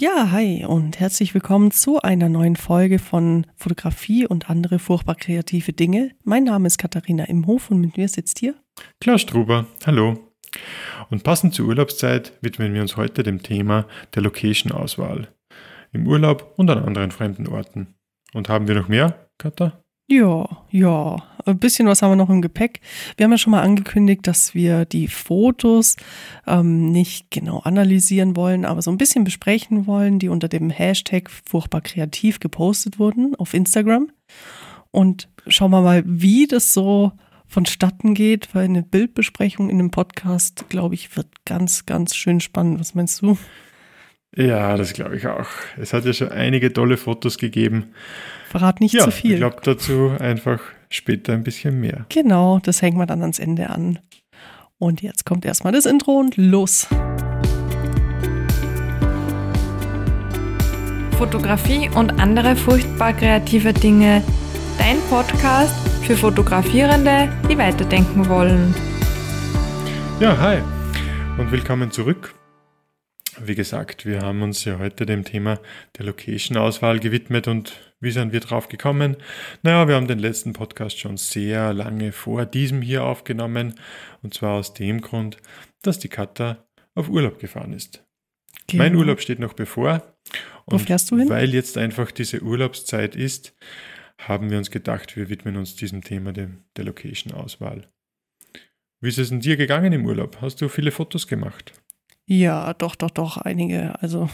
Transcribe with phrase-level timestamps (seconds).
[0.00, 5.72] Ja, hi und herzlich willkommen zu einer neuen Folge von Fotografie und andere furchtbar kreative
[5.72, 6.12] Dinge.
[6.22, 8.54] Mein Name ist Katharina Imhof und mit mir sitzt hier
[9.00, 9.66] Klaus Struber.
[9.84, 10.16] Hallo.
[11.10, 15.34] Und passend zur Urlaubszeit widmen wir uns heute dem Thema der Location-Auswahl.
[15.90, 17.96] Im Urlaub und an anderen fremden Orten.
[18.32, 19.82] Und haben wir noch mehr, Katha?
[20.10, 22.80] Ja, ja, ein bisschen was haben wir noch im Gepäck.
[23.18, 25.96] Wir haben ja schon mal angekündigt, dass wir die Fotos
[26.46, 31.28] ähm, nicht genau analysieren wollen, aber so ein bisschen besprechen wollen, die unter dem Hashtag
[31.28, 34.10] furchtbar kreativ gepostet wurden auf Instagram.
[34.90, 37.12] Und schauen wir mal, wie das so
[37.46, 42.80] vonstatten geht, weil eine Bildbesprechung in einem Podcast, glaube ich, wird ganz, ganz schön spannend.
[42.80, 43.36] Was meinst du?
[44.38, 45.48] Ja, das glaube ich auch.
[45.80, 47.86] Es hat ja schon einige tolle Fotos gegeben.
[48.48, 49.32] Verrat nicht ja, zu viel.
[49.32, 52.06] Ich glaube dazu einfach später ein bisschen mehr.
[52.08, 53.98] Genau, das hängen wir dann ans Ende an.
[54.78, 56.86] Und jetzt kommt erstmal das Intro und los.
[61.18, 64.22] Fotografie und andere furchtbar kreative Dinge.
[64.78, 68.72] Dein Podcast für Fotografierende, die weiterdenken wollen.
[70.20, 70.58] Ja, hi
[71.38, 72.37] und willkommen zurück.
[73.40, 75.60] Wie gesagt, wir haben uns ja heute dem Thema
[75.96, 79.16] der Location-Auswahl gewidmet und wie sind wir drauf gekommen?
[79.62, 83.74] Naja, wir haben den letzten Podcast schon sehr lange vor diesem hier aufgenommen
[84.22, 85.36] und zwar aus dem Grund,
[85.82, 88.04] dass die Katha auf Urlaub gefahren ist.
[88.66, 88.82] Genau.
[88.82, 90.02] Mein Urlaub steht noch bevor.
[90.64, 91.28] Und Wo fährst du hin?
[91.28, 93.54] Weil jetzt einfach diese Urlaubszeit ist,
[94.18, 97.88] haben wir uns gedacht, wir widmen uns diesem Thema dem, der Location-Auswahl.
[99.00, 100.38] Wie ist es denn dir gegangen im Urlaub?
[100.40, 101.72] Hast du viele Fotos gemacht?
[102.30, 104.00] Ja, doch, doch, doch, einige.
[104.02, 104.28] Also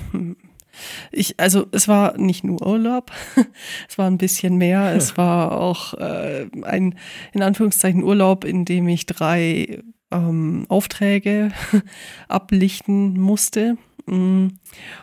[1.12, 3.12] ich, also es war nicht nur Urlaub,
[3.88, 4.92] es war ein bisschen mehr.
[4.96, 6.98] Es war auch äh, ein
[7.32, 11.52] in Anführungszeichen Urlaub, in dem ich drei ähm, Aufträge
[12.28, 13.76] ablichten musste.
[14.06, 14.48] Mm.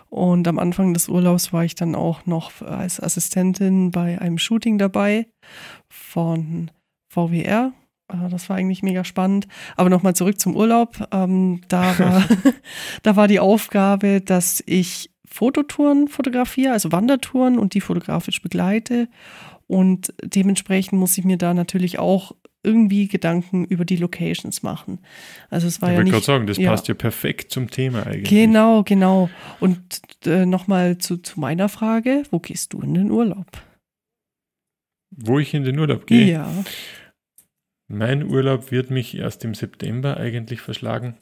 [0.10, 4.78] Und am Anfang des Urlaubs war ich dann auch noch als Assistentin bei einem Shooting
[4.78, 5.28] dabei
[5.88, 6.70] von
[7.08, 7.72] VWR,
[8.30, 9.48] das war eigentlich mega spannend.
[9.76, 11.08] Aber nochmal zurück zum Urlaub.
[11.12, 12.24] Ähm, da, war,
[13.04, 19.08] da war die Aufgabe, dass ich Fototouren fotografiere, also Wandertouren und die fotografisch begleite.
[19.68, 22.34] Und dementsprechend muss ich mir da natürlich auch
[22.64, 25.00] irgendwie Gedanken über die Locations machen.
[25.50, 26.16] Also es war ich ja nicht.
[26.16, 26.70] Ich sagen, das ja.
[26.70, 28.30] passt ja perfekt zum Thema eigentlich.
[28.30, 29.30] Genau, genau.
[29.60, 33.48] Und äh, nochmal zu, zu meiner Frage: Wo gehst du in den Urlaub?
[35.12, 36.32] Wo ich in den Urlaub gehe?
[36.32, 36.52] Ja.
[37.92, 41.18] Mein Urlaub wird mich erst im September eigentlich verschlagen.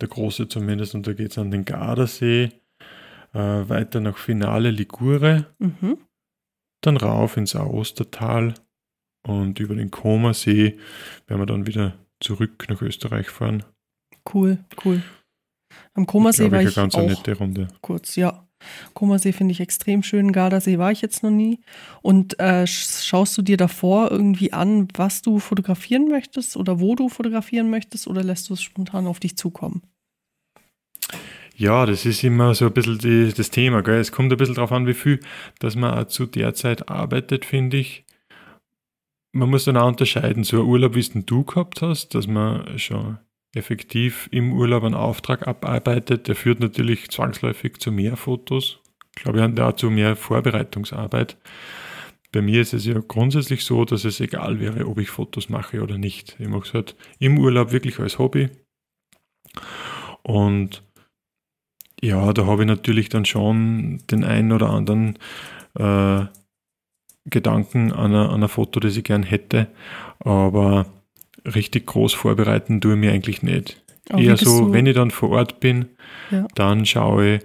[0.00, 2.50] Der große zumindest, und da geht es an den Gardasee,
[3.32, 5.98] äh, weiter nach Finale Ligure, mhm.
[6.82, 8.54] dann rauf ins Aostertal
[9.26, 10.78] und über den Comersee
[11.26, 13.64] werden wir dann wieder zurück nach Österreich fahren.
[14.32, 15.02] Cool, cool.
[15.94, 17.68] Am Comersee war ich, ich eine ganz auch nette Runde.
[17.80, 18.47] Kurz, ja.
[18.94, 20.32] Kummersee finde ich extrem schön.
[20.32, 21.60] Gardasee war ich jetzt noch nie.
[22.02, 27.08] Und äh, schaust du dir davor irgendwie an, was du fotografieren möchtest oder wo du
[27.08, 29.82] fotografieren möchtest oder lässt du es spontan auf dich zukommen?
[31.56, 33.82] Ja, das ist immer so ein bisschen die, das Thema.
[33.82, 33.98] Gell?
[33.98, 35.20] Es kommt ein bisschen darauf an, wie viel,
[35.58, 38.04] dass man auch zu der Zeit arbeitet, finde ich.
[39.32, 42.26] Man muss dann auch unterscheiden, so ein Urlaub, wie es denn du gehabt hast, dass
[42.28, 43.18] man schon
[43.58, 48.80] effektiv im Urlaub einen Auftrag abarbeitet, der führt natürlich zwangsläufig zu mehr Fotos.
[49.16, 51.36] Ich glaube, wir haben da zu mehr Vorbereitungsarbeit.
[52.32, 55.82] Bei mir ist es ja grundsätzlich so, dass es egal wäre, ob ich Fotos mache
[55.82, 56.36] oder nicht.
[56.38, 58.50] Ich mache es halt im Urlaub wirklich als Hobby.
[60.22, 60.82] Und
[62.00, 65.18] ja, da habe ich natürlich dann schon den einen oder anderen
[65.74, 66.26] äh,
[67.24, 69.68] Gedanken an ein Foto, das ich gern hätte.
[70.20, 70.86] Aber
[71.54, 73.82] richtig groß vorbereiten tue ich mir eigentlich nicht.
[74.10, 75.86] Aber Eher so, wenn ich dann vor Ort bin,
[76.30, 76.46] ja.
[76.54, 77.42] dann schaue ich,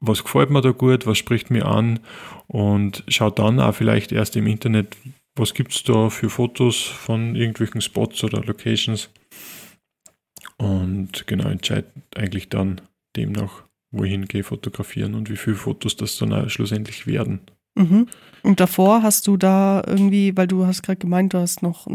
[0.00, 2.00] was gefällt mir da gut, was spricht mir an
[2.48, 4.96] und schaue dann auch vielleicht erst im Internet,
[5.36, 9.10] was gibt es da für Fotos von irgendwelchen Spots oder Locations
[10.58, 12.80] und genau entscheide eigentlich dann
[13.16, 17.40] demnach, wohin gehe fotografieren und wie viele Fotos das dann auch schlussendlich werden.
[17.74, 18.06] Mhm.
[18.42, 21.86] Und davor hast du da irgendwie, weil du hast gerade gemeint, du hast noch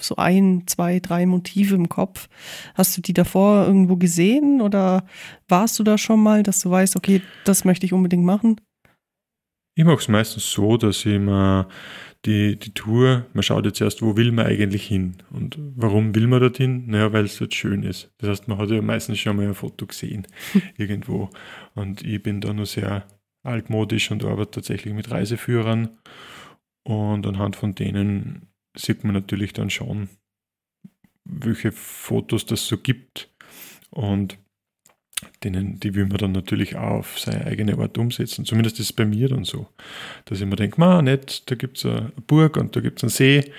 [0.00, 2.28] so ein, zwei, drei Motive im Kopf.
[2.74, 5.04] Hast du die davor irgendwo gesehen oder
[5.48, 8.60] warst du da schon mal, dass du weißt, okay, das möchte ich unbedingt machen?
[9.74, 11.68] Ich mache es meistens so, dass ich mir
[12.24, 16.26] die, die Tour, man schaut jetzt erst, wo will man eigentlich hin und warum will
[16.26, 16.86] man dorthin?
[16.88, 18.10] Naja, weil es dort schön ist.
[18.18, 20.26] Das heißt, man hat ja meistens schon mal ein Foto gesehen
[20.76, 21.30] irgendwo
[21.74, 23.06] und ich bin da nur sehr
[23.48, 25.98] altmodisch und arbeite tatsächlich mit Reiseführern.
[26.84, 30.08] Und anhand von denen sieht man natürlich dann schon,
[31.24, 33.30] welche Fotos das so gibt.
[33.90, 34.38] Und
[35.42, 38.44] denen, die will man dann natürlich auch auf seine eigene Art umsetzen.
[38.44, 39.68] Zumindest ist es bei mir dann so,
[40.24, 43.04] dass ich mir denke, ma, nett, da gibt es eine Burg und da gibt es
[43.04, 43.52] einen See.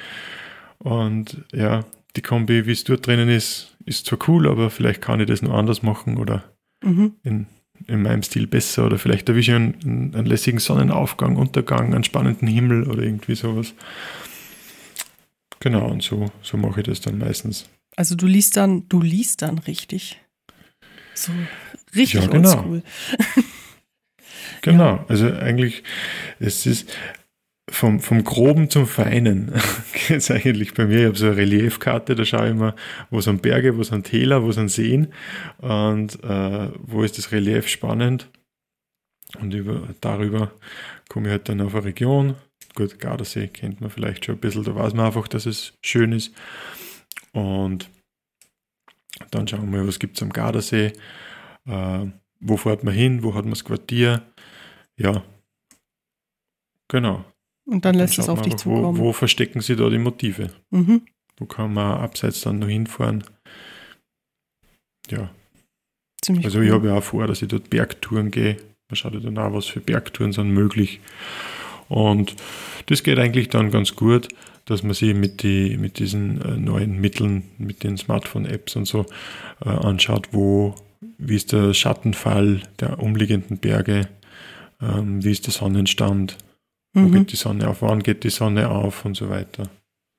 [0.78, 5.20] Und ja, die Kombi, wie es dort drinnen ist, ist zwar cool, aber vielleicht kann
[5.20, 6.44] ich das noch anders machen oder
[6.84, 7.16] mhm.
[7.24, 7.48] in,
[7.88, 12.48] in meinem Stil besser oder vielleicht erwische ich einen, einen lässigen Sonnenaufgang, Untergang, einen spannenden
[12.48, 13.74] Himmel oder irgendwie sowas.
[15.60, 17.70] Genau, und so, so mache ich das dann meistens.
[17.96, 20.20] Also du liest dann, du liest dann richtig.
[21.14, 21.34] So
[21.96, 22.50] richtig ja, genau.
[22.50, 22.84] oldschool.
[24.62, 25.06] genau, ja.
[25.10, 25.84] also eigentlich,
[26.40, 26.90] es ist
[27.72, 29.54] vom, vom Groben zum Feinen
[29.94, 31.00] geht es eigentlich bei mir.
[31.00, 32.76] Ich habe so eine Reliefkarte, da schaue ich immer,
[33.10, 35.14] wo sind Berge, wo sind Täler, wo sind Seen
[35.60, 38.30] und äh, wo ist das Relief spannend.
[39.40, 40.52] Und über, darüber
[41.08, 42.36] komme ich halt dann auf eine Region.
[42.76, 46.12] Gut, Gardasee kennt man vielleicht schon ein bisschen, da weiß man einfach, dass es schön
[46.12, 46.34] ist.
[47.32, 47.90] Und
[49.32, 50.94] dann schauen wir, was gibt es am Gardasee,
[51.68, 52.06] äh,
[52.40, 54.24] wo fährt man hin, wo hat man das Quartier.
[54.98, 55.24] Ja,
[56.88, 57.26] genau.
[57.70, 58.98] Und dann lässt dann es auf dich zukommen.
[58.98, 60.52] Wo, wo, verstecken sie da die Motive?
[60.72, 61.02] Mhm.
[61.38, 63.24] Wo kann man abseits dann noch hinfahren?
[65.10, 65.30] Ja.
[66.22, 66.66] Ziemlich also cool.
[66.66, 68.58] ich habe ja auch vor, dass ich dort Bergtouren gehe.
[68.90, 71.00] Man schaut ja dann auch, was für Bergtouren sind möglich.
[71.88, 72.36] Und
[72.88, 74.28] das geht eigentlich dann ganz gut
[74.70, 79.06] dass man sich mit, die, mit diesen äh, neuen Mitteln, mit den Smartphone-Apps und so
[79.66, 80.76] äh, anschaut, wo,
[81.18, 84.08] wie ist der Schattenfall der umliegenden Berge,
[84.80, 86.38] ähm, wie ist der Sonnenstand,
[86.94, 87.06] mhm.
[87.06, 89.70] wo geht die Sonne auf, wann geht die Sonne auf und so weiter.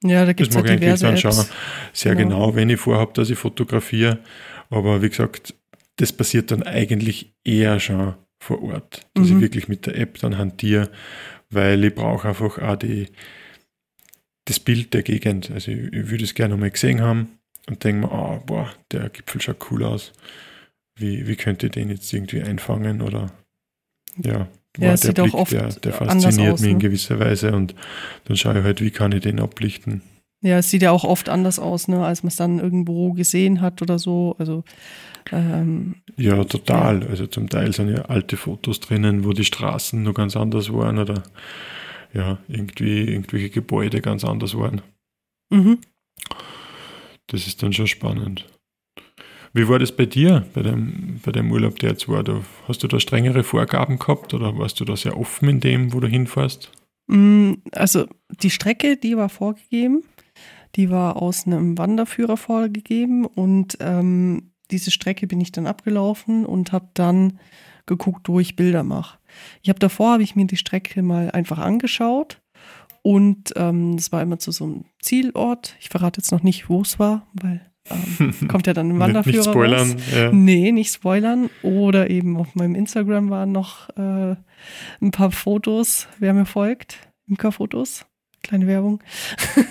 [0.03, 1.33] Ja, da gibt es halt eigentlich dann schon
[1.93, 2.47] sehr genau.
[2.47, 4.19] genau, wenn ich vorhabe, dass ich fotografiere.
[4.71, 5.55] Aber wie gesagt,
[5.97, 9.37] das passiert dann eigentlich eher schon vor Ort, dass mhm.
[9.37, 10.91] ich wirklich mit der App dann hantiere,
[11.51, 13.09] weil ich brauche einfach auch die,
[14.47, 15.51] das Bild der Gegend.
[15.51, 17.39] Also ich, ich würde es gerne mal gesehen haben
[17.69, 20.13] und denke mir, oh, boah, der Gipfel schaut cool aus.
[20.97, 23.31] Wie, wie könnte ich den jetzt irgendwie einfangen oder
[24.17, 26.83] ja, ja der Blick, der, der fasziniert aus, mich in ne?
[26.83, 27.75] gewisser Weise und
[28.25, 30.03] dann schaue ich halt, wie kann ich den ablichten.
[30.43, 33.61] Ja, es sieht ja auch oft anders aus, ne, als man es dann irgendwo gesehen
[33.61, 34.37] hat oder so.
[34.39, 34.65] Also
[35.33, 37.03] ähm, ja, total.
[37.03, 37.09] Ja.
[37.11, 40.99] Also zum Teil sind ja alte Fotos drinnen, wo die Straßen noch ganz anders waren
[40.99, 41.23] oder
[42.13, 44.81] ja, irgendwie irgendwelche Gebäude ganz anders waren.
[45.51, 45.79] Mhm.
[47.27, 48.47] Das ist dann schon spannend.
[49.53, 52.23] Wie war das bei dir, bei dem, bei dem Urlaub, der jetzt war?
[52.23, 55.93] Da, hast du da strengere Vorgaben gehabt oder warst du da sehr offen in dem,
[55.93, 56.71] wo du hinfährst?
[57.09, 58.07] Mm, also
[58.43, 60.03] die Strecke, die war vorgegeben.
[60.77, 66.71] Die war aus einem Wanderführer vorgegeben und ähm, diese Strecke bin ich dann abgelaufen und
[66.71, 67.41] habe dann
[67.87, 69.19] geguckt, wo ich Bilder mache.
[69.63, 72.41] Ich habe davor, habe ich mir die Strecke mal einfach angeschaut
[73.03, 75.75] und ähm, es war immer zu so einem Zielort.
[75.81, 79.37] Ich verrate jetzt noch nicht, wo es war, weil ähm, kommt ja dann im Wanderführer
[79.37, 79.97] Nicht spoilern.
[80.15, 80.33] Ja.
[80.33, 81.51] Nee, nicht spoilern.
[81.63, 84.37] Oder eben auf meinem Instagram waren noch äh,
[85.01, 86.99] ein paar Fotos, wer mir folgt,
[87.29, 88.07] Imker-Fotos.
[88.43, 89.03] Kleine Werbung.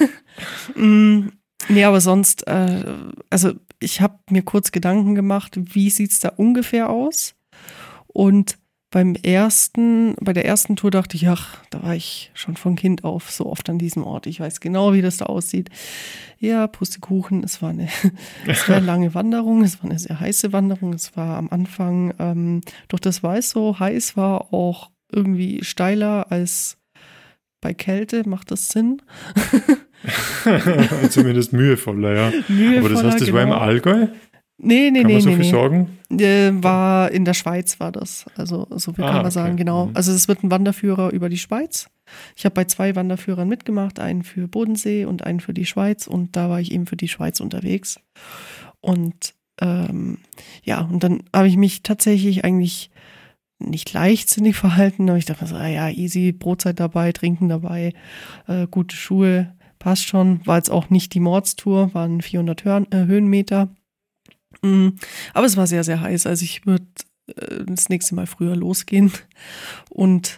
[0.76, 1.30] mm,
[1.70, 2.84] nee, aber sonst, äh,
[3.30, 7.36] also ich habe mir kurz Gedanken gemacht, wie sieht es da ungefähr aus?
[8.08, 8.58] Und
[8.92, 13.04] beim ersten, bei der ersten Tour dachte ich, ach, da war ich schon von Kind
[13.04, 14.26] auf so oft an diesem Ort.
[14.26, 15.70] Ich weiß genau, wie das da aussieht.
[16.40, 17.88] Ja, Pustekuchen, es war eine,
[18.48, 20.94] es war eine lange Wanderung, es war eine sehr heiße Wanderung.
[20.94, 26.32] Es war am Anfang, ähm, doch das war es so heiß, war auch irgendwie steiler
[26.32, 26.78] als
[27.62, 28.28] bei Kälte.
[28.28, 29.02] Macht das Sinn?
[31.10, 32.32] Zumindest mühevoller, ja.
[32.48, 33.36] Mühevoller, Aber das heißt, das genau.
[33.36, 33.62] war im genau.
[33.62, 34.08] Allgäu?
[34.62, 35.14] Nee, nee, kann nee.
[35.14, 35.52] Man so nee, viel nee.
[35.52, 35.98] sagen?
[36.12, 38.26] Äh, war in der Schweiz war das.
[38.36, 39.88] Also so viel ah, kann man sagen, genau.
[39.88, 39.96] Mhm.
[39.96, 41.90] Also es wird ein Wanderführer über die Schweiz.
[42.36, 46.36] Ich habe bei zwei Wanderführern mitgemacht, einen für Bodensee und einen für die Schweiz und
[46.36, 48.00] da war ich eben für die Schweiz unterwegs.
[48.82, 50.18] Und ähm,
[50.64, 52.90] ja, und dann habe ich mich tatsächlich eigentlich
[53.60, 57.94] nicht leichtsinnig verhalten, aber ich dachte so, ah ja, easy, Brotzeit dabei, Trinken dabei,
[58.48, 60.46] äh, gute Schuhe, passt schon.
[60.46, 63.70] War jetzt auch nicht die Mordstour, waren 400 Hör äh, Höhenmeter.
[64.62, 64.90] Mm,
[65.34, 66.26] aber es war sehr, sehr heiß.
[66.26, 66.86] Also ich würde
[67.28, 69.12] äh, das nächste Mal früher losgehen.
[69.90, 70.38] Und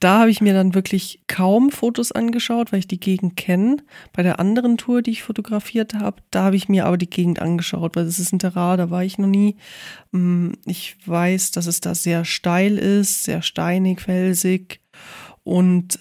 [0.00, 3.78] da habe ich mir dann wirklich kaum Fotos angeschaut, weil ich die Gegend kenne.
[4.12, 7.40] Bei der anderen Tour, die ich fotografiert habe, da habe ich mir aber die Gegend
[7.40, 9.56] angeschaut, weil das ist ein Terrain, da war ich noch nie.
[10.12, 14.80] Mm, ich weiß, dass es da sehr steil ist, sehr steinig, felsig.
[15.42, 15.98] Und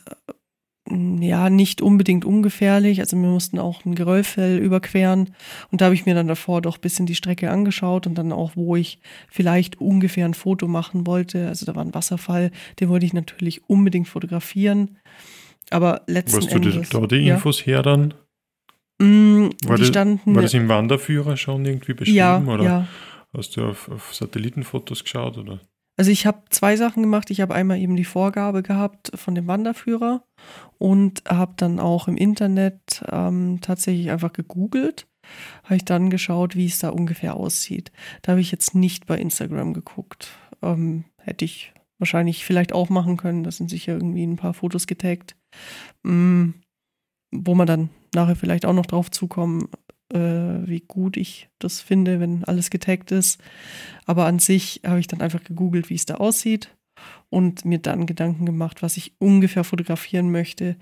[0.90, 3.00] ja, nicht unbedingt ungefährlich.
[3.00, 5.34] Also wir mussten auch ein Geröllfell überqueren.
[5.72, 8.32] Und da habe ich mir dann davor doch ein bisschen die Strecke angeschaut und dann
[8.32, 11.48] auch, wo ich vielleicht ungefähr ein Foto machen wollte.
[11.48, 14.98] Also da war ein Wasserfall, den wollte ich natürlich unbedingt fotografieren.
[15.70, 16.76] Aber letzten Weißt Endes...
[16.78, 17.66] Hast du da die Infos ja.
[17.66, 18.14] her dann?
[19.00, 22.18] Mm, war, die das, standen, war das im Wanderführer schon irgendwie beschrieben?
[22.18, 22.64] Ja, oder?
[22.64, 22.88] ja.
[23.36, 25.60] Hast du auf, auf Satellitenfotos geschaut oder?
[25.98, 27.32] Also ich habe zwei Sachen gemacht.
[27.32, 30.24] Ich habe einmal eben die Vorgabe gehabt von dem Wanderführer
[30.78, 35.08] und habe dann auch im Internet ähm, tatsächlich einfach gegoogelt.
[35.64, 37.92] Habe ich dann geschaut, wie es da ungefähr aussieht.
[38.22, 40.30] Da habe ich jetzt nicht bei Instagram geguckt.
[40.62, 43.44] Ähm, hätte ich wahrscheinlich vielleicht auch machen können.
[43.44, 45.36] Da sind sicher irgendwie ein paar Fotos getaggt,
[46.06, 46.62] ähm,
[47.32, 49.68] wo man dann nachher vielleicht auch noch drauf zukommen,
[50.14, 53.42] äh, wie gut ich das finde, wenn alles getaggt ist.
[54.06, 56.76] Aber an sich habe ich dann einfach gegoogelt, wie es da aussieht
[57.30, 60.78] und mir dann Gedanken gemacht, was ich ungefähr fotografieren möchte.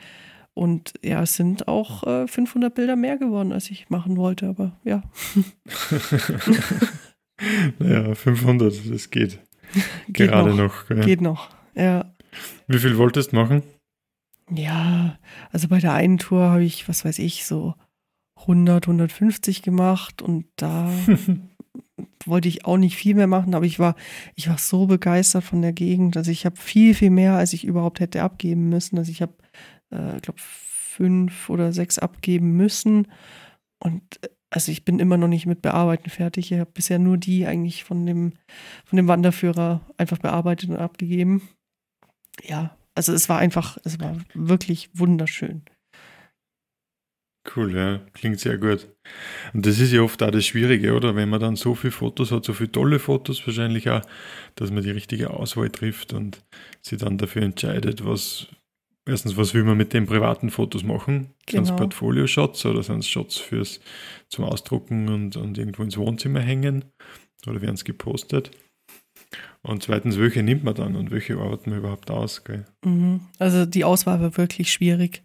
[0.54, 4.80] Und ja, es sind auch äh, 500 Bilder mehr geworden, als ich machen wollte, aber
[4.84, 5.04] ja.
[7.80, 9.40] naja, 500, das geht.
[10.08, 10.90] geht Gerade noch.
[10.90, 11.06] noch?
[11.06, 12.06] Geht noch, ja.
[12.68, 13.64] Wie viel wolltest du machen?
[14.50, 15.18] Ja,
[15.52, 17.74] also bei der einen Tour habe ich, was weiß ich, so
[18.46, 20.92] 100, 150 gemacht und da
[22.26, 23.96] wollte ich auch nicht viel mehr machen, aber ich war,
[24.36, 26.18] ich war so begeistert von der Gegend.
[26.18, 28.98] Also ich habe viel, viel mehr, als ich überhaupt hätte abgeben müssen.
[28.98, 29.34] Also ich habe,
[29.92, 33.08] äh, glaube fünf oder sechs abgeben müssen
[33.80, 36.52] und also ich bin immer noch nicht mit Bearbeiten fertig.
[36.52, 38.34] Ich habe bisher nur die eigentlich von dem,
[38.86, 41.42] von dem Wanderführer einfach bearbeitet und abgegeben.
[42.42, 45.64] Ja, also es war einfach, es war wirklich wunderschön.
[47.54, 48.88] Cool, ja, klingt sehr gut.
[49.54, 51.16] Und das ist ja oft auch das Schwierige, oder?
[51.16, 54.02] Wenn man dann so viele Fotos hat, so viele tolle Fotos wahrscheinlich auch,
[54.56, 56.44] dass man die richtige Auswahl trifft und
[56.82, 58.48] sich dann dafür entscheidet, was,
[59.08, 61.34] erstens, was will man mit den privaten Fotos machen?
[61.46, 61.64] Genau.
[61.64, 63.80] Sind es Portfolio-Shots oder sind es Shots fürs,
[64.28, 66.86] zum Ausdrucken und, und irgendwo ins Wohnzimmer hängen?
[67.48, 68.50] Oder werden es gepostet?
[69.66, 72.44] Und zweitens, welche nimmt man dann und welche arbeitet man überhaupt aus?
[72.44, 72.66] Gell?
[72.84, 73.22] Mhm.
[73.40, 75.24] Also die Auswahl war wirklich schwierig.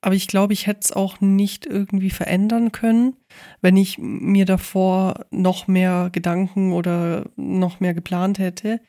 [0.00, 3.16] Aber ich glaube, ich hätte es auch nicht irgendwie verändern können,
[3.60, 8.80] wenn ich mir davor noch mehr Gedanken oder noch mehr geplant hätte.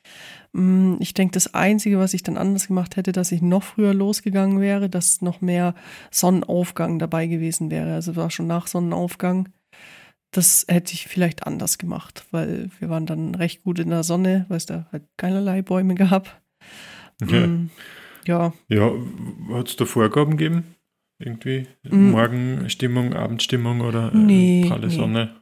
[0.51, 3.95] Mm, ich denke, das Einzige, was ich dann anders gemacht hätte, dass ich noch früher
[3.95, 5.73] losgegangen wäre, dass noch mehr
[6.11, 7.95] Sonnenaufgang dabei gewesen wäre.
[7.95, 9.49] Also war schon nach Sonnenaufgang
[10.33, 14.45] das hätte ich vielleicht anders gemacht, weil wir waren dann recht gut in der Sonne,
[14.49, 16.41] weil es da halt keinerlei Bäume gab.
[17.21, 17.47] Okay.
[17.47, 17.69] Mm,
[18.25, 18.53] ja.
[18.67, 18.91] Ja,
[19.53, 20.75] hat es da Vorgaben gegeben?
[21.19, 21.67] Irgendwie?
[21.83, 22.11] Mm.
[22.11, 24.95] Morgenstimmung, Abendstimmung oder äh, nee, pralle nee.
[24.95, 25.35] Sonne?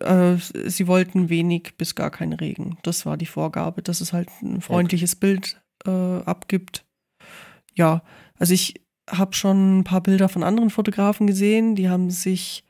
[0.00, 2.78] Äh, sie wollten wenig bis gar keinen Regen.
[2.82, 5.20] Das war die Vorgabe, dass es halt ein freundliches okay.
[5.20, 6.84] Bild äh, abgibt.
[7.74, 8.02] Ja,
[8.38, 8.74] also ich
[9.08, 12.64] habe schon ein paar Bilder von anderen Fotografen gesehen, die haben sich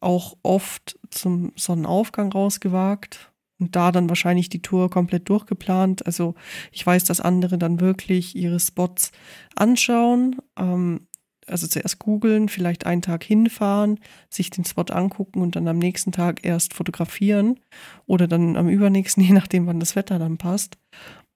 [0.00, 6.06] auch oft zum Sonnenaufgang rausgewagt und da dann wahrscheinlich die Tour komplett durchgeplant.
[6.06, 6.34] Also
[6.72, 9.12] ich weiß, dass andere dann wirklich ihre Spots
[9.54, 11.06] anschauen, ähm,
[11.46, 16.12] also zuerst googeln, vielleicht einen Tag hinfahren, sich den Spot angucken und dann am nächsten
[16.12, 17.60] Tag erst fotografieren
[18.06, 20.78] oder dann am übernächsten, je nachdem, wann das Wetter dann passt.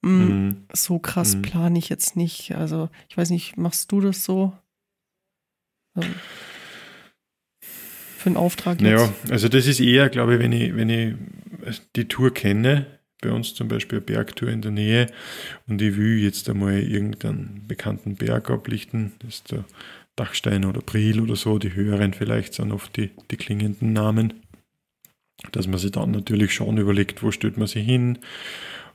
[0.03, 0.11] Mhm.
[0.11, 0.67] Mhm.
[0.73, 1.43] So krass mhm.
[1.43, 2.55] plane ich jetzt nicht.
[2.55, 4.53] Also ich weiß nicht, machst du das so?
[5.95, 6.09] Also
[8.19, 8.91] für einen Auftrag jetzt?
[8.91, 11.15] Naja, also das ist eher, glaube ich, wenn ich, wenn ich
[11.95, 12.87] die Tour kenne,
[13.21, 15.07] bei uns zum Beispiel eine Bergtour in der Nähe
[15.67, 19.65] und ich will jetzt einmal irgendeinen bekannten Berg ablichten, das ist der
[20.17, 24.35] Dachstein oder Priel oder so, die höheren vielleicht sind oft die, die klingenden Namen,
[25.53, 28.19] dass man sich dann natürlich schon überlegt, wo stellt man sich hin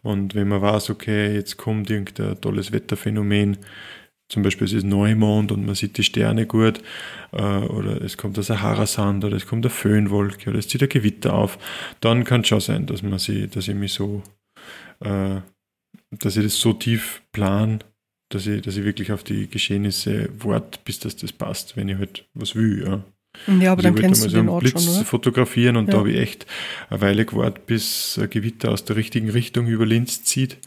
[0.01, 3.58] und wenn man weiß, okay, jetzt kommt irgendein tolles Wetterphänomen,
[4.30, 6.82] zum Beispiel es ist Neumond und man sieht die Sterne gut,
[7.32, 10.89] äh, oder es kommt der Sahara-Sand oder es kommt eine Föhnwolke oder es zieht ein
[10.89, 11.58] Gewitter auf,
[12.00, 14.24] dann kann es schon sein, dass man sie, dass ich mich so,
[15.01, 15.42] äh,
[16.12, 17.84] dass ich das so tief plan,
[18.30, 21.98] dass ich, dass ich wirklich auf die Geschehnisse warte, bis das, das passt, wenn ich
[21.98, 22.84] halt was will.
[22.84, 23.03] Ja.
[23.48, 25.06] Ja, aber also dann kennst du so den Ort Blitz schon, oder?
[25.06, 25.94] fotografieren und ja.
[25.94, 26.46] da habe ich echt
[26.89, 30.60] eine Weile gewartet, bis ein Gewitter aus der richtigen Richtung über Linz zieht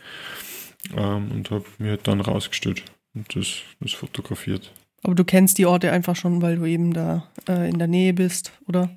[0.96, 2.82] ähm, und habe mir halt dann rausgestellt
[3.16, 4.72] und das, das fotografiert.
[5.02, 8.12] Aber du kennst die Orte einfach schon, weil du eben da äh, in der Nähe
[8.12, 8.90] bist, oder?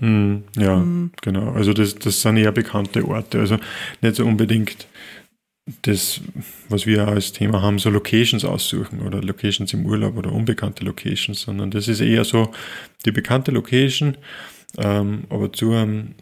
[0.00, 1.12] Mm, ja, mm.
[1.20, 1.52] genau.
[1.52, 3.38] Also das, das sind eher bekannte Orte.
[3.38, 3.58] Also
[4.00, 4.88] nicht so unbedingt
[5.82, 6.20] das,
[6.68, 11.40] was wir als Thema haben, so Locations aussuchen oder Locations im Urlaub oder unbekannte Locations,
[11.40, 12.50] sondern das ist eher so
[13.04, 14.16] die bekannte Location,
[14.78, 16.14] ähm, aber zu einem,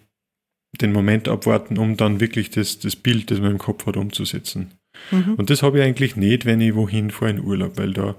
[0.80, 4.72] den Moment abwarten, um dann wirklich das, das Bild, das man im Kopf hat, umzusetzen.
[5.10, 5.34] Mhm.
[5.34, 8.14] Und das habe ich eigentlich nicht, wenn ich wohin fahre in Urlaub, weil da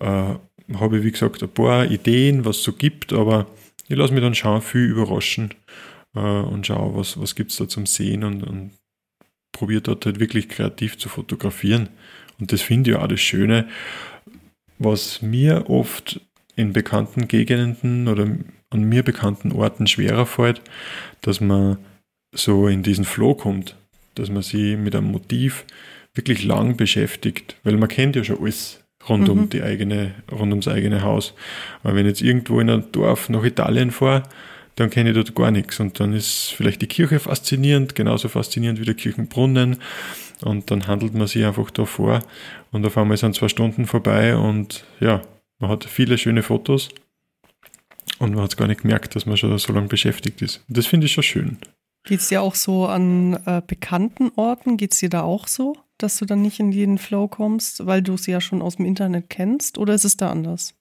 [0.00, 0.34] äh,
[0.74, 3.46] habe ich, wie gesagt, ein paar Ideen, was es so gibt, aber
[3.88, 5.54] ich lasse mich dann schauen, viel überraschen
[6.14, 8.70] äh, und schaue, was, was gibt es da zum Sehen und, und
[9.52, 11.88] probiere dort halt wirklich kreativ zu fotografieren.
[12.40, 13.68] Und das finde ich auch das Schöne,
[14.78, 16.20] was mir oft
[16.56, 18.28] in bekannten Gegenden oder
[18.70, 20.60] an mir bekannten Orten schwerer fällt,
[21.20, 21.78] dass man
[22.32, 23.76] so in diesen Flow kommt,
[24.14, 25.64] dass man sich mit einem Motiv
[26.14, 29.30] wirklich lang beschäftigt, weil man kennt ja schon alles rund mhm.
[29.30, 31.34] um die eigene, rund ums eigene Haus.
[31.82, 34.22] Aber wenn ich jetzt irgendwo in ein Dorf nach Italien fahre,
[34.76, 35.78] dann kenne ich dort gar nichts.
[35.80, 39.76] Und dann ist vielleicht die Kirche faszinierend, genauso faszinierend wie der Kirchenbrunnen.
[40.42, 42.20] Und dann handelt man sich einfach da vor.
[42.72, 45.22] Und auf einmal sind zwei Stunden vorbei und ja,
[45.58, 46.90] man hat viele schöne Fotos.
[48.18, 50.62] Und man hat gar nicht gemerkt, dass man schon so lange beschäftigt ist.
[50.68, 51.58] Und das finde ich schon schön.
[52.04, 54.76] Geht es dir auch so an äh, bekannten Orten?
[54.76, 58.02] Geht es dir da auch so, dass du dann nicht in jeden Flow kommst, weil
[58.02, 59.78] du es ja schon aus dem Internet kennst?
[59.78, 60.74] Oder ist es da anders?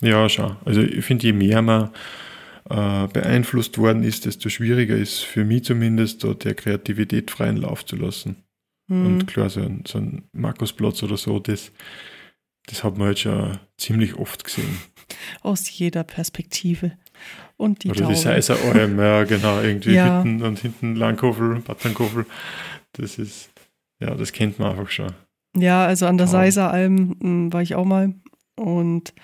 [0.00, 0.56] Ja, schon.
[0.64, 1.90] Also ich finde, je mehr man
[2.68, 7.84] äh, beeinflusst worden ist, desto schwieriger ist für mich zumindest, da der Kreativität freien Lauf
[7.84, 8.44] zu lassen.
[8.88, 9.06] Mhm.
[9.06, 11.72] Und klar, so ein, so ein Markusplatz oder so, das,
[12.66, 14.78] das hat man halt schon ziemlich oft gesehen.
[15.42, 16.92] Aus jeder Perspektive.
[17.56, 18.14] Und die Oder Taube.
[18.14, 20.18] die Seiser Alm, ja genau, irgendwie ja.
[20.18, 22.26] Hütten und hinten Langkofel, Batternkofel.
[22.92, 23.50] Das ist,
[24.00, 25.12] ja, das kennt man einfach schon.
[25.56, 28.14] Ja, also an der Seiser Alm hm, war ich auch mal.
[28.56, 29.14] Und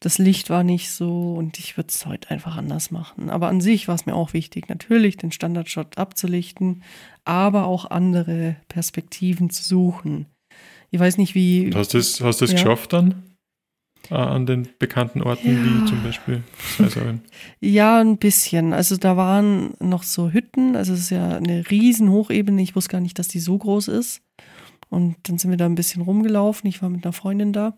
[0.00, 3.30] das Licht war nicht so und ich würde es heute einfach anders machen.
[3.30, 6.82] Aber an sich war es mir auch wichtig, natürlich den Standardshot abzulichten,
[7.24, 10.26] aber auch andere Perspektiven zu suchen.
[10.90, 11.70] Ich weiß nicht, wie.
[11.74, 12.46] Hast du es hast ja.
[12.46, 13.36] geschafft dann?
[14.10, 15.64] Äh, an den bekannten Orten ja.
[15.64, 16.42] wie zum Beispiel
[16.78, 17.22] Seiserin?
[17.60, 18.72] Ja, ein bisschen.
[18.72, 22.62] Also da waren noch so Hütten, also es ist ja eine riesen Hochebene.
[22.62, 24.22] Ich wusste gar nicht, dass die so groß ist.
[24.88, 26.68] Und dann sind wir da ein bisschen rumgelaufen.
[26.68, 27.76] Ich war mit einer Freundin da.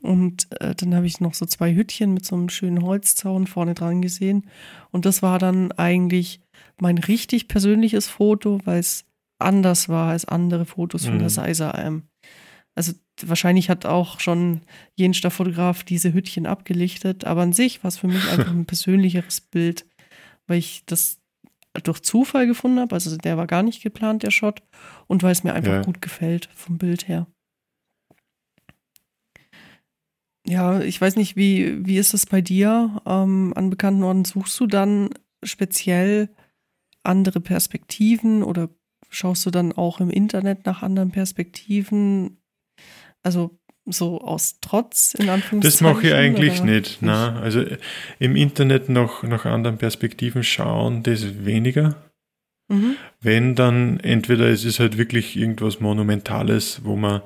[0.00, 3.74] Und äh, dann habe ich noch so zwei Hüttchen mit so einem schönen Holzzaun vorne
[3.74, 4.48] dran gesehen.
[4.90, 6.40] Und das war dann eigentlich
[6.80, 9.04] mein richtig persönliches Foto, weil es
[9.38, 11.20] anders war als andere Fotos von mhm.
[11.20, 12.04] der Seiser Alm.
[12.74, 14.62] Also wahrscheinlich hat auch schon
[14.94, 19.40] jener Fotograf diese Hüttchen abgelichtet, aber an sich war es für mich einfach ein persönlicheres
[19.40, 19.86] Bild,
[20.46, 21.18] weil ich das
[21.84, 22.94] durch Zufall gefunden habe.
[22.94, 24.62] Also der war gar nicht geplant, der Shot,
[25.06, 25.82] und weil es mir einfach ja.
[25.82, 27.26] gut gefällt vom Bild her.
[30.50, 33.00] Ja, ich weiß nicht, wie, wie ist es bei dir?
[33.06, 35.10] Ähm, an bekannten Orten suchst du dann
[35.44, 36.28] speziell
[37.04, 38.68] andere Perspektiven oder
[39.08, 42.38] schaust du dann auch im Internet nach anderen Perspektiven?
[43.22, 45.60] Also so aus Trotz in Anführungszeichen?
[45.60, 47.00] Das mache ich eigentlich nicht.
[47.00, 47.12] nicht?
[47.12, 47.64] Also
[48.18, 51.94] im Internet nach, nach anderen Perspektiven schauen, das weniger.
[52.66, 52.96] Mhm.
[53.20, 57.22] Wenn dann entweder es ist halt wirklich irgendwas Monumentales, wo man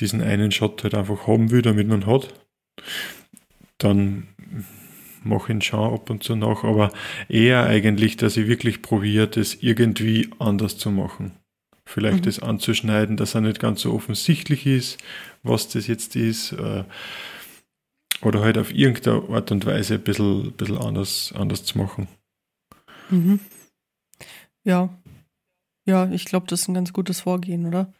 [0.00, 2.34] diesen einen Shot halt einfach haben will, damit man hat,
[3.78, 4.28] dann
[5.22, 6.92] mache ich ihn schon ab und zu nach, aber
[7.28, 11.32] eher eigentlich, dass ich wirklich probiere, das irgendwie anders zu machen.
[11.86, 12.22] Vielleicht mhm.
[12.22, 14.98] das anzuschneiden, dass er nicht ganz so offensichtlich ist,
[15.42, 16.52] was das jetzt ist.
[16.52, 16.84] Äh,
[18.22, 22.08] oder halt auf irgendeine Art und Weise ein bisschen, bisschen anders, anders zu machen.
[23.10, 23.40] Mhm.
[24.64, 24.88] Ja,
[25.86, 27.92] ja, ich glaube, das ist ein ganz gutes Vorgehen, oder?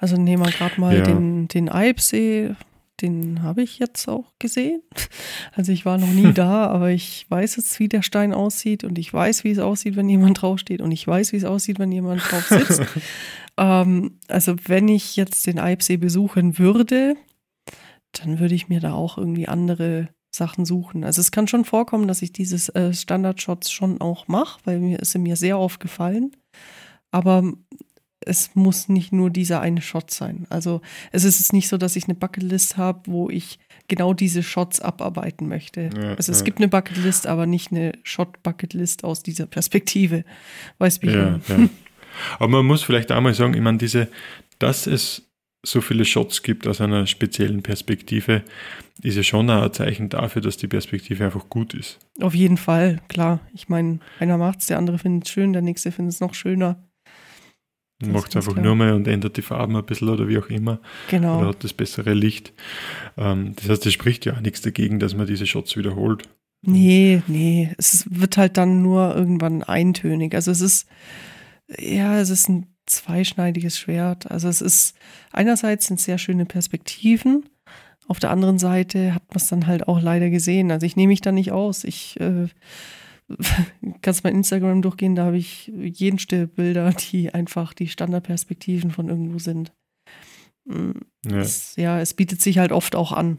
[0.00, 1.02] Also nehmen wir gerade mal ja.
[1.02, 2.54] den, den Eibsee,
[3.02, 4.82] den habe ich jetzt auch gesehen.
[5.52, 8.98] Also ich war noch nie da, aber ich weiß jetzt, wie der Stein aussieht und
[8.98, 11.92] ich weiß, wie es aussieht, wenn jemand draufsteht und ich weiß, wie es aussieht, wenn
[11.92, 12.82] jemand drauf sitzt.
[13.58, 17.16] ähm, also wenn ich jetzt den Eibsee besuchen würde,
[18.12, 21.04] dann würde ich mir da auch irgendwie andere Sachen suchen.
[21.04, 25.00] Also es kann schon vorkommen, dass ich dieses äh, Standardshots schon auch mache, weil mir
[25.00, 26.30] ist mir sehr aufgefallen.
[27.10, 27.42] Aber
[28.20, 30.46] es muss nicht nur dieser eine Shot sein.
[30.50, 34.42] Also es ist jetzt nicht so, dass ich eine Bucketlist habe, wo ich genau diese
[34.42, 35.90] Shots abarbeiten möchte.
[35.96, 36.44] Ja, also es ja.
[36.44, 40.24] gibt eine Bucketlist, aber nicht eine Shot-Bucketlist aus dieser Perspektive.
[40.78, 41.68] Weißt du, wie ja, ja.
[42.38, 44.08] Aber man muss vielleicht einmal sagen, ich meine, diese,
[44.58, 45.30] dass es
[45.62, 48.42] so viele Shots gibt aus einer speziellen Perspektive,
[49.02, 51.98] ist ja schon ein Zeichen dafür, dass die Perspektive einfach gut ist.
[52.20, 53.40] Auf jeden Fall, klar.
[53.54, 56.34] Ich meine, einer macht es, der andere findet es schön, der nächste findet es noch
[56.34, 56.82] schöner.
[58.06, 58.64] Macht es einfach klar.
[58.64, 60.80] nur mal und ändert die Farben ein bisschen oder wie auch immer.
[61.10, 61.40] Genau.
[61.40, 62.52] Oder hat das bessere Licht.
[63.18, 66.28] Ähm, das heißt, es spricht ja auch nichts dagegen, dass man diese Shots wiederholt.
[66.62, 67.74] Nee, nee.
[67.78, 70.34] Es wird halt dann nur irgendwann eintönig.
[70.34, 70.88] Also es ist,
[71.78, 74.30] ja, es ist ein zweischneidiges Schwert.
[74.30, 74.94] Also es ist,
[75.30, 77.48] einerseits sind sehr schöne Perspektiven.
[78.08, 80.70] Auf der anderen Seite hat man es dann halt auch leider gesehen.
[80.70, 81.84] Also ich nehme mich da nicht aus.
[81.84, 82.48] Ich äh,
[84.02, 89.38] kannst mein Instagram durchgehen, da habe ich jeden Bilder, die einfach die Standardperspektiven von irgendwo
[89.38, 89.72] sind.
[90.64, 90.92] Mm,
[91.26, 91.38] ja.
[91.38, 93.38] Es, ja, es bietet sich halt oft auch an.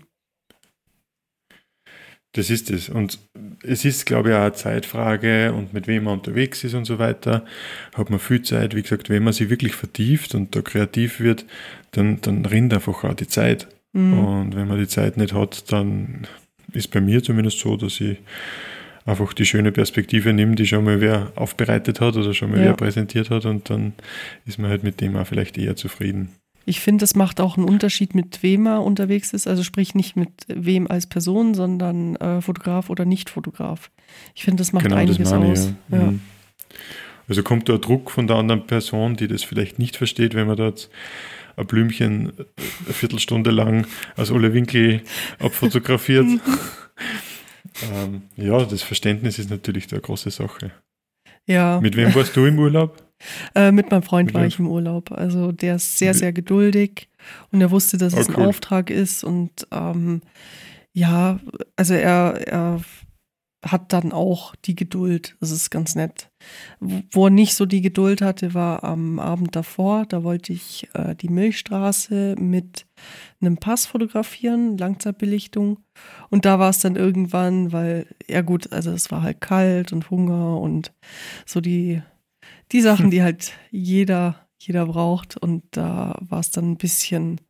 [2.33, 2.87] Das ist es.
[2.87, 3.19] Und
[3.61, 6.97] es ist, glaube ich, auch eine Zeitfrage und mit wem man unterwegs ist und so
[6.97, 7.45] weiter.
[7.93, 8.73] Hat man viel Zeit.
[8.73, 11.45] Wie gesagt, wenn man sich wirklich vertieft und da kreativ wird,
[11.91, 13.67] dann, dann rinnt einfach auch die Zeit.
[13.91, 14.19] Mhm.
[14.19, 16.25] Und wenn man die Zeit nicht hat, dann
[16.71, 18.17] ist bei mir zumindest so, dass ich
[19.05, 22.65] einfach die schöne Perspektive nehme, die schon mal wer aufbereitet hat oder schon mal ja.
[22.65, 23.93] wer präsentiert hat und dann
[24.45, 26.29] ist man halt mit dem auch vielleicht eher zufrieden.
[26.65, 29.47] Ich finde, es macht auch einen Unterschied, mit wem er unterwegs ist.
[29.47, 33.89] Also sprich nicht mit wem als Person, sondern äh, Fotograf oder Nicht-Fotograf.
[34.35, 35.65] Ich finde, das macht genau, einiges das aus.
[35.65, 35.97] Ich, ja.
[35.97, 36.11] Ja.
[36.11, 36.21] Mhm.
[37.27, 40.57] Also kommt da Druck von der anderen Person, die das vielleicht nicht versteht, wenn man
[40.57, 40.89] da jetzt
[41.55, 43.87] ein Blümchen eine Viertelstunde lang
[44.17, 45.01] aus alle Winkel
[45.39, 46.25] abfotografiert.
[47.93, 50.71] ähm, ja, das Verständnis ist natürlich eine große Sache.
[51.47, 51.79] Ja.
[51.81, 53.03] Mit wem warst du im Urlaub?
[53.53, 55.11] Äh, mit meinem Freund mit war ich im Urlaub.
[55.11, 57.07] Also der ist sehr, sehr geduldig
[57.51, 58.47] und er wusste, dass oh, es ein cool.
[58.47, 59.23] Auftrag ist.
[59.23, 60.21] Und ähm,
[60.93, 61.39] ja,
[61.75, 62.81] also er, er
[63.63, 65.35] hat dann auch die Geduld.
[65.39, 66.31] Das ist ganz nett.
[66.79, 70.05] Wo er nicht so die Geduld hatte, war am Abend davor.
[70.07, 72.85] Da wollte ich äh, die Milchstraße mit
[73.41, 75.79] einem Pass fotografieren, Langzeitbelichtung.
[76.29, 80.09] Und da war es dann irgendwann, weil, ja gut, also es war halt kalt und
[80.09, 80.93] Hunger und
[81.45, 82.01] so die
[82.71, 83.11] die Sachen, hm.
[83.11, 85.37] die halt jeder, jeder braucht.
[85.37, 87.41] Und da war es dann ein bisschen,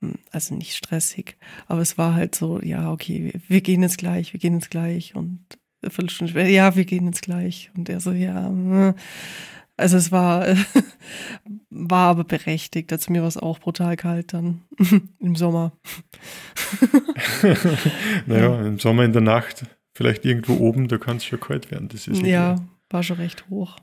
[0.00, 1.36] hm, also nicht stressig,
[1.66, 5.14] aber es war halt so, ja, okay, wir gehen jetzt gleich, wir gehen jetzt gleich.
[5.14, 5.40] Und
[5.82, 7.70] Viertelstunde später, ja, wir gehen jetzt gleich.
[7.76, 8.94] Und er so, ja, hm.
[9.76, 10.46] Also es war,
[11.70, 12.92] war aber berechtigt.
[12.92, 14.62] Also mir war es auch brutal kalt dann
[15.20, 15.72] im Sommer.
[18.26, 21.88] naja, im Sommer in der Nacht, vielleicht irgendwo oben, da kann es schon kalt werden.
[21.88, 22.56] Das ist ja,
[22.90, 23.76] war schon recht hoch.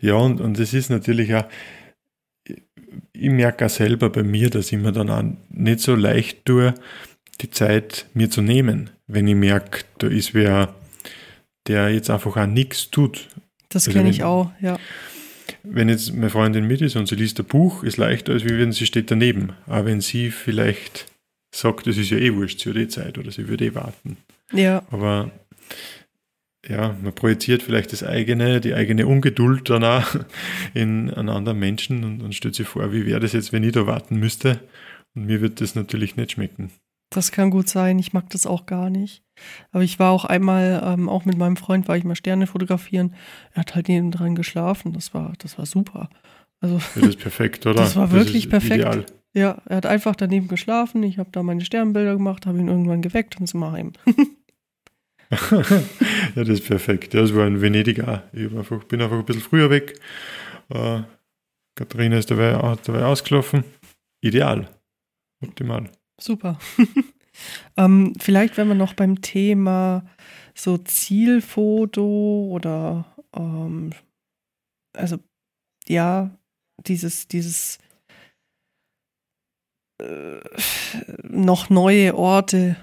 [0.00, 1.44] Ja, und, und es ist natürlich auch,
[3.12, 6.74] ich merke auch selber bei mir, dass ich mir dann auch nicht so leicht tue,
[7.42, 10.74] die Zeit mir zu nehmen, wenn ich merke, da ist wer,
[11.66, 13.28] der jetzt einfach auch nichts tut.
[13.70, 14.78] Das also kenne ich auch, ja.
[15.62, 18.72] Wenn jetzt meine Freundin mit ist und sie liest ein Buch, ist leichter, als wenn
[18.72, 19.52] sie steht daneben.
[19.66, 21.06] Aber wenn sie vielleicht
[21.54, 24.16] sagt, es ist ja eh wurscht, sie hat eh Zeit oder sie würde eh warten.
[24.52, 24.82] Ja.
[24.90, 25.30] Aber
[26.68, 30.16] ja, man projiziert vielleicht das eigene, die eigene Ungeduld danach
[30.74, 33.72] in einen anderen Menschen und, und stellt sich vor, wie wäre das jetzt, wenn ich
[33.72, 34.60] da warten müsste?
[35.14, 36.70] Und mir wird das natürlich nicht schmecken.
[37.10, 39.24] Das kann gut sein, ich mag das auch gar nicht.
[39.72, 43.14] Aber ich war auch einmal, ähm, auch mit meinem Freund, war ich mal Sterne fotografieren.
[43.52, 44.92] Er hat halt neben dran geschlafen.
[44.92, 46.08] Das war, das war super.
[46.60, 47.74] Also, das ist perfekt, oder?
[47.74, 48.84] Das war wirklich das perfekt.
[48.84, 49.06] Ideal.
[49.32, 51.02] Ja, er hat einfach daneben geschlafen.
[51.02, 53.92] Ich habe da meine Sternbilder gemacht, habe ihn irgendwann geweckt und sind wir heim.
[55.30, 55.62] ja,
[56.34, 57.14] das ist perfekt.
[57.14, 58.20] Das war in Venedig auch.
[58.32, 59.98] Ich einfach, bin einfach ein bisschen früher weg.
[60.68, 61.02] Äh,
[61.76, 63.64] Katharina ist dabei, dabei ausgelaufen.
[64.20, 64.68] Ideal.
[65.42, 65.90] Optimal.
[66.20, 66.58] Super.
[67.76, 70.04] ähm, vielleicht, wenn wir noch beim Thema
[70.54, 73.92] so Zielfoto oder ähm,
[74.92, 75.18] also
[75.88, 76.30] ja,
[76.86, 77.78] dieses, dieses
[80.00, 80.40] äh,
[81.22, 82.76] noch neue Orte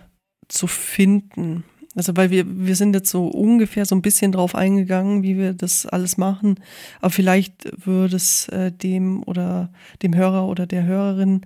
[0.48, 1.64] zu finden.
[1.96, 5.54] Also weil wir, wir sind jetzt so ungefähr so ein bisschen drauf eingegangen, wie wir
[5.54, 6.60] das alles machen.
[7.00, 9.72] Aber vielleicht würde es äh, dem oder
[10.04, 11.42] dem Hörer oder der Hörerin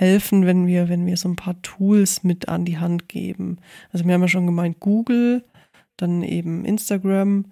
[0.00, 3.58] helfen, wenn wir, wenn wir so ein paar Tools mit an die Hand geben.
[3.92, 5.44] Also wir haben ja schon gemeint, Google,
[5.98, 7.44] dann eben Instagram,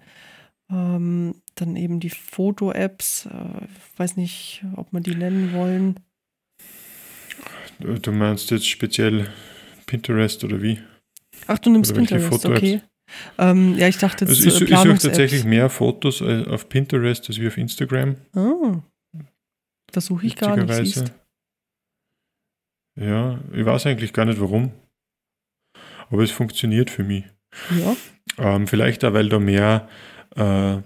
[0.71, 3.27] ähm, dann eben die Foto-Apps.
[3.27, 5.99] Äh, weiß nicht, ob wir die nennen wollen.
[7.79, 9.27] Du meinst jetzt speziell
[9.85, 10.79] Pinterest oder wie?
[11.45, 12.81] Ach, du nimmst Pinterest, okay.
[13.37, 17.29] Ähm, ja, ich dachte, jetzt also ich, ich suche tatsächlich mehr Fotos äh, auf Pinterest
[17.29, 18.15] als wie auf Instagram.
[18.33, 18.81] Ah,
[19.91, 21.13] das suche ich gar nicht, siehst.
[22.95, 24.71] Ja, ich weiß eigentlich gar nicht warum.
[26.09, 27.25] Aber es funktioniert für mich.
[27.79, 27.95] Ja.
[28.37, 29.87] Ähm, vielleicht auch, weil da mehr
[30.35, 30.77] äh,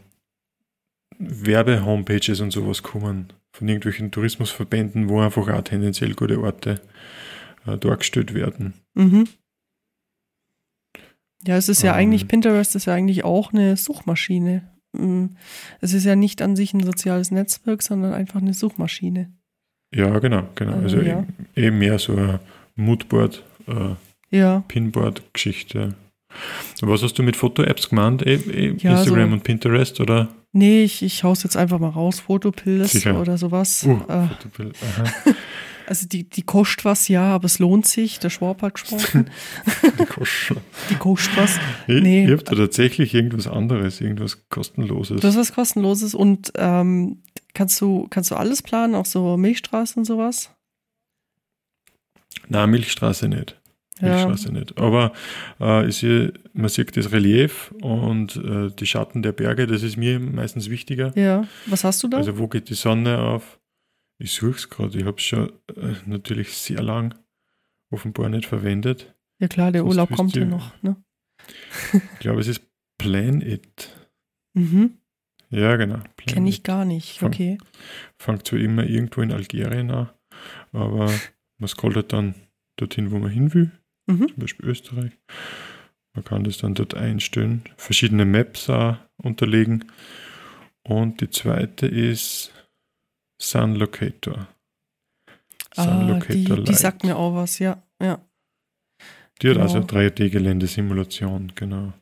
[1.17, 6.81] Werbe-Homepages und sowas kommen von irgendwelchen Tourismusverbänden, wo einfach auch tendenziell gute Orte
[7.65, 8.73] äh, dargestellt werden.
[8.95, 9.27] Mhm.
[11.45, 11.99] Ja, es ist ja ähm.
[11.99, 14.69] eigentlich, Pinterest ist ja eigentlich auch eine Suchmaschine.
[14.93, 15.27] Mm,
[15.81, 19.33] es ist ja nicht an sich ein soziales Netzwerk, sondern einfach eine Suchmaschine.
[19.93, 20.73] Ja, genau, genau.
[20.79, 21.25] Also ja.
[21.55, 22.39] eben eh mehr so ein
[22.75, 24.63] Moodboard, äh, ja.
[24.67, 25.95] Pinboard-Geschichte.
[26.81, 28.25] Was hast du mit Foto-Apps gemeint?
[28.25, 30.29] E e ja, Instagram so, und Pinterest oder?
[30.51, 33.83] Nee, ich, ich hau's jetzt einfach mal raus, Fotopills oder sowas.
[33.85, 34.71] Uh, äh, Fotopill,
[35.85, 38.19] Also die, die kostet was, ja, aber es lohnt sich.
[38.19, 39.29] Der Schwab hat gesprochen.
[39.99, 40.57] die kostet
[40.89, 41.59] Die kostet was.
[41.87, 42.25] Ich, nee.
[42.25, 45.19] Ich habe da tatsächlich irgendwas anderes, irgendwas kostenloses.
[45.19, 47.17] Das ist was kostenloses und ähm,
[47.53, 50.51] kannst, du, kannst du alles planen, auch so Milchstraße und sowas?
[52.47, 53.59] Na, Milchstraße nicht.
[53.99, 54.09] Ja.
[54.09, 54.77] Milchstraße nicht.
[54.77, 55.13] Aber
[55.59, 59.97] äh, ist hier, man sieht das Relief und äh, die Schatten der Berge, das ist
[59.97, 61.17] mir meistens wichtiger.
[61.17, 62.17] Ja, was hast du da?
[62.17, 63.59] Also wo geht die Sonne auf?
[64.17, 67.15] Ich suche es gerade, ich habe es schon äh, natürlich sehr lang
[67.91, 69.13] offenbar nicht verwendet.
[69.39, 70.81] ja klar, der sonst Urlaub kommt ja noch.
[70.81, 70.95] Ne?
[71.93, 72.61] Ich glaube, es ist
[72.97, 73.89] Plan It.
[74.53, 74.97] Mhm.
[75.53, 75.99] Ja, genau.
[76.17, 77.19] Kenne ich gar nicht.
[77.19, 77.57] Fang- Okay.
[78.17, 80.09] Fängt zwar immer irgendwo in Algerien an,
[80.71, 81.11] aber
[81.59, 82.35] man scrollt dann
[82.77, 83.71] dorthin, wo man hin will,
[84.07, 84.27] Mhm.
[84.29, 85.11] zum Beispiel Österreich.
[86.15, 89.85] Man kann das dann dort einstellen, verschiedene Maps auch unterlegen.
[90.83, 92.51] Und die zweite ist
[93.41, 94.47] Sun Locator.
[95.75, 96.73] Ah, die, die Lite.
[96.73, 97.81] sagt mir auch was, ja.
[98.01, 98.19] Ja.
[99.41, 99.61] Die hat genau.
[99.61, 101.93] also 3D-Geländesimulation, genau.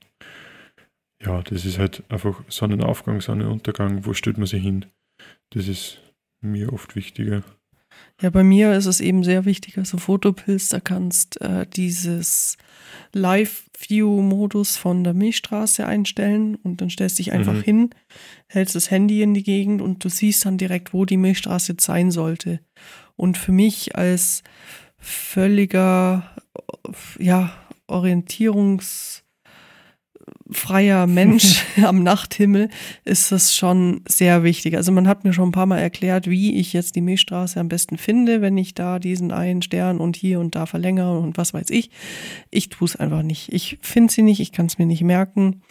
[1.24, 4.86] Ja, das ist halt einfach Sonnenaufgang, Sonnenuntergang, wo stellt man sich hin?
[5.52, 6.00] Das ist
[6.42, 7.44] mir oft wichtiger.
[8.22, 12.58] Ja, bei mir ist es eben sehr wichtig, also Fotopilz, da kannst äh, dieses
[13.14, 17.62] Live-View-Modus von der Milchstraße einstellen und dann stellst dich einfach Mhm.
[17.62, 17.90] hin,
[18.48, 21.86] hältst das Handy in die Gegend und du siehst dann direkt, wo die Milchstraße jetzt
[21.86, 22.62] sein sollte.
[23.16, 24.44] Und für mich als
[24.98, 26.36] völliger,
[27.20, 27.54] ja,
[30.52, 32.70] orientierungsfreier Mensch am Nachthimmel
[33.06, 34.76] ist das schon sehr wichtig.
[34.76, 37.70] Also man hat mir schon ein paar Mal erklärt, wie ich jetzt die Milchstraße am
[37.70, 41.54] besten finde, wenn ich da diesen einen Stern und hier und da verlängere und was
[41.54, 41.90] weiß ich.
[42.50, 43.52] Ich tue es einfach nicht.
[43.52, 45.62] Ich finde sie nicht, ich kann es mir nicht merken.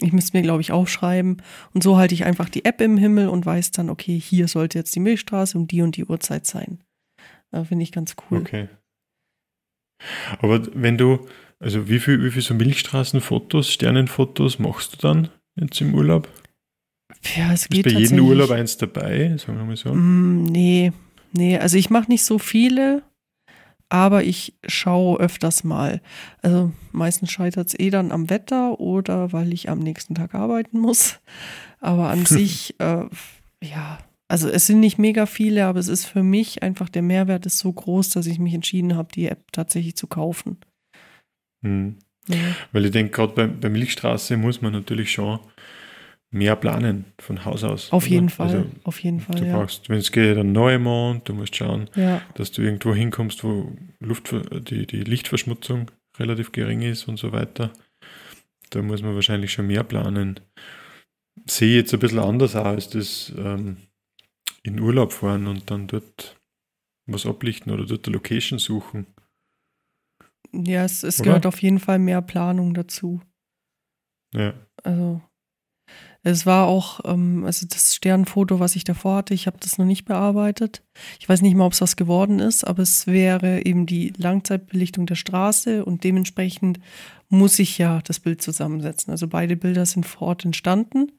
[0.00, 1.42] Ich müsste mir, glaube ich, aufschreiben.
[1.74, 4.78] Und so halte ich einfach die App im Himmel und weiß dann, okay, hier sollte
[4.78, 6.78] jetzt die Milchstraße um die und die Uhrzeit sein.
[7.52, 8.38] Finde ich ganz cool.
[8.38, 8.68] Okay.
[10.38, 11.26] Aber wenn du,
[11.60, 16.28] also wie viel, wie viel so Milchstraßenfotos, Sternenfotos machst du dann jetzt im Urlaub?
[17.36, 18.24] Ja, es Ist geht bei jedem.
[18.24, 19.94] Urlaub eins dabei, sagen wir mal so?
[19.94, 20.92] Mm, nee,
[21.32, 23.02] nee, also ich mache nicht so viele,
[23.90, 26.00] aber ich schaue öfters mal.
[26.40, 30.78] Also meistens scheitert es eh dann am Wetter oder weil ich am nächsten Tag arbeiten
[30.78, 31.20] muss.
[31.80, 33.04] Aber an sich, äh,
[33.62, 37.44] ja, also es sind nicht mega viele, aber es ist für mich einfach, der Mehrwert
[37.44, 40.56] ist so groß, dass ich mich entschieden habe, die App tatsächlich zu kaufen.
[41.62, 41.96] Hm.
[42.28, 42.36] Ja,
[42.72, 45.40] Weil ich denke, gerade bei, bei Milchstraße muss man natürlich schon
[46.30, 47.90] mehr planen von Haus aus.
[47.92, 48.10] auf oder?
[48.12, 49.56] jeden Fall, Also, auf jeden Fall, du ja.
[49.56, 52.22] brauchst, wenn es geht, einen Neumond, du musst schauen, ja.
[52.34, 54.32] dass du irgendwo hinkommst, wo Luft,
[54.68, 57.72] die, die Lichtverschmutzung relativ gering ist und so weiter.
[58.70, 60.38] Da muss man wahrscheinlich schon mehr planen.
[61.46, 63.78] Sehe jetzt ein bisschen anders aus, als das ähm,
[64.62, 66.36] in Urlaub fahren und dann dort
[67.06, 69.06] was ablichten oder dort eine Location suchen.
[70.52, 73.20] Ja, es, es gehört auf jeden Fall mehr Planung dazu.
[74.34, 74.54] Ja.
[74.84, 75.20] Also
[76.22, 79.86] es war auch, ähm, also das Sternfoto, was ich davor hatte, ich habe das noch
[79.86, 80.82] nicht bearbeitet.
[81.18, 85.06] Ich weiß nicht mal, ob es was geworden ist, aber es wäre eben die Langzeitbelichtung
[85.06, 86.78] der Straße und dementsprechend
[87.28, 89.10] muss ich ja das Bild zusammensetzen.
[89.10, 91.12] Also beide Bilder sind vor Ort entstanden.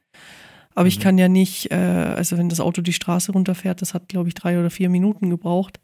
[0.75, 1.01] Aber ich Mhm.
[1.03, 4.33] kann ja nicht, äh, also wenn das Auto die Straße runterfährt, das hat, glaube ich,
[4.35, 5.79] drei oder vier Minuten gebraucht.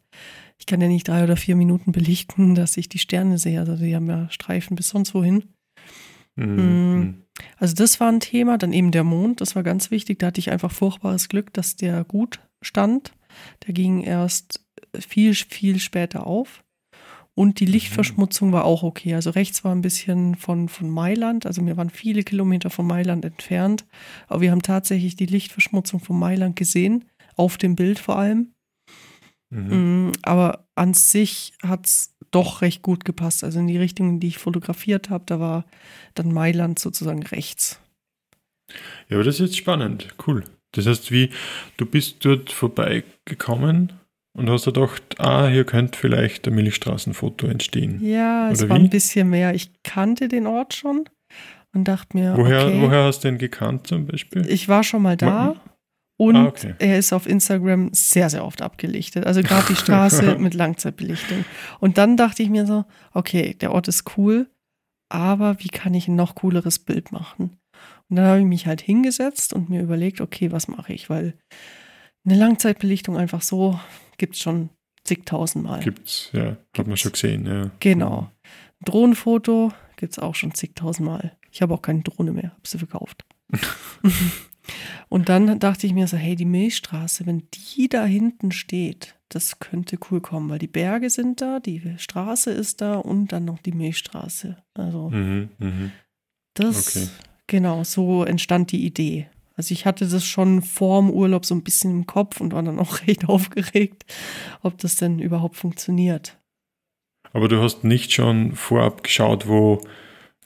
[0.58, 3.60] Ich kann ja nicht drei oder vier Minuten belichten, dass ich die Sterne sehe.
[3.60, 5.44] Also die haben ja Streifen bis sonst wohin.
[6.36, 7.24] Mhm.
[7.58, 8.58] Also das war ein Thema.
[8.58, 10.18] Dann eben der Mond, das war ganz wichtig.
[10.18, 13.12] Da hatte ich einfach furchtbares Glück, dass der gut stand.
[13.66, 14.64] Der ging erst
[14.98, 16.64] viel, viel später auf.
[17.38, 19.14] Und die Lichtverschmutzung war auch okay.
[19.14, 21.46] Also rechts war ein bisschen von, von Mailand.
[21.46, 23.86] Also wir waren viele Kilometer von Mailand entfernt.
[24.26, 27.04] Aber wir haben tatsächlich die Lichtverschmutzung von Mailand gesehen.
[27.36, 28.54] Auf dem Bild vor allem.
[29.50, 30.08] Mhm.
[30.08, 33.44] Mm, Aber an sich hat es doch recht gut gepasst.
[33.44, 35.64] Also in die Richtung, in die ich fotografiert habe, da war
[36.14, 37.78] dann Mailand sozusagen rechts.
[39.08, 40.08] Ja, aber das ist jetzt spannend.
[40.26, 40.42] Cool.
[40.72, 41.30] Das heißt, wie
[41.76, 43.92] du bist dort vorbeigekommen
[44.38, 48.00] und hast dir gedacht, ah, hier könnte vielleicht ein Milchstraßenfoto entstehen.
[48.02, 48.84] Ja, es Oder war wie?
[48.84, 49.54] ein bisschen mehr.
[49.54, 51.04] Ich kannte den Ort schon
[51.74, 54.46] und dachte mir, Woher, okay, woher hast du den gekannt zum Beispiel?
[54.48, 55.56] ich war schon mal da.
[56.20, 56.74] Und Ah, okay.
[56.80, 59.24] er ist auf Instagram sehr, sehr oft abgelichtet.
[59.24, 61.44] Also gerade die Straße mit Langzeitbelichtung.
[61.78, 64.48] Und dann dachte ich mir so, okay, der Ort ist cool,
[65.10, 67.56] aber wie kann ich ein noch cooleres Bild machen?
[68.10, 71.08] Und dann habe ich mich halt hingesetzt und mir überlegt, okay, was mache ich?
[71.08, 71.34] Weil
[72.28, 73.78] eine Langzeitbelichtung einfach so
[74.18, 74.70] gibt es schon
[75.04, 75.80] zigtausendmal.
[75.80, 77.00] Gibt's, ja, hat man Gibt's.
[77.00, 77.70] schon gesehen, ja.
[77.80, 78.30] Genau.
[78.84, 81.36] Drohnenfoto gibt es auch schon zigtausendmal.
[81.50, 83.24] Ich habe auch keine Drohne mehr, habe sie verkauft.
[85.08, 89.58] Und dann dachte ich mir so, hey, die Milchstraße, wenn die da hinten steht, das
[89.60, 93.58] könnte cool kommen, weil die Berge sind da, die Straße ist da und dann noch
[93.60, 94.58] die Milchstraße.
[94.74, 95.92] Also Mhm, mhm.
[96.54, 97.08] das, Okay.
[97.46, 99.28] genau, so entstand die Idee.
[99.58, 102.78] Also ich hatte das schon vorm Urlaub so ein bisschen im Kopf und war dann
[102.78, 104.06] auch recht aufgeregt,
[104.62, 106.38] ob das denn überhaupt funktioniert.
[107.32, 109.82] Aber du hast nicht schon vorab geschaut, wo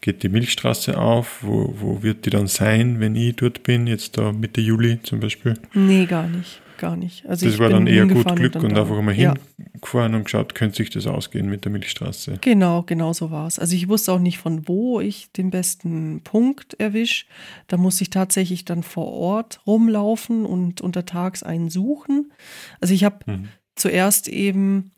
[0.00, 4.16] geht die Milchstraße auf, wo, wo wird die dann sein, wenn ich dort bin, jetzt
[4.16, 5.58] da Mitte Juli zum Beispiel?
[5.74, 7.24] Nee, gar nicht gar nicht.
[7.26, 9.34] Also das war dann eher gut Glück und, und einfach mal ja.
[9.72, 12.38] hingefahren und geschaut, könnte sich das ausgehen mit der Milchstraße.
[12.40, 13.60] Genau, genau so war es.
[13.60, 17.26] Also ich wusste auch nicht, von wo ich den besten Punkt erwische.
[17.68, 22.32] Da musste ich tatsächlich dann vor Ort rumlaufen und untertags einen suchen.
[22.80, 23.48] Also ich habe mhm.
[23.76, 24.90] zuerst eben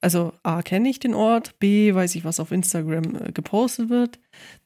[0.00, 4.20] also A, kenne ich den Ort, B, weiß ich, was auf Instagram äh, gepostet wird,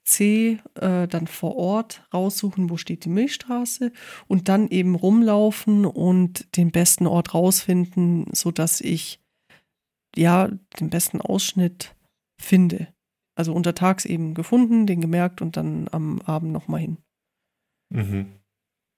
[0.05, 3.93] C, äh, dann vor Ort raussuchen, wo steht die Milchstraße
[4.27, 9.21] und dann eben rumlaufen und den besten Ort rausfinden, sodass ich
[10.17, 11.95] ja den besten Ausschnitt
[12.41, 12.89] finde.
[13.37, 16.99] Also untertags eben gefunden, den gemerkt und dann am Abend nochmal hin.
[17.91, 18.33] Mhm.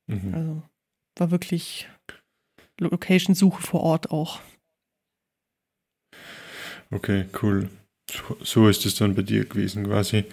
[0.07, 0.35] Mhm.
[0.35, 0.63] Also
[1.19, 1.89] war wirklich
[2.81, 4.41] Location-Suche vor Ort auch.
[6.93, 7.69] Okay, cool.
[8.43, 10.25] So ist es dann bei dir gewesen quasi.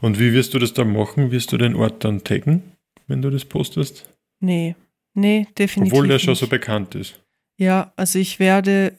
[0.00, 1.30] Und wie wirst du das dann machen?
[1.30, 2.62] Wirst du den Ort dann taggen,
[3.06, 4.08] wenn du das postest?
[4.40, 4.74] Nee,
[5.14, 5.92] nee, definitiv.
[5.92, 7.20] Obwohl der schon so bekannt ist.
[7.60, 8.98] Ja, also ich werde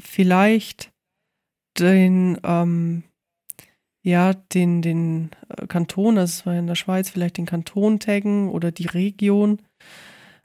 [0.00, 0.90] vielleicht
[1.78, 3.04] den, ähm,
[4.04, 8.72] ja, den, den äh, Kanton, das war in der Schweiz, vielleicht den Kanton taggen oder
[8.72, 9.60] die Region,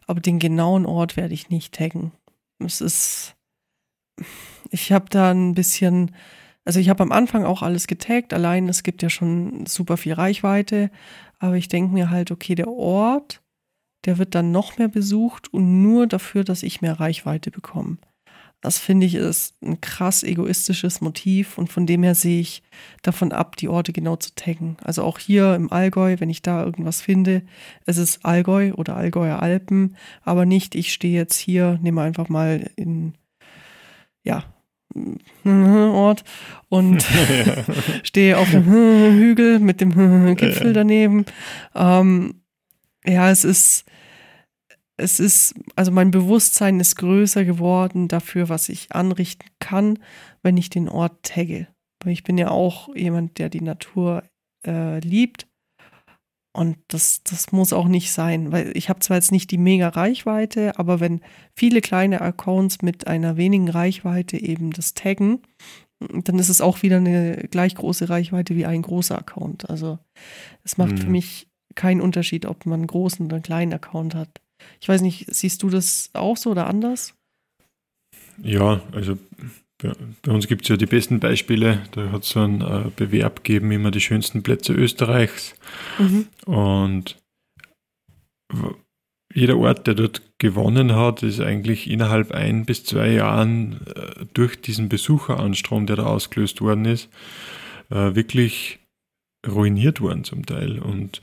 [0.08, 2.12] aber den genauen Ort werde ich nicht taggen.
[2.60, 3.36] Es ist,
[4.74, 6.16] ich habe da ein bisschen,
[6.66, 10.14] also ich habe am Anfang auch alles getaggt, allein es gibt ja schon super viel
[10.14, 10.90] Reichweite,
[11.40, 13.42] aber ich denke mir halt, okay, der Ort,
[14.06, 17.98] der wird dann noch mehr besucht und nur dafür, dass ich mehr Reichweite bekomme.
[18.62, 22.64] Das finde ich ist ein krass egoistisches Motiv und von dem her sehe ich
[23.02, 24.78] davon ab, die Orte genau zu taggen.
[24.82, 27.44] Also auch hier im Allgäu, wenn ich da irgendwas finde,
[27.86, 32.70] es ist Allgäu oder Allgäuer Alpen, aber nicht, ich stehe jetzt hier, nehme einfach mal
[32.78, 33.16] in,
[34.24, 34.46] ja,
[35.46, 36.24] Ort
[36.70, 37.06] und
[38.04, 41.26] stehe auf einem Hügel mit dem Gipfel daneben.
[41.76, 42.42] Ähm,
[43.06, 43.86] ja, es ist,
[44.98, 50.00] es ist, also mein Bewusstsein ist größer geworden dafür, was ich anrichten kann,
[50.42, 51.68] wenn ich den Ort tagge.
[52.06, 54.24] Ich bin ja auch jemand, der die Natur
[54.66, 55.48] äh, liebt
[56.56, 59.90] und das, das muss auch nicht sein, weil ich habe zwar jetzt nicht die mega
[59.90, 61.22] Reichweite, aber wenn
[61.56, 65.42] viele kleine Accounts mit einer wenigen Reichweite eben das taggen,
[66.00, 69.70] dann ist es auch wieder eine gleich große Reichweite wie ein großer Account.
[69.70, 69.98] Also
[70.64, 70.98] es macht mhm.
[70.98, 74.42] für mich keinen Unterschied, ob man einen großen oder einen kleinen Account hat.
[74.80, 77.16] Ich weiß nicht, siehst du das auch so oder anders?
[78.38, 79.18] Ja, also
[79.78, 81.84] bei, uns gibt es ja die besten Beispiele.
[81.92, 85.56] Da hat es so einen äh, Bewerb gegeben, immer die schönsten Plätze Österreichs.
[86.00, 86.28] Mhm.
[86.46, 87.18] Und
[89.34, 94.62] jeder Ort, der dort gewonnen hat, ist eigentlich innerhalb ein bis zwei Jahren äh, durch
[94.62, 97.10] diesen Besucheranstrom, der da ausgelöst worden ist,
[97.90, 98.80] äh, wirklich
[99.46, 100.80] ruiniert worden zum Teil.
[100.80, 101.20] Und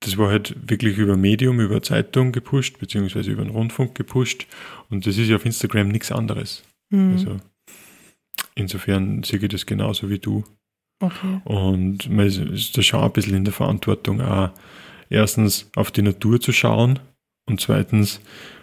[0.00, 4.46] das war halt wirklich über Medium, über Zeitung gepusht, beziehungsweise über den Rundfunk gepusht.
[4.90, 6.64] Und das ist ja auf Instagram nichts anderes.
[6.90, 7.12] Mhm.
[7.12, 7.36] Also
[8.54, 10.44] Insofern sehe ich das genauso wie du.
[11.00, 11.40] Okay.
[11.44, 14.50] Und man ist da schon ein bisschen in der Verantwortung, auch
[15.10, 17.00] erstens auf die Natur zu schauen
[17.46, 18.20] und zweitens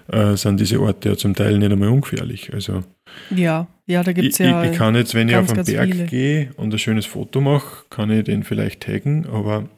[0.08, 2.54] äh, sind diese Orte ja zum Teil nicht einmal ungefährlich.
[2.54, 2.84] Also,
[3.30, 4.64] ja, ja, da gibt es ja.
[4.64, 6.06] Ich, ich, kann jetzt, wenn ganz, ich auf den Berg viele.
[6.06, 9.70] gehe und ein schönes Foto mache, kann ich den vielleicht taggen, aber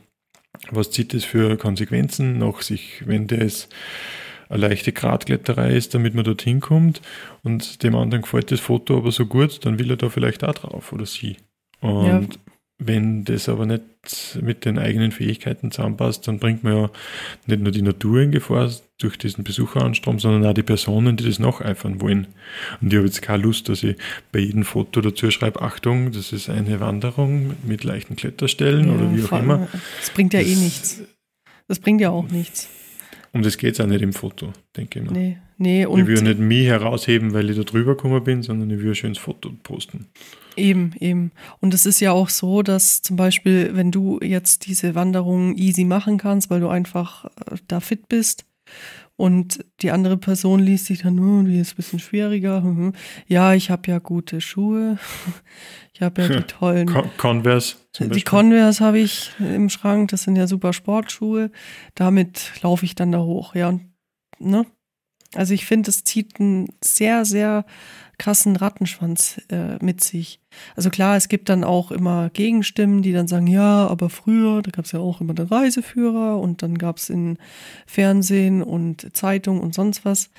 [0.69, 3.69] was zieht das für Konsequenzen nach sich, wenn das
[4.51, 7.01] eine leichte Gradkletterei ist, damit man dorthin kommt
[7.43, 10.53] und dem anderen gefällt das Foto aber so gut, dann will er da vielleicht auch
[10.53, 11.37] drauf oder sie.
[11.79, 12.21] Und ja.
[12.77, 13.83] wenn das aber nicht
[14.41, 16.89] mit den eigenen Fähigkeiten zusammenpasst, dann bringt man ja
[17.45, 21.39] nicht nur die Natur in Gefahr durch diesen Besucheranstrom, sondern auch die Personen, die das
[21.39, 22.27] nacheifern wollen.
[22.81, 23.95] Und ich habe jetzt keine Lust, dass ich
[24.33, 29.15] bei jedem Foto dazu schreibe, Achtung, das ist eine Wanderung mit leichten Kletterstellen ja, oder
[29.15, 29.67] wie auch immer.
[29.99, 31.01] Das bringt ja eh das, eh nichts.
[31.69, 32.67] Das bringt ja auch nichts.
[33.33, 35.13] Um das geht es auch nicht im Foto, denke ich mal.
[35.13, 35.85] Nee, nee.
[35.85, 38.89] Und ich will nicht mich herausheben, weil ich da drüber gekommen bin, sondern ich will
[38.89, 40.07] ein schönes Foto posten.
[40.57, 41.31] Eben, eben.
[41.61, 45.85] Und es ist ja auch so, dass zum Beispiel, wenn du jetzt diese Wanderung easy
[45.85, 48.45] machen kannst, weil du einfach äh, da fit bist
[49.21, 52.61] und die andere Person liest sich dann, oh, die ist ein bisschen schwieriger.
[52.61, 52.93] Mhm.
[53.27, 54.97] Ja, ich habe ja gute Schuhe.
[55.93, 56.87] Ich habe ja die tollen.
[57.17, 57.75] Converse.
[57.99, 60.09] Die Converse habe ich im Schrank.
[60.09, 61.51] Das sind ja super Sportschuhe.
[61.93, 63.53] Damit laufe ich dann da hoch.
[63.53, 63.77] Ja,
[64.39, 64.65] ne?
[65.35, 67.65] Also ich finde, es zieht einen sehr, sehr
[68.21, 70.39] krassen Rattenschwanz äh, mit sich.
[70.75, 74.69] Also klar, es gibt dann auch immer Gegenstimmen, die dann sagen, ja, aber früher, da
[74.69, 77.39] gab es ja auch immer den Reiseführer und dann gab es in
[77.87, 80.29] Fernsehen und Zeitung und sonst was.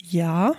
[0.00, 0.54] Ja,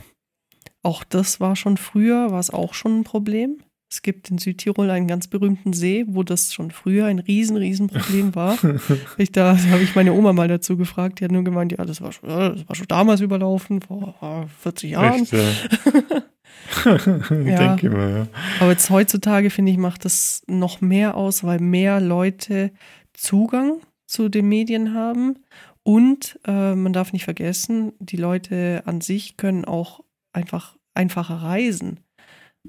[0.83, 3.59] auch das war schon früher, war es auch schon ein Problem.
[3.89, 7.87] Es gibt in Südtirol einen ganz berühmten See, wo das schon früher ein riesen, riesen
[7.87, 8.57] Problem war.
[9.17, 12.01] ich, da habe ich meine Oma mal dazu gefragt, die hat nur gemeint, ja, das
[12.01, 15.21] war schon, das war schon damals überlaufen, vor 40 Jahren.
[15.21, 15.39] Echt, ja.
[16.85, 17.75] ich ja.
[17.75, 18.27] denke mal, ja.
[18.59, 22.71] Aber jetzt heutzutage, finde ich, macht das noch mehr aus, weil mehr Leute
[23.13, 25.39] Zugang zu den Medien haben.
[25.83, 30.03] Und äh, man darf nicht vergessen, die Leute an sich können auch
[30.33, 31.99] einfach einfacher reisen.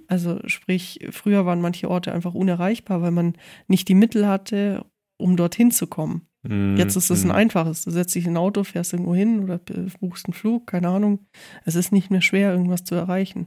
[0.09, 3.34] Also sprich, früher waren manche Orte einfach unerreichbar, weil man
[3.66, 4.84] nicht die Mittel hatte,
[5.16, 6.28] um dorthin zu kommen.
[6.42, 7.30] Mm, Jetzt ist es mm.
[7.30, 7.84] ein einfaches.
[7.84, 9.59] Du setzt dich in ein Auto, fährst irgendwo hin oder
[10.01, 11.26] buchst einen Flug, keine Ahnung.
[11.64, 13.47] Es ist nicht mehr schwer, irgendwas zu erreichen.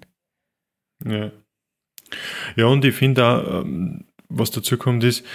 [1.06, 1.32] Ja.
[2.56, 5.26] Ja, und ich finde auch, ähm, was dazu kommt, ist,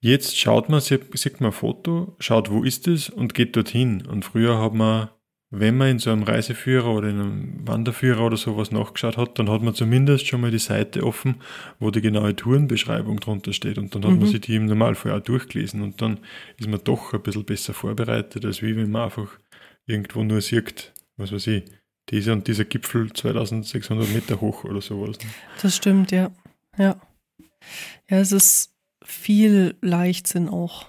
[0.00, 4.06] jetzt schaut man, sieht man ein Foto, schaut, wo ist es und geht dorthin.
[4.06, 5.10] Und früher hat man
[5.58, 9.48] wenn man in so einem Reiseführer oder in einem Wanderführer oder sowas nachgeschaut hat, dann
[9.48, 11.36] hat man zumindest schon mal die Seite offen,
[11.78, 13.78] wo die genaue Tourenbeschreibung drunter steht.
[13.78, 14.18] Und dann hat mhm.
[14.20, 15.82] man sich die im Normalfall auch durchgelesen.
[15.82, 16.18] Und dann
[16.58, 19.38] ist man doch ein bisschen besser vorbereitet, als wie wenn man einfach
[19.86, 21.64] irgendwo nur sieht, was weiß ich,
[22.10, 25.18] dieser und dieser Gipfel 2600 Meter hoch oder sowas.
[25.62, 26.30] Das stimmt, ja.
[26.76, 27.00] Ja.
[28.08, 30.86] Ja, es ist viel Leichtsinn auch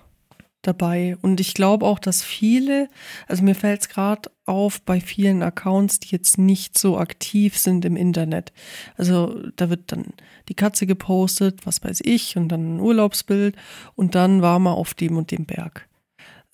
[0.62, 1.18] dabei.
[1.22, 2.90] Und ich glaube auch, dass viele,
[3.28, 7.86] also mir fällt es gerade auf bei vielen Accounts, die jetzt nicht so aktiv sind
[7.86, 8.52] im Internet.
[8.98, 10.14] Also da wird dann
[10.50, 13.56] die Katze gepostet, was weiß ich, und dann ein Urlaubsbild
[13.96, 15.88] und dann war man auf dem und dem Berg.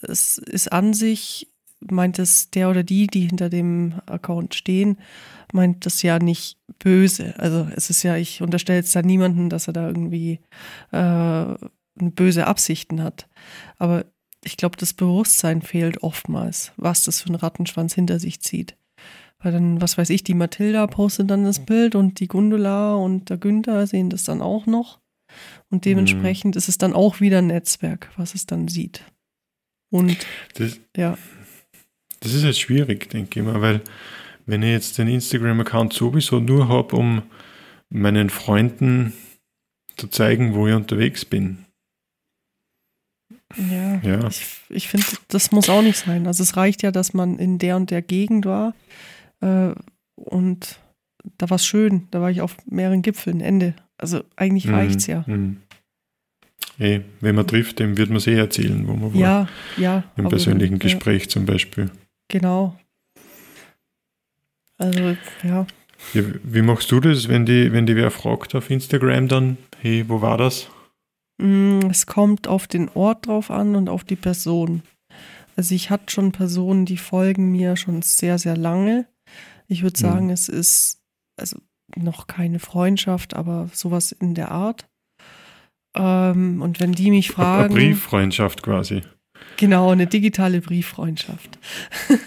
[0.02, 1.48] Es ist an sich,
[1.90, 4.98] meint es der oder die, die hinter dem Account stehen,
[5.54, 7.34] meint das ja nicht böse.
[7.38, 10.40] Also es ist ja, ich unterstelle jetzt da niemanden, dass er da irgendwie
[10.92, 11.46] äh,
[11.96, 13.28] böse Absichten hat.
[13.78, 14.06] Aber
[14.44, 18.76] ich glaube, das Bewusstsein fehlt oftmals, was das für ein Rattenschwanz hinter sich zieht.
[19.40, 23.30] Weil dann, was weiß ich, die Mathilda postet dann das Bild und die Gundula und
[23.30, 25.00] der Günther sehen das dann auch noch.
[25.70, 26.58] Und dementsprechend mhm.
[26.58, 29.04] ist es dann auch wieder ein Netzwerk, was es dann sieht.
[29.90, 30.18] Und
[30.56, 31.18] das, ja.
[32.22, 33.82] Das ist jetzt schwierig, denke ich mal, weil
[34.46, 37.24] wenn ich jetzt den Instagram-Account sowieso nur habe, um
[37.90, 39.14] meinen Freunden
[39.98, 41.66] zu zeigen, wo ich unterwegs bin,
[43.58, 44.28] ja, ja.
[44.28, 46.26] ich, ich finde, das muss auch nicht sein.
[46.28, 48.74] Also es reicht ja, dass man in der und der Gegend war
[49.42, 49.72] äh,
[50.16, 50.80] und
[51.38, 52.08] da war es schön.
[52.12, 53.76] Da war ich auf mehreren Gipfeln, Ende.
[53.98, 54.74] Also eigentlich mhm.
[54.74, 55.24] reicht es ja.
[55.28, 55.58] Mhm.
[56.78, 59.20] Hey, wenn man trifft, dem wird man sehr erzählen, wo man war.
[59.20, 59.48] Ja,
[59.78, 60.04] ja.
[60.16, 61.30] Im persönlichen Gespräch ja.
[61.30, 61.92] zum Beispiel.
[62.32, 62.80] Genau.
[64.78, 65.68] Also, ja.
[66.14, 66.24] ja.
[66.44, 70.22] Wie machst du das, wenn die, wenn die wer fragt auf Instagram dann, hey, wo
[70.22, 70.70] war das?
[71.40, 74.82] Mm, es kommt auf den Ort drauf an und auf die Person.
[75.58, 79.08] Also ich hatte schon Personen, die folgen mir schon sehr, sehr lange.
[79.68, 80.32] Ich würde sagen, mhm.
[80.32, 81.02] es ist
[81.36, 81.58] also
[81.98, 84.88] noch keine Freundschaft, aber sowas in der Art.
[85.96, 87.76] Ähm, und wenn die mich fragen.
[87.76, 89.02] Eine Brieffreundschaft quasi.
[89.58, 91.60] Genau, eine digitale Brieffreundschaft.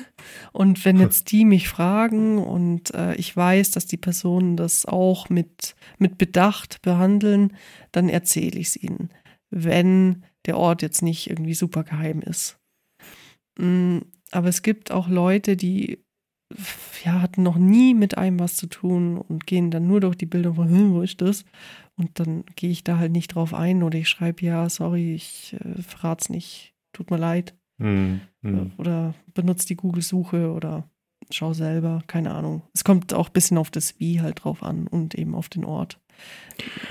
[0.52, 5.28] Und wenn jetzt die mich fragen und äh, ich weiß, dass die Personen das auch
[5.28, 7.56] mit, mit Bedacht behandeln,
[7.90, 9.10] dann erzähle ich es ihnen,
[9.50, 12.56] wenn der Ort jetzt nicht irgendwie super geheim ist.
[13.58, 13.98] Mm,
[14.30, 15.98] aber es gibt auch Leute, die
[17.04, 20.26] ja, hatten noch nie mit einem was zu tun und gehen dann nur durch die
[20.26, 21.44] Bilder von, hm, wo ist das?
[21.96, 25.56] Und dann gehe ich da halt nicht drauf ein oder ich schreibe, ja, sorry, ich
[25.60, 27.54] äh, verrat's nicht, tut mir leid.
[27.78, 28.20] Mhm.
[28.78, 30.88] Oder benutzt die Google-Suche oder
[31.30, 32.62] schau selber, keine Ahnung.
[32.72, 35.64] Es kommt auch ein bisschen auf das Wie halt drauf an und eben auf den
[35.64, 36.00] Ort.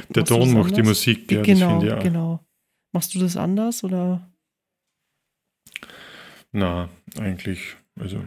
[0.09, 2.45] Der Ton macht die Musik, ja, genau, das ich, genau.
[2.91, 4.29] Machst du das anders oder?
[6.51, 8.21] Na, eigentlich, also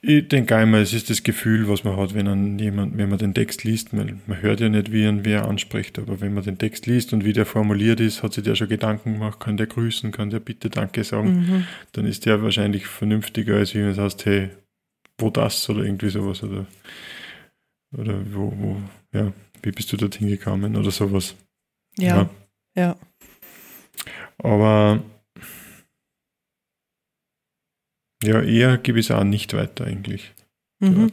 [0.00, 3.18] ich denke einmal, es ist das Gefühl, was man hat, wenn, man, jemand, wenn man
[3.18, 3.92] den Text liest.
[3.92, 7.12] Man, man hört ja nicht, wie ein wer anspricht, aber wenn man den Text liest
[7.12, 10.30] und wie der formuliert ist, hat sich der schon Gedanken gemacht, kann der grüßen, kann
[10.30, 11.64] der bitte Danke sagen, mhm.
[11.92, 14.50] dann ist der wahrscheinlich vernünftiger, als wenn man sagt, hey,
[15.18, 16.66] wo das oder irgendwie sowas oder,
[17.96, 18.76] oder wo, wo,
[19.12, 19.32] ja,
[19.62, 21.34] wie bist du dorthin gekommen oder sowas.
[21.98, 22.30] Ja, ja.
[22.76, 22.96] ja.
[24.38, 25.02] Aber
[28.22, 30.32] ja, eher gebe ich es auch nicht weiter eigentlich.
[30.80, 31.12] Mhm.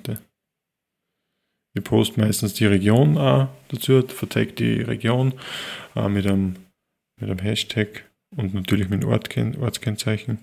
[1.74, 5.34] Ich poste meistens die Region auch dazu, vertag die Region
[5.96, 6.56] äh, mit, einem,
[7.20, 9.12] mit einem Hashtag und natürlich mit einem
[9.62, 10.40] Ortskennzeichen.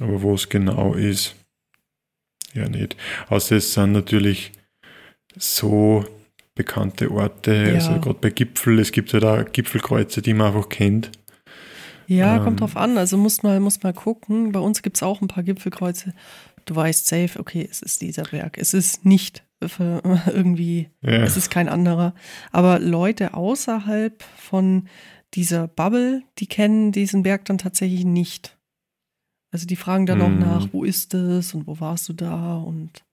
[0.00, 1.36] Aber wo es genau ist,
[2.54, 2.96] ja nicht.
[3.28, 4.52] Außer es sind natürlich
[5.36, 6.04] so
[6.54, 7.74] bekannte Orte, ja.
[7.74, 11.10] also gerade bei Gipfel, es gibt ja da Gipfelkreuze, die man einfach kennt.
[12.06, 12.98] Ja, ähm, kommt drauf an.
[12.98, 14.52] Also muss mal, muss mal gucken.
[14.52, 16.12] Bei uns gibt es auch ein paar Gipfelkreuze.
[16.66, 18.56] du weißt safe, okay, es ist dieser Berg.
[18.58, 21.22] Es ist nicht für irgendwie, Ja.
[21.24, 22.14] es ist kein anderer.
[22.52, 24.88] Aber Leute außerhalb von
[25.34, 28.56] dieser Bubble, die kennen diesen Berg dann tatsächlich nicht.
[29.52, 30.38] Also die fragen dann auch Mhm.
[30.40, 33.04] nach, wo ist es und wo warst du da und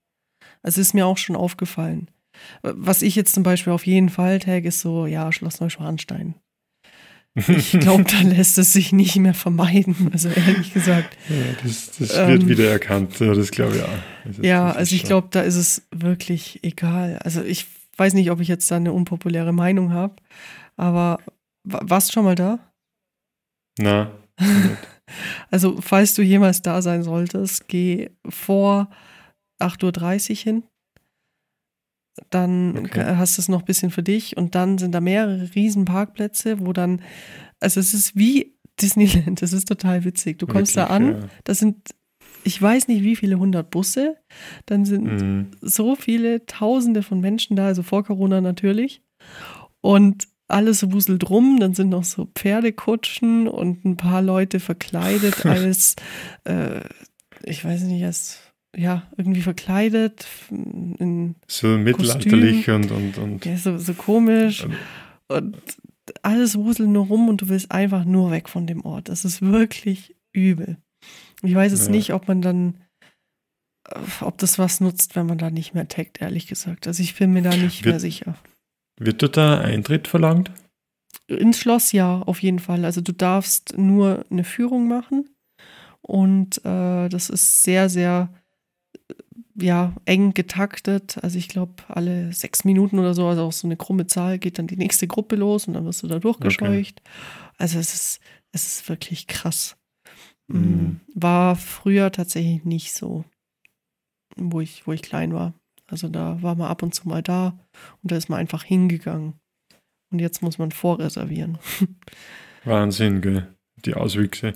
[0.63, 2.09] also ist mir auch schon aufgefallen.
[2.63, 6.35] Was ich jetzt zum Beispiel auf jeden Fall tag, ist so, ja, Schloss Neuschwanstein.
[7.35, 10.09] Ich glaube, da lässt es sich nicht mehr vermeiden.
[10.11, 11.17] Also ehrlich gesagt.
[11.29, 14.43] Ja, das das Ähm, wird wieder erkannt, ja, das glaube ich auch.
[14.43, 17.17] Ja, also ich glaube, da ist es wirklich egal.
[17.23, 17.67] Also ich
[17.97, 20.15] weiß nicht, ob ich jetzt da eine unpopuläre Meinung habe,
[20.75, 21.19] aber
[21.63, 22.59] wa- warst du schon mal da?
[23.79, 24.11] Na.
[25.49, 28.89] Also falls du jemals da sein solltest, geh vor
[29.59, 30.63] 8.30 Uhr hin.
[32.29, 33.15] Dann Okay.
[33.15, 36.73] hast du es noch ein bisschen für dich und dann sind da mehrere Riesenparkplätze, wo
[36.73, 37.01] dann,
[37.59, 40.39] also es ist wie Disneyland, das ist total witzig.
[40.39, 41.77] Du kommst da Wirklich, an, das sind,
[42.43, 44.17] ich weiß nicht wie viele hundert Busse,
[44.65, 45.23] dann sind Ja.
[45.25, 45.51] Mhm.
[45.61, 49.01] so viele Tausende von Menschen da, also vor Corona natürlich.
[49.81, 55.95] Und alles wuselt rum, dann sind noch so Pferdekutschen und ein paar Leute verkleidet als,
[56.43, 56.81] äh,
[57.43, 58.39] ich weiß nicht, als,
[58.75, 64.65] ja, irgendwie verkleidet, in, So mittelalterlich und, und, und ja, so, so komisch.
[65.27, 65.57] Und
[66.23, 69.09] alles wuselt nur rum und du willst einfach nur weg von dem Ort.
[69.09, 70.77] Das ist wirklich übel.
[71.41, 71.91] Ich weiß jetzt Ja.
[71.91, 72.77] nicht, ob man dann,
[74.21, 76.87] ob das was nutzt, wenn man da nicht mehr taggt, ehrlich gesagt.
[76.87, 78.35] Also ich bin mir da nicht Wird- mehr sicher.
[78.99, 80.51] Wird dort da Eintritt verlangt?
[81.27, 82.85] Ins Schloss ja, auf jeden Fall.
[82.85, 85.29] Also du darfst nur eine Führung machen
[86.01, 88.29] und äh, das ist sehr, sehr
[89.55, 91.17] ja, eng getaktet.
[91.23, 94.57] Also ich glaube, alle sechs Minuten oder so, also auch so eine krumme Zahl, geht
[94.59, 97.01] dann die nächste Gruppe los und dann wirst du da durchgescheucht.
[97.57, 98.19] Also es ist,
[98.51, 99.77] es ist wirklich krass.
[100.47, 100.99] Mm, Mhm.
[101.15, 103.23] War früher tatsächlich nicht so,
[104.35, 105.53] wo ich, wo ich klein war.
[105.87, 107.57] Also da war man ab und zu mal da
[108.01, 109.33] und da ist man einfach hingegangen.
[110.11, 111.57] Und jetzt muss man vorreservieren.
[112.65, 113.47] Wahnsinn, gell?
[113.85, 114.53] Die Auswüchse.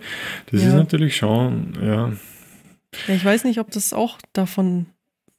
[0.51, 0.67] Das Ja.
[0.69, 2.13] ist natürlich schon, ja.
[3.07, 4.87] Ja, ich weiß nicht, ob das auch davon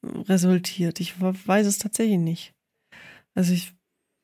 [0.03, 1.01] resultiert.
[1.01, 2.55] Ich weiß es tatsächlich nicht.
[3.35, 3.73] Also ich,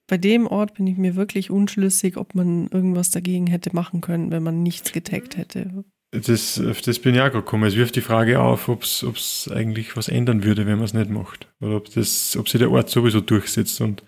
[0.06, 4.30] bei dem Ort bin ich mir wirklich unschlüssig, ob man irgendwas dagegen hätte machen können,
[4.30, 5.84] wenn man nichts getaggt hätte.
[6.12, 7.64] Das, auf das bin ich auch gekommen.
[7.64, 11.08] Es wirft die Frage auf, ob es eigentlich was ändern würde, wenn man es nicht
[11.08, 11.48] macht.
[11.60, 14.02] Oder ob, das, ob sich der Ort sowieso durchsetzt und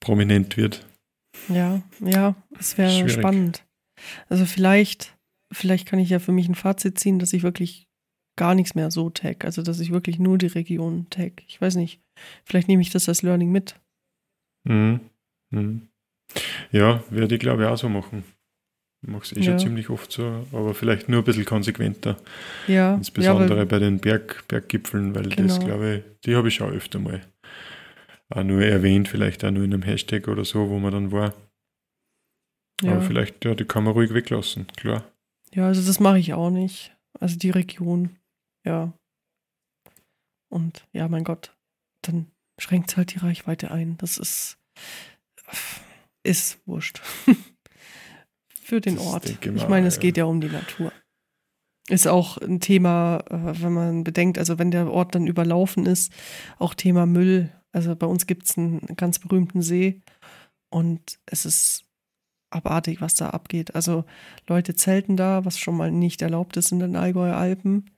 [0.00, 0.84] prominent wird.
[1.48, 3.64] Ja, ja, es wäre spannend.
[4.28, 5.16] Also vielleicht,
[5.52, 7.86] vielleicht kann ich ja für mich ein Fazit ziehen, dass ich wirklich
[8.40, 9.44] gar nichts mehr so tag.
[9.44, 11.42] Also dass ich wirklich nur die Region tag.
[11.46, 12.00] Ich weiß nicht.
[12.46, 13.74] Vielleicht nehme ich das als Learning mit.
[14.64, 15.00] Mhm.
[15.50, 15.88] Mhm.
[16.72, 18.24] Ja, werde ich glaube ich auch so machen.
[19.02, 19.44] Ich mache es eh Ja.
[19.44, 22.16] schon ziemlich oft so, aber vielleicht nur ein bisschen konsequenter.
[22.66, 25.66] Ja, Insbesondere ja, bei den Berg, Berggipfeln, weil das Genau.
[25.66, 27.20] glaube ich, die habe ich schon öfter mal
[28.30, 31.34] auch nur erwähnt, vielleicht auch nur in einem Hashtag oder so, wo man dann war.
[32.82, 33.00] Aber ja.
[33.02, 35.04] vielleicht, ja, die kann man ruhig weglassen, klar.
[35.54, 36.96] Ja, also das mache ich auch nicht.
[37.18, 38.16] Also die Region,
[38.64, 38.92] ja.
[40.48, 41.56] Und ja, mein Gott,
[42.02, 43.96] dann schränkt es halt die Reichweite ein.
[43.98, 44.58] Das ist,
[46.22, 47.00] ist wurscht.
[48.62, 49.30] Für den Das Ort.
[49.30, 50.92] ich Ich meine, es geht ja um die Natur.
[51.88, 56.12] Ist auch ein Thema, äh, wenn man bedenkt, also wenn der Ort dann überlaufen ist,
[56.58, 57.50] auch Thema Müll.
[57.72, 60.00] Also bei uns gibt es einen ganz berühmten See
[60.72, 61.84] und es ist
[62.50, 63.74] abartig, was da abgeht.
[63.74, 64.04] Also
[64.48, 67.90] Leute zelten da, was schon mal nicht erlaubt ist in den Allgäuer Alpen.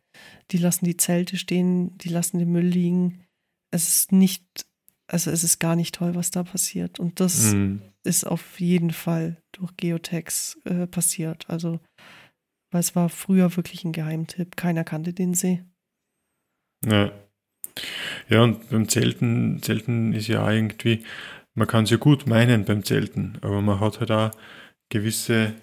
[0.50, 3.24] Die lassen die Zelte stehen, die lassen den Müll liegen.
[3.70, 4.66] Es ist nicht,
[5.06, 7.00] also es ist gar nicht toll, was da passiert.
[7.00, 7.80] Und das Mhm.
[8.04, 11.48] ist auf jeden Fall durch Geotags äh, passiert.
[11.48, 11.80] Also,
[12.70, 14.56] weil es war früher wirklich ein Geheimtipp.
[14.56, 15.62] Keiner kannte den See.
[16.84, 17.12] Ja.
[18.28, 21.04] Ja, und beim Zelten, Zelten ist ja irgendwie,
[21.54, 24.30] man kann es ja gut meinen beim Zelten, aber man hat halt auch
[24.90, 25.54] gewisse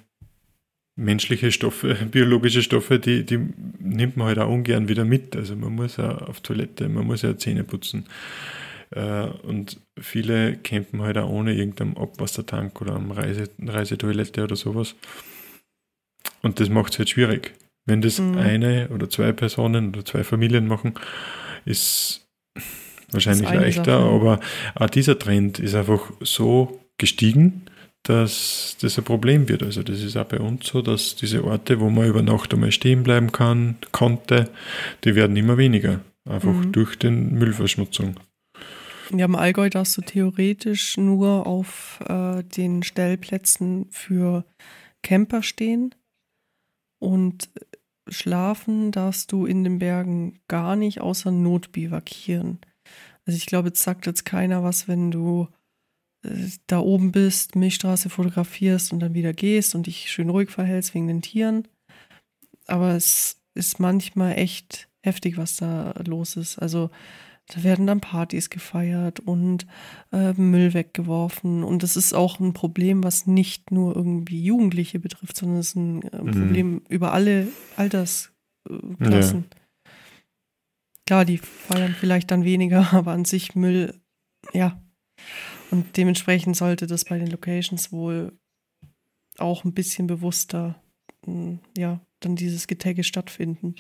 [1.00, 3.40] menschliche Stoffe, biologische Stoffe, die, die
[3.80, 5.36] nimmt man halt auch ungern wieder mit.
[5.36, 8.06] Also man muss ja auf Toilette, man muss ja Zähne putzen.
[8.92, 14.96] Äh, Und viele campen halt auch ohne irgendeinen Abwassertank oder am Reise, Reisetoilette oder sowas.
[16.42, 17.54] Und das macht es halt schwierig.
[17.86, 18.38] Wenn das Mhm.
[18.38, 20.94] eine oder zwei Personen oder zwei Familien machen,
[21.66, 22.28] ist
[23.12, 24.10] wahrscheinlich leichter, Sache.
[24.14, 24.40] aber
[24.76, 27.64] auch dieser Trend ist einfach so gestiegen,
[28.04, 29.64] dass das ein Problem wird.
[29.64, 32.72] Also das ist auch bei uns so, dass diese Orte, wo man über Nacht einmal
[32.72, 34.50] stehen bleiben kann, konnte,
[35.04, 36.02] die werden immer weniger.
[36.28, 36.72] Einfach Mhm.
[36.72, 38.20] durch den Müllverschmutzung.
[39.12, 44.46] Ja, im Allgäu darfst du theoretisch nur auf äh, den Stellplätzen für
[45.02, 45.96] Camper stehen.
[47.00, 47.50] Und
[48.08, 52.60] schlafen darfst du in den Bergen gar nicht außer Notbivakieren.
[53.26, 55.48] Also ich glaube, jetzt sagt jetzt keiner was, wenn du
[56.68, 61.08] da oben bist, Milchstraße fotografierst und dann wieder gehst und dich schön ruhig verhältst wegen
[61.08, 61.68] den Tieren.
[62.68, 66.60] Aber es ist manchmal echt heftig, was da los ist.
[66.60, 66.90] Also
[67.48, 69.66] da werden dann Partys gefeiert und
[70.12, 71.64] äh, Müll weggeworfen.
[71.64, 75.76] Und das ist auch ein Problem, was nicht nur irgendwie Jugendliche betrifft, sondern es ist
[75.76, 76.32] ein äh, Mhm.
[76.32, 79.46] Problem über alle Altersklassen.
[81.08, 84.00] Klar, die feiern vielleicht dann weniger, aber an sich Müll,
[84.54, 84.80] ja.
[85.72, 88.34] Und dementsprechend sollte das bei den Locations wohl
[89.38, 90.82] auch ein bisschen bewusster,
[91.26, 93.76] mh, ja, dann dieses Getagge stattfinden.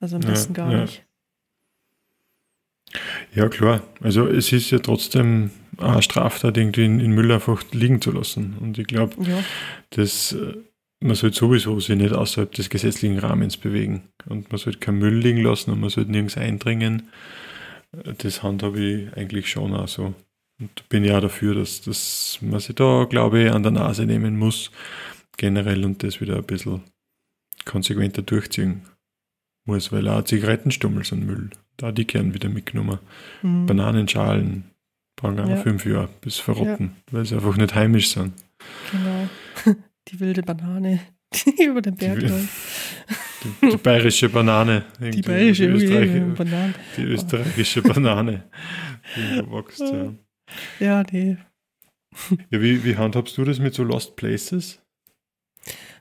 [0.00, 0.82] Also am Ja, besten gar ja.
[0.82, 1.04] nicht.
[3.34, 3.82] Ja, klar.
[4.00, 8.56] Also es ist ja trotzdem eine Straftat, irgendwie in, in Müll einfach liegen zu lassen.
[8.60, 9.42] Und ich glaube, Ja,
[9.90, 10.56] dass äh,
[11.00, 14.08] man sollte sowieso sich nicht außerhalb des gesetzlichen Rahmens bewegen.
[14.26, 17.08] Und man sollte keinen Müll liegen lassen und man sollte nirgends eindringen.
[18.18, 20.14] Das handhabe ich eigentlich schon auch so.
[20.62, 24.38] Und bin ja dafür, dass, dass man sich da, glaube ich, an der Nase nehmen
[24.38, 24.70] muss,
[25.36, 26.82] generell und das wieder ein bisschen
[27.64, 28.82] konsequenter durchziehen
[29.64, 31.50] muss, weil auch Zigarettenstummel sind Müll.
[31.76, 32.98] Da die gern wieder mitgenommen.
[33.42, 33.66] mhm.
[33.66, 34.64] Bananenschalen
[35.16, 35.56] brauchen auch Ja.
[35.56, 38.32] fünf Jahre bis verrotten, weil sie einfach nicht heimisch sind.
[38.92, 39.28] genau.
[40.08, 40.98] Die wilde Banane,
[41.32, 42.48] die über den Berg Die- läuft.
[43.62, 44.84] Die, die bayerische Banane.
[45.00, 46.74] Die bayerische die, Österreich, Banane.
[46.96, 48.44] die österreichische Banane,
[49.16, 49.80] die wächst.
[49.80, 50.12] Ja.
[50.80, 51.36] Ja, nee.
[52.50, 54.80] Ja, wie, wie handhabst du das mit so Lost Places?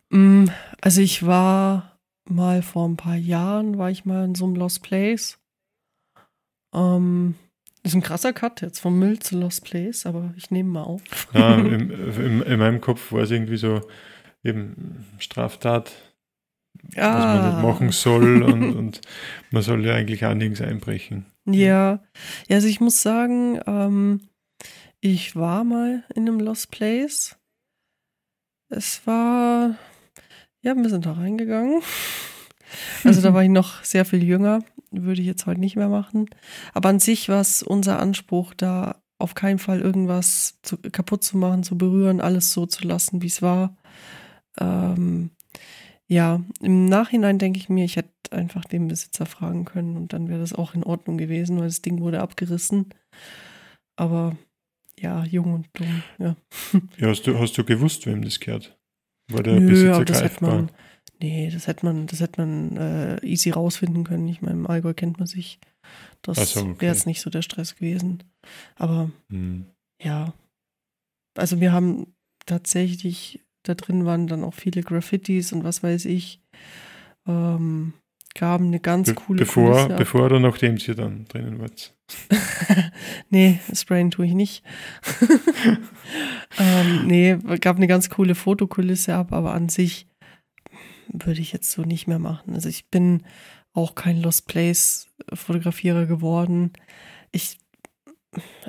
[0.10, 0.46] Mm,
[0.82, 1.98] Also ich war
[2.30, 5.40] mal vor ein paar Jahren, war ich mal in so einem Lost Place.
[6.74, 7.36] Ähm,
[7.84, 11.02] ist ein krasser Cut jetzt vom Müll zu Lost Place, aber ich nehme mal auf.
[11.34, 13.82] Ja, im, im, in meinem Kopf war es irgendwie so
[14.44, 15.92] eben Straftat,
[16.96, 19.02] was man nicht machen soll und, und
[19.52, 21.26] man soll ja eigentlich auch nirgends einbrechen.
[21.46, 22.04] Ja,
[22.48, 24.22] ja, also ich muss sagen, ähm,
[25.02, 27.36] ich war mal in einem Lost Place.
[28.70, 29.76] Es war,
[30.62, 31.82] ja, wir sind da reingegangen.
[33.04, 36.30] Also da war ich noch sehr viel jünger, würde ich jetzt heute nicht mehr machen.
[36.74, 41.38] Aber an sich war es unser Anspruch, da auf keinen Fall irgendwas zu, kaputt zu
[41.38, 43.76] machen, zu berühren, alles so zu lassen, wie es war.
[44.58, 45.32] Ähm,
[46.08, 50.30] ja, im Nachhinein denke ich mir, ich hätte einfach den Besitzer fragen können und dann
[50.30, 52.94] wäre das auch in Ordnung gewesen, weil das Ding wurde abgerissen.
[53.98, 54.38] Aber
[55.02, 56.36] ja, jung und dumm, ja.
[56.98, 58.78] Ja, hast du, hast du gewusst, wem das gehört?
[59.32, 60.72] War der Nö, Besitzer aber das hätte man,
[61.22, 64.28] nee, das hätte man, das hätte man äh, easy rausfinden können.
[64.28, 65.60] Ich meine, im Allgäu kennt man sich.
[66.22, 66.82] Das so, okay.
[66.82, 68.24] wäre jetzt nicht so der Stress gewesen.
[68.76, 69.66] Aber Hm.
[70.02, 70.34] ja,
[71.38, 72.14] also wir haben
[72.46, 76.42] tatsächlich, da drin waren dann auch viele Graffitis und was weiß ich.
[77.28, 77.94] Ähm,
[78.34, 81.94] gaben eine ganz Be coole bevor, Kulisse bevor oder nachdem sie dann drinnen wart.
[83.30, 84.64] nee, sprayen tue ich nicht.
[86.60, 90.08] ähm, nee, gab eine ganz coole Fotokulisse ab, aber an sich
[91.12, 92.54] würde ich jetzt so nicht mehr machen.
[92.54, 93.24] Also ich bin
[93.74, 96.74] auch kein Lost Place Fotografierer geworden.
[97.32, 97.58] Ich,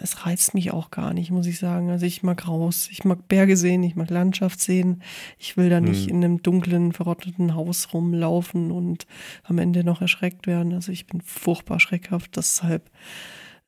[0.01, 1.91] es reizt mich auch gar nicht, muss ich sagen.
[1.91, 5.03] Also ich mag raus, ich mag Berge sehen, ich mag Landschaft sehen.
[5.39, 6.09] Ich will da nicht Hm.
[6.11, 9.07] in einem dunklen, verrotteten Haus rumlaufen und
[9.45, 10.73] am Ende noch erschreckt werden.
[10.73, 12.91] Also ich bin furchtbar schreckhaft, deshalb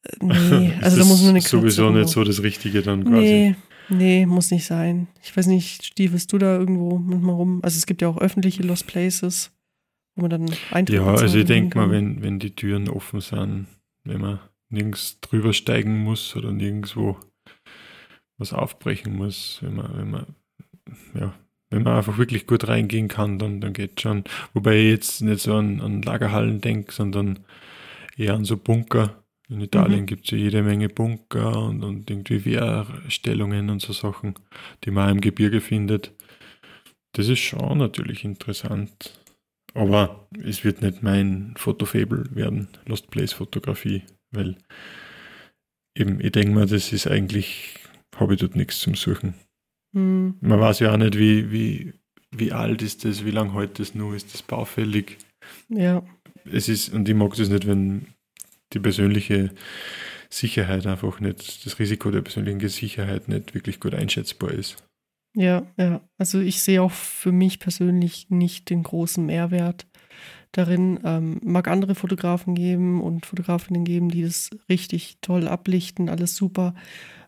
[0.02, 3.14] äh, nee, also da muss nur eine sowieso Katze nicht so das Richtige dann quasi.
[3.20, 3.54] Nee,
[3.88, 5.06] nee, muss nicht sein.
[5.22, 7.60] Ich weiß nicht, stiefelst du da irgendwo manchmal rum?
[7.62, 9.52] Also es gibt ja auch öffentliche Lost Places,
[10.16, 13.66] wo man dann Eintritt Ja, also ich denke mal, wenn, wenn die Türen offen sind,
[14.02, 14.40] wenn man
[14.70, 17.18] nirgends drüber steigen muss oder nirgendwo
[18.38, 20.26] was aufbrechen muss, wenn man, wenn man,
[21.14, 21.34] ja,
[21.70, 24.24] wenn man einfach wirklich gut reingehen kann, dann, dann geht schon.
[24.54, 27.40] Wobei ich jetzt nicht so an, an Lagerhallen denke, sondern
[28.16, 29.24] eher an so Bunker.
[29.48, 30.06] In Italien Mhm.
[30.06, 34.34] gibt es ja jede Menge Bunker und, und irgendwie Wehrstellungen und so Sachen,
[34.84, 36.12] die man im Gebirge findet.
[37.12, 39.20] Das ist schon natürlich interessant.
[39.74, 44.02] Aber es wird nicht mein Fotofable werden, Lost Place Fotografie,
[44.34, 44.56] weil
[45.96, 47.76] eben, ich denke mal, das ist eigentlich,
[48.16, 49.34] habe ich dort nichts zum Suchen.
[49.94, 51.94] Hm, Man weiß ja auch nicht, wie, wie,
[52.30, 55.18] wie alt ist das, wie lange hält das nur, ist das baufällig.
[55.68, 56.02] ja,
[56.50, 58.06] Es ist, und ich mag das nicht, wenn
[58.72, 59.52] die persönliche
[60.30, 64.76] Sicherheit einfach nicht, das Risiko der persönlichen Sicherheit nicht wirklich gut einschätzbar ist.
[65.36, 66.00] ja, ja.
[66.18, 69.86] Also ich sehe auch für mich persönlich nicht den großen Mehrwert
[70.56, 71.00] darin.
[71.04, 76.74] Ähm, mag andere Fotografen geben und Fotografinnen geben, die das richtig toll ablichten, alles super.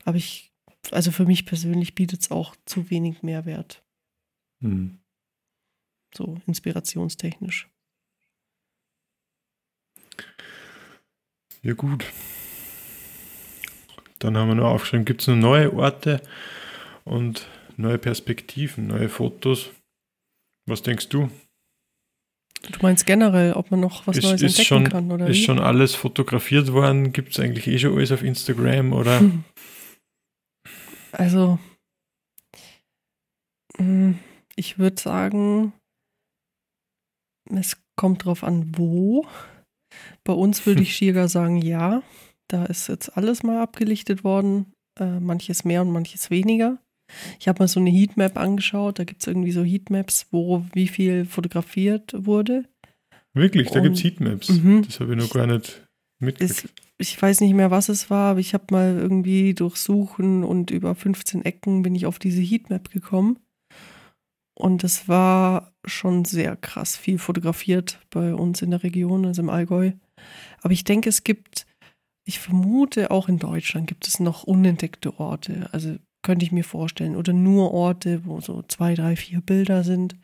[0.04, 0.52] Aber ich,
[0.90, 3.84] also für mich persönlich bietet es auch zu wenig Mehrwert.
[4.60, 4.98] Hm.
[6.14, 7.68] So inspirationstechnisch.
[11.62, 12.04] Ja, gut.
[14.20, 16.22] Dann haben wir noch aufgeschrieben, gibt es neue Orte
[17.04, 19.70] und neue Perspektiven, neue Fotos.
[20.66, 21.30] Was denkst du?
[22.70, 25.36] Du meinst generell, ob man noch was ist, Neues ist entdecken schon, kann, oder Ist
[25.36, 25.44] wie?
[25.44, 27.12] schon alles fotografiert worden?
[27.12, 29.20] Gibt es eigentlich eh schon alles auf Instagram oder?
[29.20, 29.44] Hm.
[31.12, 31.58] Also,
[33.78, 34.12] mm,
[34.54, 35.72] ich würde sagen,
[37.50, 39.26] es kommt drauf an, wo.
[40.24, 42.02] Bei uns würde ich schier sagen, ja.
[42.48, 44.74] Da ist jetzt alles mal abgelichtet worden.
[45.00, 46.78] Äh, manches mehr und manches weniger.
[47.38, 48.98] Ich habe mal so eine Heatmap angeschaut.
[48.98, 52.64] Da gibt es irgendwie so Heatmaps, wo wie viel fotografiert wurde.
[53.34, 54.48] Wirklich, da gibt es Heatmaps.
[54.48, 54.82] Mhm.
[54.82, 55.86] Das habe ich noch gar nicht
[56.18, 56.72] mitgekriegt.
[56.98, 60.70] Ich weiß nicht mehr, was es war, aber ich habe mal irgendwie durch Suchen und
[60.70, 63.38] über 15 Ecken bin ich auf diese Heatmap gekommen.
[64.58, 69.50] Und es war schon sehr krass viel fotografiert bei uns in der Region, also im
[69.50, 69.92] Allgäu.
[70.62, 71.66] Aber ich denke, es gibt,
[72.24, 75.68] ich vermute, auch in Deutschland gibt es noch unentdeckte Orte.
[75.72, 75.96] Also
[76.26, 77.16] könnte ich mir vorstellen.
[77.16, 80.14] Oder nur Orte, wo so zwei, drei, vier Bilder sind.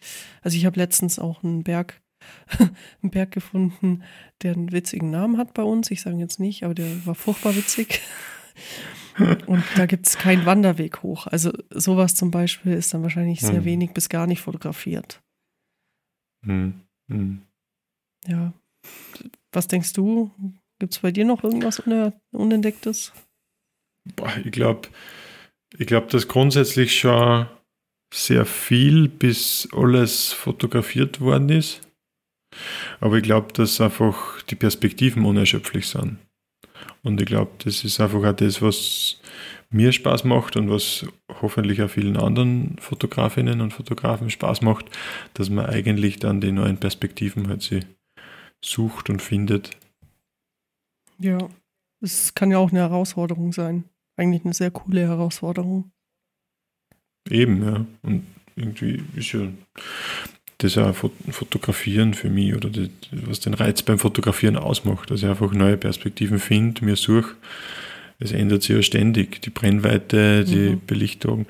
[0.43, 2.03] Also ich habe letztens auch einen Berg,
[2.59, 4.03] einen Berg gefunden,
[4.43, 5.91] der einen witzigen Namen hat bei uns.
[5.91, 8.03] Ich sage jetzt nicht, aber der war furchtbar witzig.
[9.47, 11.27] Und da gibt es keinen Wanderweg hoch.
[11.27, 13.65] Also sowas zum Beispiel ist dann wahrscheinlich sehr Mhm.
[13.65, 15.23] wenig bis gar nicht fotografiert.
[16.45, 16.81] Hm.
[17.11, 17.43] Hm.
[18.27, 18.53] Ja.
[19.53, 20.31] Was denkst du?
[20.79, 23.13] Gibt es bei dir noch irgendwas Une- Unentdecktes?
[24.17, 24.89] Boah, ich glaube,
[25.79, 27.47] ich glaub, dass grundsätzlich schon
[28.13, 31.81] sehr viel bis alles fotografiert worden ist.
[33.01, 36.19] Aber ich glaube, dass einfach die Perspektiven unerschöpflich sind.
[37.03, 39.21] Und ich glaube, das ist einfach auch das, was
[39.71, 41.07] mir Spaß macht und was
[41.41, 44.87] hoffentlich auch vielen anderen Fotografinnen und Fotografen Spaß macht,
[45.35, 47.81] dass man eigentlich dann die neuen Perspektiven halt sie
[48.63, 49.71] sucht und findet.
[51.19, 51.39] Ja.
[52.01, 53.85] Es kann ja auch eine Herausforderung sein.
[54.17, 55.91] Eigentlich eine sehr coole Herausforderung.
[57.29, 57.87] Eben, ja.
[58.03, 59.49] Und irgendwie ist ja
[60.59, 65.29] das Fot- Fotografieren für mich oder das, was den Reiz beim Fotografieren ausmacht, dass ich
[65.29, 67.35] einfach neue Perspektiven finde, mir suche.
[68.19, 69.43] Es ändert sich ja ständig.
[69.43, 70.81] Die Brennweite, die Mhm.
[70.87, 71.47] Belichtung,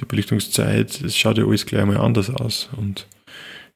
[0.00, 3.06] die Belichtungszeit, es schaut ja alles gleich mal anders aus und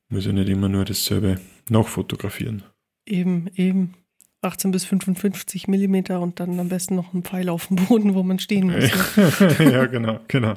[0.09, 2.65] ich muss ja nicht immer nur dasselbe nachfotografieren.
[3.07, 3.95] Eben, eben.
[4.43, 8.23] 18 bis 55 Millimeter und dann am besten noch ein Pfeil auf dem Boden, wo
[8.23, 8.91] man stehen muss.
[9.17, 9.55] ne?
[9.73, 10.55] ja, genau, genau.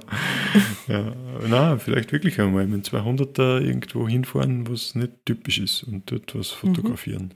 [0.88, 1.14] Ja,
[1.48, 6.52] na, vielleicht wirklich einmal mit 200er irgendwo hinfahren, was nicht typisch ist und dort was
[6.52, 6.56] Mhm.
[6.76, 7.34] fotografieren.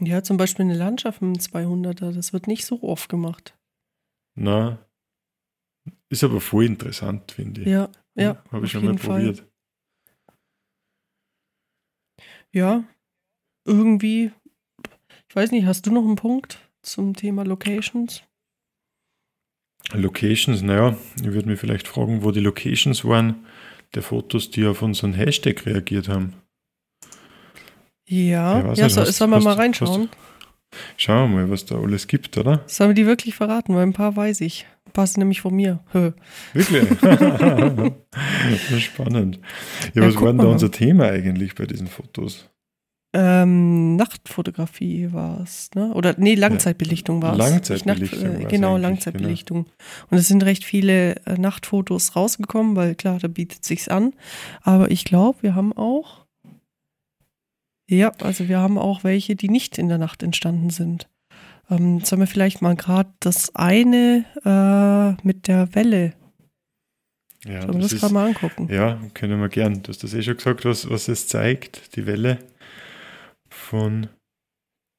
[0.00, 3.56] Ja, zum Beispiel eine Landschaft mit einem 200er, das wird nicht so oft gemacht.
[4.34, 4.78] Na,
[6.08, 7.68] ist aber voll interessant, finde ich.
[7.68, 8.42] Ja, ja.
[8.50, 9.20] Habe auf ich schon mal jeden Fall.
[9.20, 9.46] probiert.
[12.52, 12.84] Ja,
[13.64, 14.32] irgendwie,
[15.36, 18.22] weiß nicht, hast du noch einen Punkt zum Thema Locations?
[19.92, 23.46] Locations, naja, ich würde mich vielleicht fragen, wo die Locations waren
[23.94, 26.32] der Fotos, die auf unseren Hashtag reagiert haben.
[28.08, 30.08] Ja, Ja, nicht, so, hast- sollen wir hast- mal hast- reinschauen?
[30.96, 32.62] Schauen wir mal, was da alles gibt, oder?
[32.66, 33.74] Sollen wir die wirklich verraten?
[33.74, 34.66] Weil ein paar weiß ich.
[34.86, 35.80] Ein paar sind nämlich von mir.
[35.92, 36.10] Hö.
[36.52, 36.88] Wirklich?
[38.82, 39.38] Spannend.
[39.94, 42.50] Ja, Ja, was war denn da unser Thema eigentlich bei diesen Fotos?
[43.18, 45.90] Ähm, Nachtfotografie war es, ne?
[45.94, 47.38] Oder nee, Langzeitbelichtung war es.
[47.38, 49.66] Langzeitbelichtung Nacht, äh, Genau, eigentlich, Langzeitbelichtung.
[50.10, 54.12] Und es sind recht viele äh, Nachtfotos rausgekommen, weil klar, da bietet sich's an.
[54.60, 56.26] Aber ich glaube, wir haben auch.
[57.88, 61.08] Ja, also wir haben auch welche, die nicht in der Nacht entstanden sind.
[61.70, 66.12] Ähm, sollen wir vielleicht mal gerade das eine äh, mit der Welle,
[67.46, 68.68] Ja, sollen wir das das gerade mal angucken?
[68.70, 69.82] ja, können wir gern.
[69.82, 71.96] Du hast das eh schon gesagt, was, was es zeigt.
[71.96, 72.40] Die Welle
[73.66, 74.08] von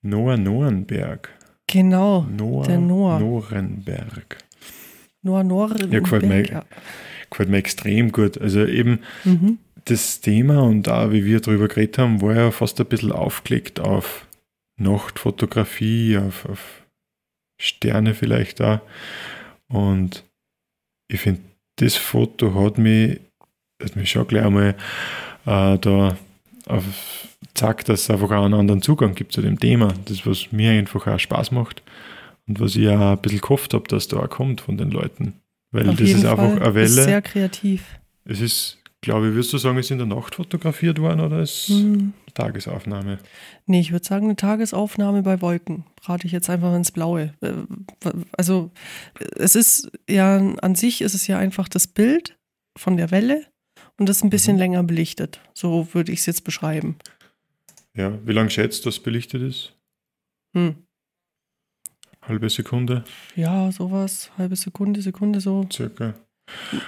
[0.04, 1.30] Noah Norenberg.
[1.68, 3.20] Genau, Noah, Der Noah.
[3.20, 4.38] Norenberg.
[5.22, 5.92] Noah Norden.
[5.92, 6.46] Ja, gefällt mir.
[6.46, 6.66] Ja.
[7.30, 8.38] Gefällt mir extrem gut.
[8.40, 9.58] Also eben Mhm.
[9.86, 13.80] das Thema und da, wie wir darüber geredet haben, war ja fast ein bisschen aufgelegt
[13.80, 14.26] auf
[14.80, 16.84] Nachtfotografie, auf, auf
[17.60, 18.82] Sterne vielleicht da.
[19.68, 20.24] Und
[21.12, 21.42] ich finde,
[21.78, 23.20] das Foto hat mich,
[23.82, 24.76] hat mich schon gleich einmal
[25.46, 26.18] äh, da
[27.54, 29.94] zeigt, dass es einfach auch einen anderen Zugang gibt zu dem Thema.
[30.06, 31.82] Das, was mir einfach auch Spaß macht
[32.48, 35.34] und was ich auch ein bisschen gehofft habe, dass da auch kommt von den Leuten.
[35.72, 36.62] Weil Auf das ist einfach Fall.
[36.62, 36.86] eine Welle.
[36.86, 37.84] Ist sehr kreativ.
[38.26, 41.68] Es ist, glaube ich, würdest du sagen, ist in der Nacht fotografiert worden oder ist
[41.68, 42.14] Hm.
[42.34, 43.18] Tagesaufnahme?
[43.66, 45.86] Nee, ich würde sagen, eine Tagesaufnahme bei Wolken.
[46.04, 47.34] Rate ich jetzt einfach ins Blaue.
[47.42, 47.52] Äh,
[48.38, 48.72] Also,
[49.36, 52.38] es ist ja, an sich ist es ja einfach das Bild
[52.78, 53.46] von der Welle
[53.98, 54.60] und das ist ein bisschen Mhm.
[54.60, 55.40] länger belichtet.
[55.54, 56.98] So würde ich es jetzt beschreiben.
[57.96, 59.74] Ja, wie lange schätzt du, dass belichtet ist?
[60.54, 60.76] Hm.
[62.22, 63.04] halbe Sekunde.
[63.36, 65.68] Ja, sowas, halbe Sekunde, Sekunde so.
[65.72, 66.14] Circa.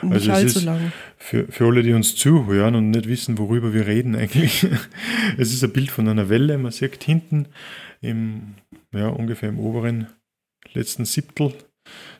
[0.01, 0.91] Nicht Also es allzu ist- lang.
[1.17, 4.65] Für, für alle, die uns zuhören und nicht wissen, worüber wir reden eigentlich.
[5.37, 6.57] Es ist ein Bild von einer Welle.
[6.57, 7.47] Man sieht hinten
[8.01, 8.55] im,
[8.93, 10.07] ja, ungefähr im oberen
[10.73, 11.53] letzten Siebtel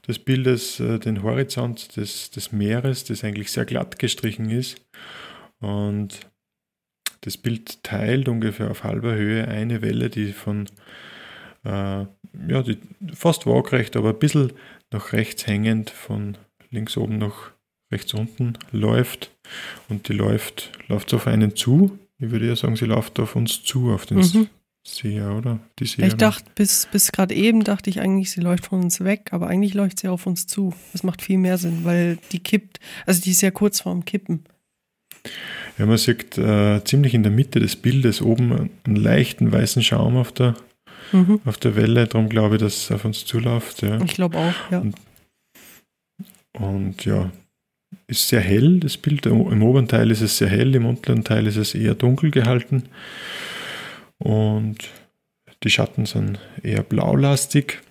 [0.08, 4.82] des Bildes äh, den Horizont des, des Meeres, das eigentlich sehr glatt gestrichen ist.
[5.60, 6.20] Und
[7.22, 10.66] das Bild teilt ungefähr auf halber Höhe eine Welle, die von
[11.66, 12.06] äh,
[12.48, 12.78] ja, die
[13.14, 14.54] fast waagrecht, aber ein bisschen
[14.92, 16.38] nach rechts hängend von
[16.72, 17.52] links oben nach
[17.92, 19.32] rechts unten läuft
[19.90, 21.98] und die läuft, läuft auf einen zu.
[22.20, 24.50] Ich würde ja sagen, sie läuft auf uns zu, auf den Mhm.
[24.86, 25.60] Seher, oder?
[25.78, 26.18] Die Ich Seherin.
[26.18, 29.74] dachte, bis, bis gerade eben dachte ich eigentlich, sie läuft von uns weg, aber eigentlich
[29.74, 30.74] läuft sie auf uns zu.
[30.94, 34.46] Das macht viel mehr Sinn, weil die kippt, also die ist ja kurz vorm Kippen.
[35.78, 40.18] Ja, man sieht äh, ziemlich in der Mitte des Bildes oben einen leichten weißen Schaum
[40.18, 40.56] auf der,
[41.12, 41.42] Mhm.
[41.46, 42.06] auf der Welle.
[42.08, 43.82] Darum glaube ich, dass es auf uns zuläuft.
[43.82, 44.00] Ja.
[44.04, 44.84] Ich glaube auch, ja.
[46.54, 47.32] Und ja,
[48.08, 49.26] ist sehr hell, das Bild.
[49.26, 52.84] Im oberen Teil ist es sehr hell, im unteren Teil ist es eher dunkel gehalten.
[54.20, 54.90] Und
[55.64, 57.82] die Schatten sind eher blaulastig.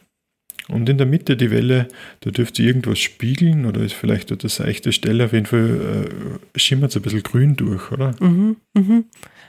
[0.69, 1.89] Und in der Mitte die Welle,
[2.21, 5.25] da dürfte irgendwas spiegeln oder ist vielleicht dort eine seichte Stelle.
[5.25, 6.11] Auf jeden Fall
[6.55, 8.15] äh, schimmert es ein bisschen grün durch, oder?
[8.21, 9.05] Mhm, mhm.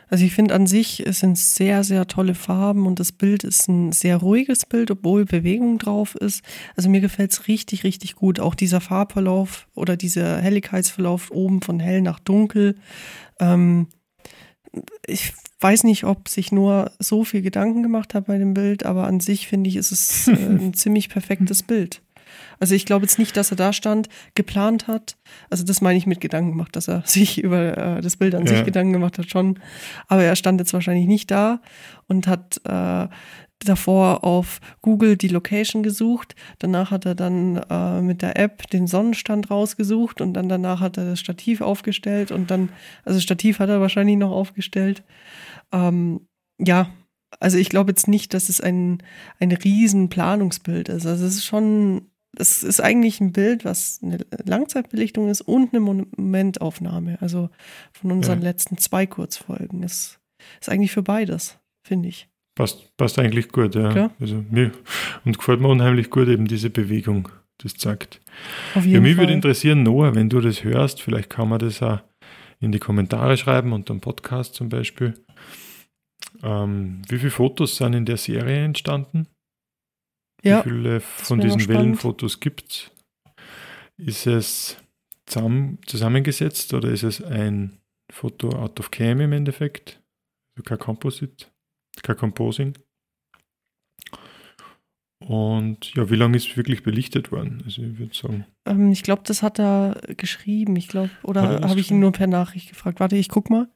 [0.07, 3.67] Also ich finde an sich, es sind sehr, sehr tolle Farben und das Bild ist
[3.67, 6.41] ein sehr ruhiges Bild, obwohl Bewegung drauf ist.
[6.75, 8.39] Also mir gefällt es richtig, richtig gut.
[8.39, 12.75] Auch dieser Farbverlauf oder dieser Helligkeitsverlauf oben von hell nach dunkel.
[13.39, 13.87] Ähm,
[15.05, 19.07] ich weiß nicht, ob sich nur so viel Gedanken gemacht hat bei dem Bild, aber
[19.07, 22.01] an sich finde ich, ist es äh, ein ziemlich perfektes Bild.
[22.59, 25.15] Also ich glaube jetzt nicht, dass er da stand, geplant hat.
[25.49, 28.45] Also das meine ich mit Gedanken gemacht, dass er sich über äh, das Bild an
[28.45, 28.55] Ja.
[28.55, 29.59] sich Gedanken gemacht hat schon.
[30.07, 31.61] Aber er stand jetzt wahrscheinlich nicht da
[32.07, 33.07] und hat äh,
[33.59, 36.35] davor auf Google die Location gesucht.
[36.59, 40.97] Danach hat er dann äh, mit der App den Sonnenstand rausgesucht und dann danach hat
[40.97, 42.69] er das Stativ aufgestellt und dann,
[43.03, 45.03] also Stativ hat er wahrscheinlich noch aufgestellt.
[45.73, 46.21] Ähm,
[46.57, 46.89] ja,
[47.39, 49.03] also ich glaube jetzt nicht, dass es ein,
[49.39, 51.05] ein riesen Planungsbild ist.
[51.05, 55.79] Also es ist schon, es ist eigentlich ein Bild, was eine Langzeitbelichtung ist und eine
[55.81, 57.17] Momentaufnahme.
[57.21, 57.49] Also
[57.91, 58.45] von unseren Ja.
[58.45, 59.83] letzten zwei Kurzfolgen.
[59.83, 60.19] Es
[60.61, 62.28] ist eigentlich für beides, finde ich.
[62.59, 63.89] Passt, passt eigentlich gut, ja.
[63.89, 64.11] Klar.
[64.19, 64.71] Also mir,
[65.23, 67.29] und gefällt mir unheimlich gut eben diese Bewegung,
[67.59, 68.19] das zeigt.
[68.75, 69.35] Auf Ja, jeden mich würde Fall.
[69.35, 72.01] interessieren, Noah, wenn du das hörst, vielleicht kann man das auch
[72.59, 75.13] in die Kommentare schreiben, unter dem Podcast zum Beispiel.
[76.43, 79.27] Ähm, wie viele Fotos sind in der Serie entstanden?
[80.43, 81.65] Ja, Wie viele von diesen.
[81.69, 82.91] Wellenfotos gibt es?
[83.97, 84.77] Ist es
[85.25, 87.77] zusammen, zusammengesetzt oder ist es ein
[88.11, 90.01] Foto out of cam im Endeffekt?
[90.57, 91.45] Also kein Composite,
[92.03, 92.73] kein Composing.
[95.25, 97.61] Und ja, wie lange ist wirklich belichtet worden?
[97.65, 100.75] Also ich würde sagen, ähm, ich glaube, das hat er geschrieben.
[100.75, 102.99] Ich glaube, er oder habe ich ihn nur per Nachricht gefragt.
[102.99, 103.69] Warte, ich guck mal.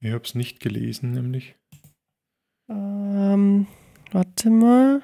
[0.00, 1.54] ich habe es nicht gelesen, nämlich.
[2.68, 3.66] Ähm,
[4.10, 5.02] warte mal.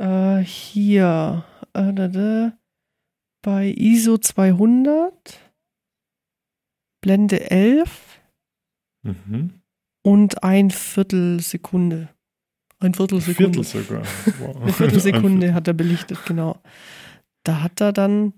[0.00, 1.44] Äh, hier.
[1.74, 2.58] Äh, da, da,
[3.44, 5.40] bei ISO 200.
[7.02, 8.20] Blende 11
[9.04, 9.60] Mhm.
[10.02, 12.08] und ein Viertelsekunde.
[12.80, 13.62] Ein Viertelsekunde.
[13.62, 14.02] Viertel sogar.
[14.40, 14.56] Wow.
[14.62, 16.60] Eine Viertelsekunde hat er belichtet, genau.
[17.44, 18.32] Da hat er dann,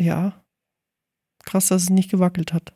[0.00, 0.42] ja,
[1.44, 2.74] krass, dass es nicht gewackelt hat.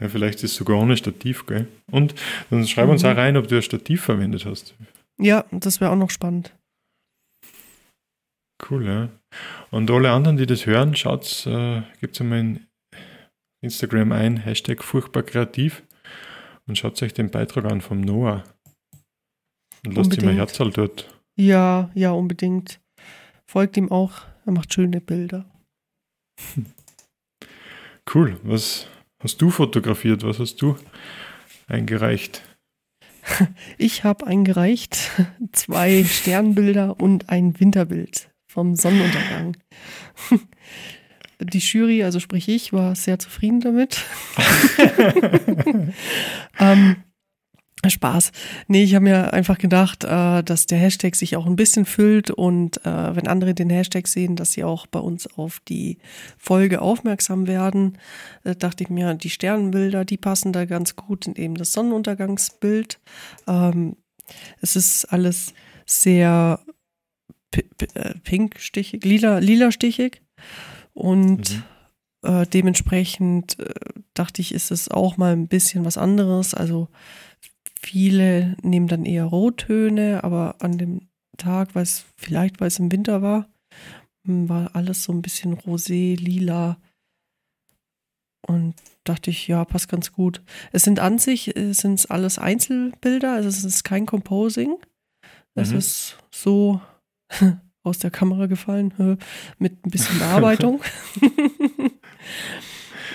[0.00, 1.66] Ja, vielleicht ist es sogar ohne Stativ, gell?
[1.90, 2.14] Und
[2.50, 3.08] dann schreib uns Mhm.
[3.08, 4.74] auch rein, ob du ein Stativ verwendet hast.
[5.18, 6.54] Ja, das wäre auch noch spannend.
[8.68, 9.08] Cool, ja.
[9.70, 12.66] Und alle anderen, die das hören, schaut, äh, gibt einmal in
[13.62, 15.82] Instagram ein, Hashtag furchtbar kreativ
[16.66, 18.44] und schaut euch den Beitrag an vom Noah.
[19.86, 20.38] Und lasst ihm ein Unbedingt.
[20.38, 21.20] Herzl dort.
[21.36, 22.80] Ja, ja, unbedingt.
[23.46, 24.22] Folgt ihm auch.
[24.44, 25.44] Er macht schöne Bilder.
[28.14, 28.40] Cool.
[28.42, 28.86] Was
[29.22, 30.22] hast du fotografiert?
[30.22, 30.76] Was hast du
[31.66, 32.42] eingereicht?
[33.76, 35.10] Ich habe eingereicht
[35.52, 39.56] zwei Sternbilder und ein Winterbild vom Sonnenuntergang.
[41.40, 44.02] Die Jury, also sprich ich, war sehr zufrieden damit.
[46.58, 46.96] ähm,
[47.86, 48.32] Spaß.
[48.66, 52.30] Nee, ich habe mir einfach gedacht, äh, dass der Hashtag sich auch ein bisschen füllt
[52.30, 55.98] und äh, wenn andere den Hashtag sehen, dass sie auch bei uns auf die
[56.36, 57.98] Folge aufmerksam werden.
[58.42, 62.98] Da dachte ich mir, die Sternbilder, die passen da ganz gut in eben das Sonnenuntergangsbild.
[63.46, 63.96] Ähm,
[64.60, 65.54] es ist alles
[65.86, 66.67] sehr äh,
[68.24, 70.22] pinkstichig, lila, lila stichig
[70.94, 71.62] und Mhm.
[72.22, 73.74] äh, dementsprechend äh,
[74.14, 76.54] dachte ich, ist es auch mal ein bisschen was anderes.
[76.54, 76.88] Also
[77.80, 82.90] viele nehmen dann eher Rottöne, aber an dem Tag, weil es vielleicht, weil es im
[82.92, 83.48] Winter war,
[84.26, 86.78] hm, war alles so ein bisschen rosé, lila.
[88.46, 88.74] Und
[89.04, 90.42] dachte ich, ja, passt ganz gut.
[90.72, 94.76] Es sind an sich, äh, sind es alles Einzelbilder, also es ist kein Composing.
[95.54, 95.78] Es mhm.
[95.78, 96.80] ist so
[97.82, 99.18] aus der Kamera gefallen,
[99.58, 100.82] mit ein bisschen Bearbeitung.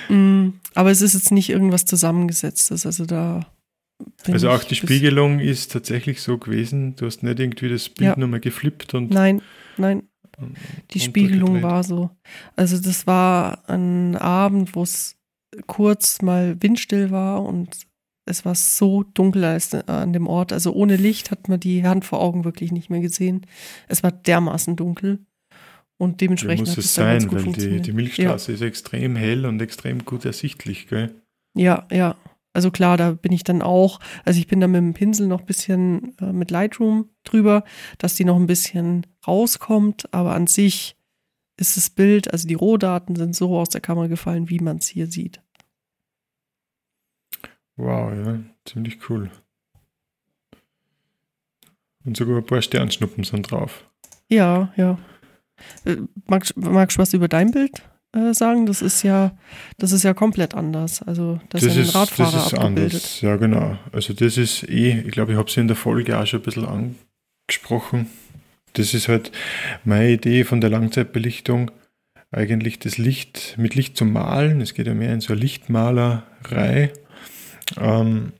[0.09, 3.47] Mm, aber es ist jetzt nicht irgendwas zusammengesetztes, also da.
[4.27, 8.19] Also auch die Spiegelung ist tatsächlich so gewesen, du hast nicht irgendwie das Bild ja.
[8.19, 9.11] nochmal geflippt und.
[9.11, 9.41] Nein,
[9.77, 10.03] nein.
[10.91, 12.09] Die Spiegelung war so.
[12.55, 15.15] Also das war ein Abend, wo es
[15.67, 17.77] kurz mal windstill war und
[18.25, 19.43] es war so dunkel
[19.87, 20.53] an dem Ort.
[20.53, 23.45] Also ohne Licht hat man die Hand vor Augen wirklich nicht mehr gesehen.
[23.87, 25.19] Es war dermaßen dunkel.
[25.97, 28.55] Und dementsprechend ja, muss es sein, weil die, die Milchstraße ja.
[28.55, 31.13] ist extrem hell und extrem gut ersichtlich, gell?
[31.55, 32.15] Ja, ja.
[32.51, 35.41] Also klar, da bin ich dann auch, also ich bin da mit dem Pinsel noch
[35.41, 37.63] ein bisschen äh, mit Lightroom drüber,
[37.97, 40.95] dass die noch ein bisschen rauskommt, aber an sich
[41.57, 44.87] ist das Bild, also die Rohdaten sind so aus der Kamera gefallen, wie man es
[44.87, 45.41] hier sieht.
[47.75, 49.29] Wow, ja, ziemlich cool.
[52.05, 53.85] Und sogar ein paar Sternschnuppen sind drauf.
[54.27, 54.97] Ja, ja.
[55.85, 55.97] Äh,
[56.27, 57.81] magst, magst du was über dein Bild
[58.13, 58.65] äh, sagen?
[58.65, 59.37] Das ist ja,
[59.77, 61.01] das ist ja komplett anders.
[61.01, 62.93] Also das, das ist ein Radfahrer das ist abgebildet.
[62.93, 63.21] Anders.
[63.21, 63.77] Ja, genau.
[63.91, 66.43] Also das ist eh, ich glaube, ich habe es in der Folge auch schon ein
[66.43, 66.95] bisschen
[67.47, 68.09] angesprochen.
[68.73, 69.31] Das ist halt
[69.83, 71.71] meine Idee von der Langzeitbelichtung,
[72.31, 74.61] eigentlich das Licht mit Licht zu malen.
[74.61, 76.91] Es geht ja mehr in so eine Lichtmalerei.
[77.77, 78.33] Ähm,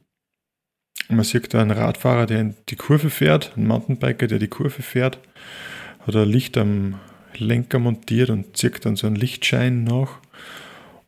[1.10, 4.82] man sieht da einen Radfahrer, der in die Kurve fährt, einen Mountainbiker, der die Kurve
[4.82, 5.20] fährt,
[6.06, 7.00] hat ein Licht am
[7.36, 10.20] Lenker montiert und zieht dann so einen Lichtschein nach.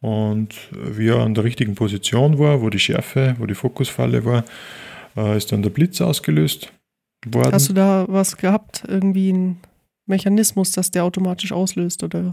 [0.01, 4.43] Und wie er an der richtigen Position war, wo die Schärfe, wo die Fokusfalle war,
[5.16, 6.72] äh, ist dann der Blitz ausgelöst
[7.26, 7.53] worden.
[7.53, 8.84] Hast du da was gehabt?
[8.88, 9.57] Irgendwie ein
[10.05, 12.32] Mechanismus, dass der automatisch auslöst, oder?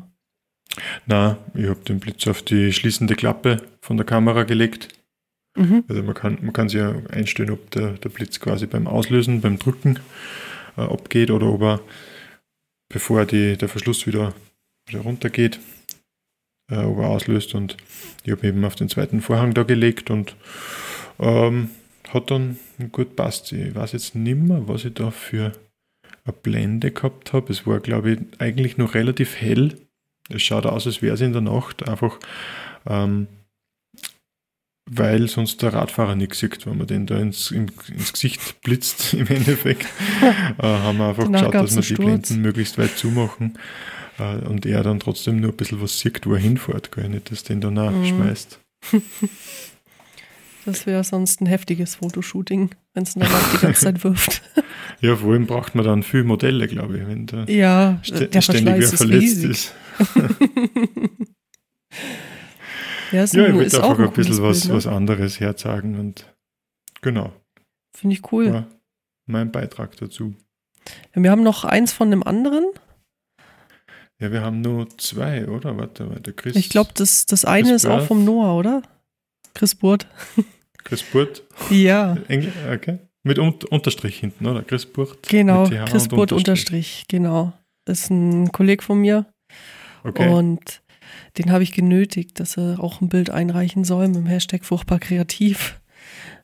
[1.07, 4.89] Na, ich habe den Blitz auf die schließende Klappe von der Kamera gelegt.
[5.57, 5.85] Mhm.
[5.89, 9.41] Also man kann, man kann sich ja einstellen, ob der, der Blitz quasi beim Auslösen,
[9.41, 9.99] beim Drücken
[10.77, 11.81] äh, abgeht oder ob er,
[12.89, 14.35] bevor die, der Verschluss wieder,
[14.87, 15.61] wieder runtergeht,
[16.71, 17.55] äh, ob er auslöst.
[17.55, 17.77] Und
[18.25, 20.37] ich habe eben auf den zweiten Vorhang da gelegt und
[21.19, 21.71] ähm,
[22.09, 22.59] hat dann
[22.91, 23.53] gut passt.
[23.53, 25.53] Ich weiß jetzt nicht mehr, was ich da für
[26.25, 27.53] eine Blende gehabt habe.
[27.53, 29.77] Es war, glaube ich, eigentlich noch relativ hell.
[30.29, 32.19] Es schaut aus, als wäre es in der Nacht, einfach
[32.87, 33.27] ähm,
[34.95, 39.27] weil sonst der Radfahrer nichts sieht, wenn man den da ins, ins Gesicht blitzt im
[39.27, 39.87] Endeffekt.
[40.59, 43.59] äh, haben wir einfach Danach geschaut, dass wir die Blenden möglichst weit zumachen
[44.19, 47.09] äh, und er dann trotzdem nur ein bisschen was sieht, wo er hinfährt, gell?
[47.09, 48.07] nicht, dass den dann auch mhm.
[48.07, 48.59] schmeißt.
[50.65, 54.43] Das wäre sonst ein heftiges Fotoshooting, wenn es dann die ganze Zeit wirft.
[55.01, 58.41] Ja, vor allem braucht man dann viel Modelle, glaube ich, wenn der, ja, st der
[58.41, 59.51] ständig wieder verletzt riesig.
[59.51, 59.75] ist.
[63.13, 64.75] Ja, so ja, ich wollte einfach ein bisschen was, ne?
[64.75, 66.27] was anderes herzagen und
[67.01, 67.33] genau.
[67.95, 68.53] Finde ich cool.
[68.53, 68.67] War
[69.27, 70.35] mein Beitrag dazu.
[71.15, 72.65] Ja, wir haben noch eins von dem anderen.
[74.19, 75.77] Ja, wir haben nur zwei, oder?
[75.77, 76.55] Warte, warte, Chris.
[76.57, 78.03] Ich glaube, das, das eine Chris ist Birth.
[78.03, 78.83] auch vom Noah, oder?
[79.55, 80.07] Chris Burt.
[80.85, 81.43] Chris Burt?
[81.71, 82.17] Ja.
[82.29, 82.99] Engl okay.
[83.25, 84.63] Mit Un Unterstrich hinten, oder?
[84.63, 85.29] Chris Burt?
[85.29, 87.05] Genau, Chris Burt Unterstrich.
[87.09, 87.53] genau.
[87.85, 89.27] Das ist ein Kollege von mir.
[90.05, 90.29] Okay.
[90.29, 90.83] Und
[91.39, 94.99] den habe ich genötigt, dass er auch ein Bild einreichen soll mit dem Hashtag furchtbar
[94.99, 95.81] kreativ.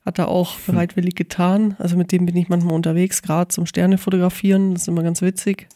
[0.04, 0.74] Hat er auch hm.
[0.74, 1.76] bereitwillig getan.
[1.78, 4.72] Also mit dem bin ich manchmal unterwegs, gerade zum Sterne fotografieren.
[4.72, 5.68] Das ist immer ganz witzig.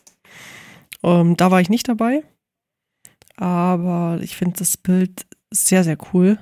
[1.03, 2.23] Ähm, da war ich nicht dabei.
[3.37, 6.39] Aber ich finde das Bild sehr, sehr cool.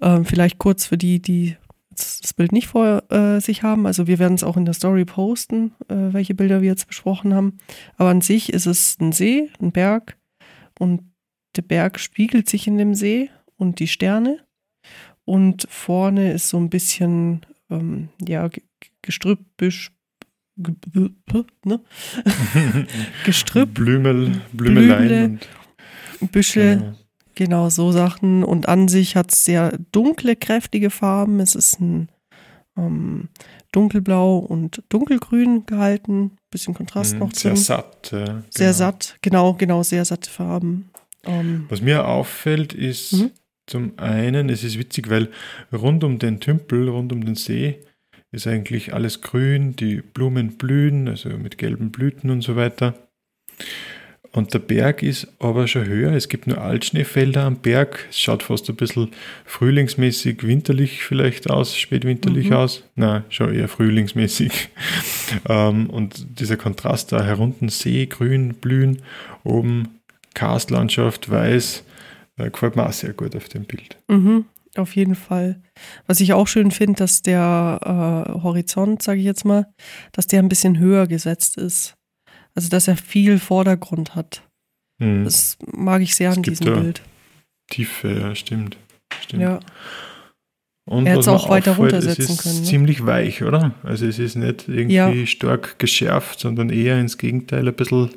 [0.00, 1.56] Ähm, vielleicht kurz für die, die
[1.90, 3.86] das Bild nicht vor äh, sich haben.
[3.86, 7.34] Also wir werden es auch in der Story posten, äh, welche Bilder wir jetzt besprochen
[7.34, 7.58] haben.
[7.96, 10.16] Aber an sich ist es ein See, ein Berg
[10.78, 11.02] und
[11.56, 14.40] der Berg spiegelt sich in dem See und die Sterne.
[15.24, 18.50] Und vorne ist so ein bisschen, ähm, ja,
[19.02, 19.92] Gestrüpp, Büsch,
[20.56, 21.80] ne?
[23.24, 25.38] Gestrüpp, Blümel, Blümelein Blümle,
[26.30, 26.76] Büsche.
[26.76, 26.94] Genau.
[27.36, 28.44] Genau, so Sachen.
[28.44, 31.40] Und an sich hat es sehr dunkle, kräftige Farben.
[31.40, 32.08] Es ist ein
[32.76, 33.28] ähm,
[33.74, 36.32] dunkelblau und dunkelgrün gehalten.
[36.50, 37.62] Bisschen Kontrast mm, noch Sehr drin.
[37.62, 38.10] satt.
[38.12, 38.42] Ja, genau.
[38.50, 40.90] Sehr satt, genau, genau, sehr satte Farben.
[41.24, 43.30] Ähm, Was mir auffällt, ist mhm.
[43.66, 45.30] zum einen, es ist witzig, weil
[45.72, 47.80] rund um den Tümpel, rund um den See,
[48.30, 52.94] ist eigentlich alles grün, die Blumen blühen, also mit gelben Blüten und so weiter.
[54.34, 56.12] Und der Berg ist aber schon höher.
[56.12, 58.06] Es gibt nur Altschneefelder am Berg.
[58.10, 59.12] Es schaut fast ein bisschen
[59.44, 62.56] frühlingsmäßig, winterlich vielleicht aus, spätwinterlich Mhm.
[62.56, 62.82] aus.
[62.96, 64.70] Nein, schon eher frühlingsmäßig.
[65.48, 69.02] ähm, und dieser Kontrast da herunten, See, grün, blühen,
[69.44, 70.00] oben
[70.34, 71.84] Karstlandschaft, weiß,
[72.38, 73.96] äh, gefällt mir auch sehr gut auf dem Bild.
[74.08, 75.62] Mhm, auf jeden Fall.
[76.08, 77.78] Was ich auch schön finde, dass der
[78.28, 79.66] äh, Horizont, sage ich jetzt mal,
[80.10, 81.94] dass der ein bisschen höher gesetzt ist.
[82.54, 84.42] Also, dass er viel Vordergrund hat.
[85.02, 85.24] Hm.
[85.24, 87.02] Das mag ich sehr Es an diesem da- Bild.
[87.70, 88.76] Tiefe, ja, stimmt.
[89.22, 89.42] stimmt.
[89.42, 89.60] Ja,
[90.86, 92.64] Und Er hätte es auch weiter auffällt, runtersetzen es ist können, ne?
[92.64, 93.74] ziemlich weich, oder?
[93.82, 95.26] Also es ist nicht irgendwie Ja.
[95.26, 98.10] stark geschärft, sondern eher ins Gegenteil ein bisschen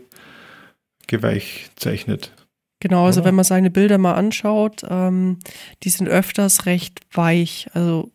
[1.07, 2.33] geweichzeichnet.
[2.79, 3.05] genau.
[3.05, 3.29] Also, Oder?
[3.29, 5.39] wenn man seine Bilder mal anschaut, ähm,
[5.83, 7.67] die sind öfters recht weich.
[7.73, 8.11] Also,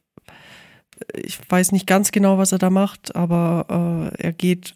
[1.15, 4.75] ich weiß nicht ganz genau, was er da macht, aber äh, er geht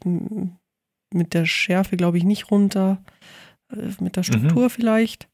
[1.16, 3.02] mit der Schärfe, glaube ich, nicht runter.
[3.72, 5.28] Äh, mit der Struktur vielleicht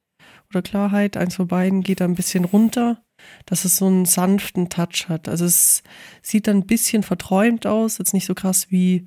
[0.50, 3.02] oder Klarheit, eins von beiden geht da ein bisschen runter,
[3.46, 5.28] dass es so einen sanften Touch hat.
[5.28, 5.82] Also es
[6.22, 9.06] sieht dann ein bisschen verträumt aus, jetzt nicht so krass wie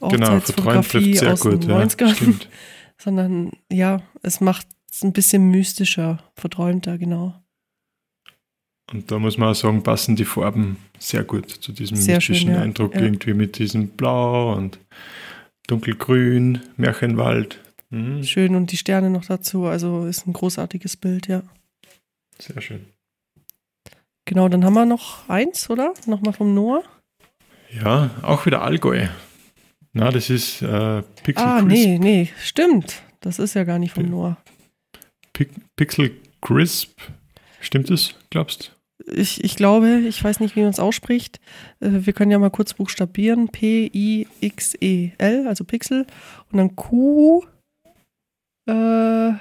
[0.00, 1.62] Genau, Hochzeitsfotografie sehr aus gut.
[1.64, 2.48] den Ja, 90ern, stimmt.
[2.98, 7.34] sondern ja, es macht es ein bisschen mystischer, verträumter, genau.
[8.92, 12.34] Und da muss man auch sagen, passen die Farben sehr gut zu diesem Sehr schön,
[12.34, 12.62] mystischen ja.
[12.62, 13.02] Eindruck, Ja.
[13.02, 14.78] irgendwie mit diesem Blau und
[15.66, 17.60] dunkelgrün, Märchenwald.
[17.90, 21.42] Mhm, Schön und die Sterne noch dazu, also ist ein großartiges Bild, ja.
[22.38, 22.86] sehr schön.
[24.26, 25.92] Genau, dann haben wir noch eins, oder?
[26.06, 26.82] Nochmal vom Noah.
[27.70, 29.06] Ja, auch wieder Allgäu.
[29.92, 31.72] Na, das ist äh, Pixel Ah, Crisp.
[31.72, 33.02] nee, nee, stimmt.
[33.20, 34.08] Das ist ja gar nicht vom.
[34.08, 34.36] Noah.
[35.32, 36.10] Pi- Pixel
[36.40, 36.98] Crisp.
[37.60, 38.73] Stimmt das, glaubst
[39.06, 41.40] Ich, ich glaube, ich weiß nicht, wie man es ausspricht.
[41.80, 43.48] Äh, Wir können ja mal kurz buchstabieren.
[43.48, 46.06] P-I-X-E-L, also Pixel.
[46.52, 47.42] Und dann Q.
[48.66, 49.32] Äh,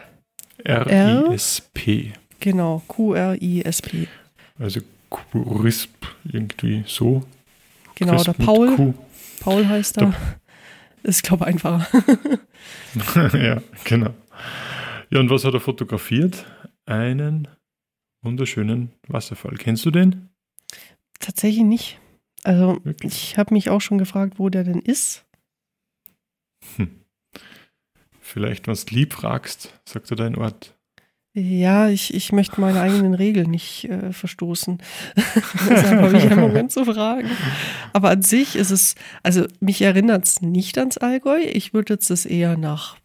[0.66, 2.14] R-I-S-P.
[2.40, 4.08] genau, Q-R-I-S-P.
[4.60, 7.24] Also Crisp, irgendwie so.
[7.96, 8.76] Genau, Crisp der Paul.
[8.76, 8.94] Q.
[9.40, 10.14] Paul heißt er.
[11.04, 11.86] Ist, glaube ich, einfacher.
[13.38, 14.14] ja, genau.
[15.10, 16.46] Ja, und was hat er fotografiert?
[16.86, 17.48] Einen
[18.24, 19.56] wunderschönen Wasserfall.
[19.58, 20.30] Kennst du den?
[21.20, 22.00] Tatsächlich nicht.
[22.44, 23.14] Also, Wirklich?
[23.14, 25.26] ich habe mich auch schon gefragt, wo der denn ist.
[28.20, 30.76] Vielleicht, wenn du lieb fragst, sagt er dein Ort.
[31.36, 34.78] Ja, ich, ich möchte meine eigenen Regeln nicht äh, verstoßen.
[35.68, 37.28] Deshalb habe ich einen Moment zu fragen.
[37.92, 38.94] Aber an sich ist es,
[39.24, 41.40] also mich erinnert es nicht ans Allgäu.
[41.40, 42.98] Ich würde jetzt das eher nach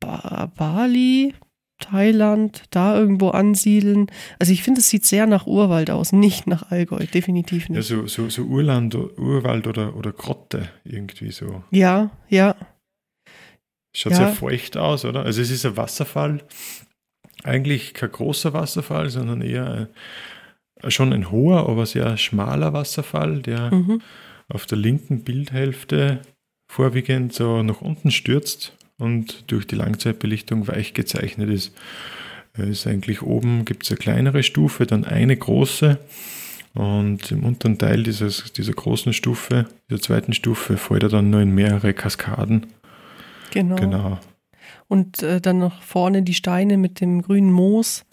[0.00, 1.34] ba Bali,
[1.80, 4.06] Thailand, da irgendwo ansiedeln.
[4.38, 7.86] Also ich finde, es sieht sehr nach Urwald aus, nicht nach Allgäu, definitiv Ja, nicht.
[7.88, 11.64] so, so, so Urland, Urwald oder, oder Grotte, irgendwie so.
[11.70, 12.54] Ja, ja,
[13.94, 14.18] Schaut Ja.
[14.18, 15.24] sehr feucht aus, oder?
[15.24, 16.42] Also es ist ein Wasserfall.
[17.42, 19.88] Eigentlich kein großer Wasserfall, sondern eher
[20.82, 24.00] ein, schon ein hoher, aber sehr schmaler Wasserfall, der mhm.
[24.48, 26.20] auf der linken Bildhälfte
[26.70, 31.72] vorwiegend so nach unten stürzt und durch die Langzeitbelichtung weich gezeichnet ist.
[32.52, 35.98] Es ist eigentlich oben gibt es eine kleinere Stufe, dann eine große
[36.74, 41.40] und im unteren Teil dieses, dieser großen Stufe, dieser zweiten Stufe, fällt er dann nur
[41.40, 42.66] in mehrere Kaskaden.
[43.50, 43.76] genau.
[43.76, 44.18] Genau.
[44.86, 48.04] Und äh, dann noch vorne die Steine mit dem grünen Moos.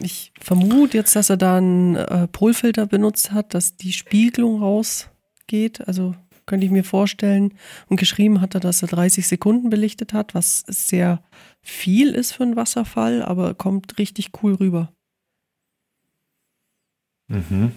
[0.00, 5.86] Ich vermute jetzt, dass er da einen äh, Polfilter benutzt hat, dass die Spiegelung rausgeht.
[5.86, 6.14] Also
[6.52, 7.54] könnte ich mir vorstellen.
[7.88, 11.22] Und geschrieben hat er, dass er 30 Sekunden belichtet hat, was sehr
[11.62, 14.92] viel ist für einen Wasserfall, aber kommt richtig cool rüber.
[17.28, 17.72] Mhm.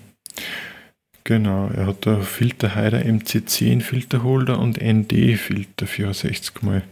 [1.24, 6.84] Genau, er hat da Filterheider MC10 Filterholder und ND Filter 64 mal.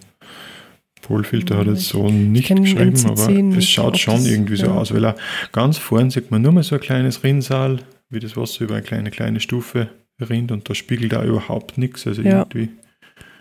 [1.01, 4.55] Polfilter hat er jetzt so nicht geschrieben, aber MC10 es nicht, schaut schon das- irgendwie
[4.55, 4.73] so ja.
[4.75, 5.17] aus, weil er
[5.51, 8.83] ganz vorne sieht man nur mal so ein kleines Rinnsal, wie das Wasser über eine
[8.83, 9.89] kleine, kleine Stufe
[10.21, 12.05] rinnt und da spiegelt auch überhaupt nichts.
[12.07, 12.39] Also Ja.
[12.49, 12.69] irgendwie.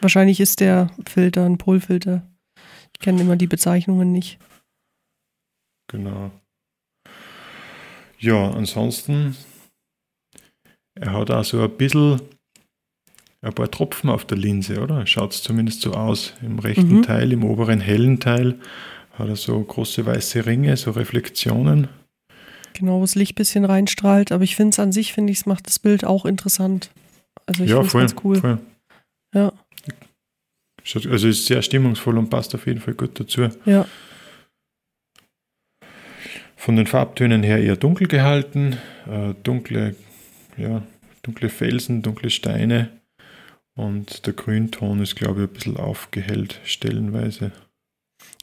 [0.01, 2.27] Wahrscheinlich ist der Filter ein Polfilter.
[2.93, 4.39] Ich kenne immer die Bezeichnungen nicht.
[5.89, 6.31] Genau.
[8.19, 9.37] Ja, ansonsten,
[10.95, 12.21] er hat auch so ein bisschen
[13.43, 15.05] ein paar Tropfen auf der Linse, oder?
[15.07, 16.35] Schaut es zumindest so aus.
[16.43, 17.03] Im rechten Mhm.
[17.03, 18.59] Teil, im oberen hellen Teil,
[19.15, 21.89] hat er so große weiße Ringe, so Reflexionen.
[22.75, 24.33] Genau, wo das Licht ein bisschen reinstrahlt.
[24.33, 26.91] Aber ich finde es an sich, finde ich, es macht das Bild auch interessant.
[27.47, 28.37] Also ich ja, finde es ganz cool.
[28.37, 28.59] voll.
[29.35, 29.53] Ja,
[30.85, 33.49] Also ist sehr stimmungsvoll und passt auf jeden Fall gut dazu.
[33.65, 33.87] ja.
[36.57, 38.77] Von den Farbtönen her eher dunkel gehalten,
[39.11, 39.97] äh, dunkle,
[40.57, 40.83] ja,
[41.23, 42.89] dunkle Felsen, dunkle Steine
[43.75, 47.51] Und der Grünton ist, glaube ich, ein bisschen aufgehellt, stellenweise.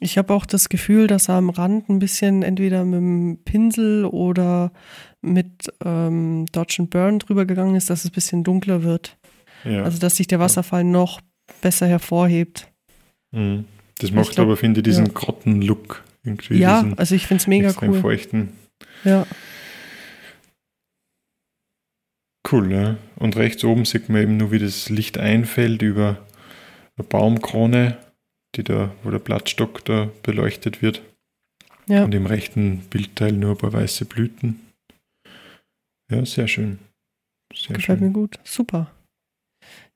[0.00, 4.06] Ich habe auch das Gefühl, dass er am Rand ein bisschen entweder mit dem Pinsel
[4.06, 4.72] oder
[5.20, 9.18] mit ähm, Dodge Burn drüber gegangen ist, dass es ein bisschen dunkler wird.
[9.64, 9.82] Ja.
[9.84, 11.20] Also dass sich der Wasserfall noch
[11.60, 12.72] besser hervorhebt.
[13.30, 13.66] Mhm.
[13.98, 15.12] Das macht glaub, aber, finde ich, diesen ja.
[15.12, 16.56] Grotten-Look irgendwie.
[16.56, 18.00] Ja, also ich finde es mega extrem cool.
[18.00, 18.48] feuchten.
[19.04, 19.26] Ja,
[22.50, 22.96] Cool, ja.
[23.16, 26.26] Und rechts oben sieht man eben nur, wie das Licht einfällt über
[26.96, 27.96] eine Baumkrone,
[28.56, 31.02] die da, wo der Blattstock da beleuchtet wird.
[31.86, 32.04] ja.
[32.04, 34.60] Und im rechten Bildteil nur ein paar weiße Blüten.
[36.10, 36.78] Ja, sehr schön.
[37.54, 38.12] Sehr Gefällt mir schön.
[38.12, 38.38] gut.
[38.44, 38.90] Super.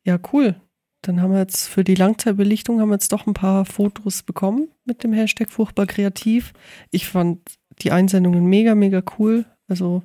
[0.06, 0.55] Ja, cool.
[1.02, 4.68] Dann haben wir jetzt für die Langzeitbelichtung haben wir jetzt doch ein paar Fotos bekommen
[4.85, 6.52] mit dem Hashtag furchtbar kreativ.
[6.90, 7.40] Ich fand
[7.81, 9.44] die Einsendungen mega, mega cool.
[9.68, 10.02] Also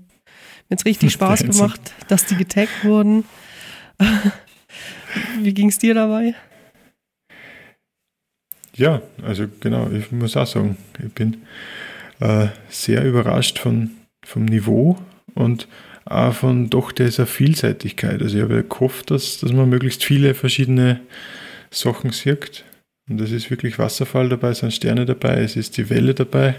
[0.67, 3.23] mir hat richtig Spaß gemacht, dass die getaggt wurden.
[5.39, 6.35] Wie ging es dir dabei?
[8.79, 11.37] Ja, also genau, ich muss auch sagen, ich bin
[12.19, 13.91] äh, sehr überrascht von,
[14.25, 14.97] vom Niveau
[15.35, 15.67] und
[16.05, 18.21] auch von doch dieser Vielseitigkeit.
[18.21, 21.01] Also ich habe ja gehofft, dass, dass man möglichst viele verschiedene
[21.71, 22.63] Sachen sieht.
[23.09, 26.55] Und es ist wirklich Wasserfall dabei, es sind Sterne dabei, es ist die Welle dabei.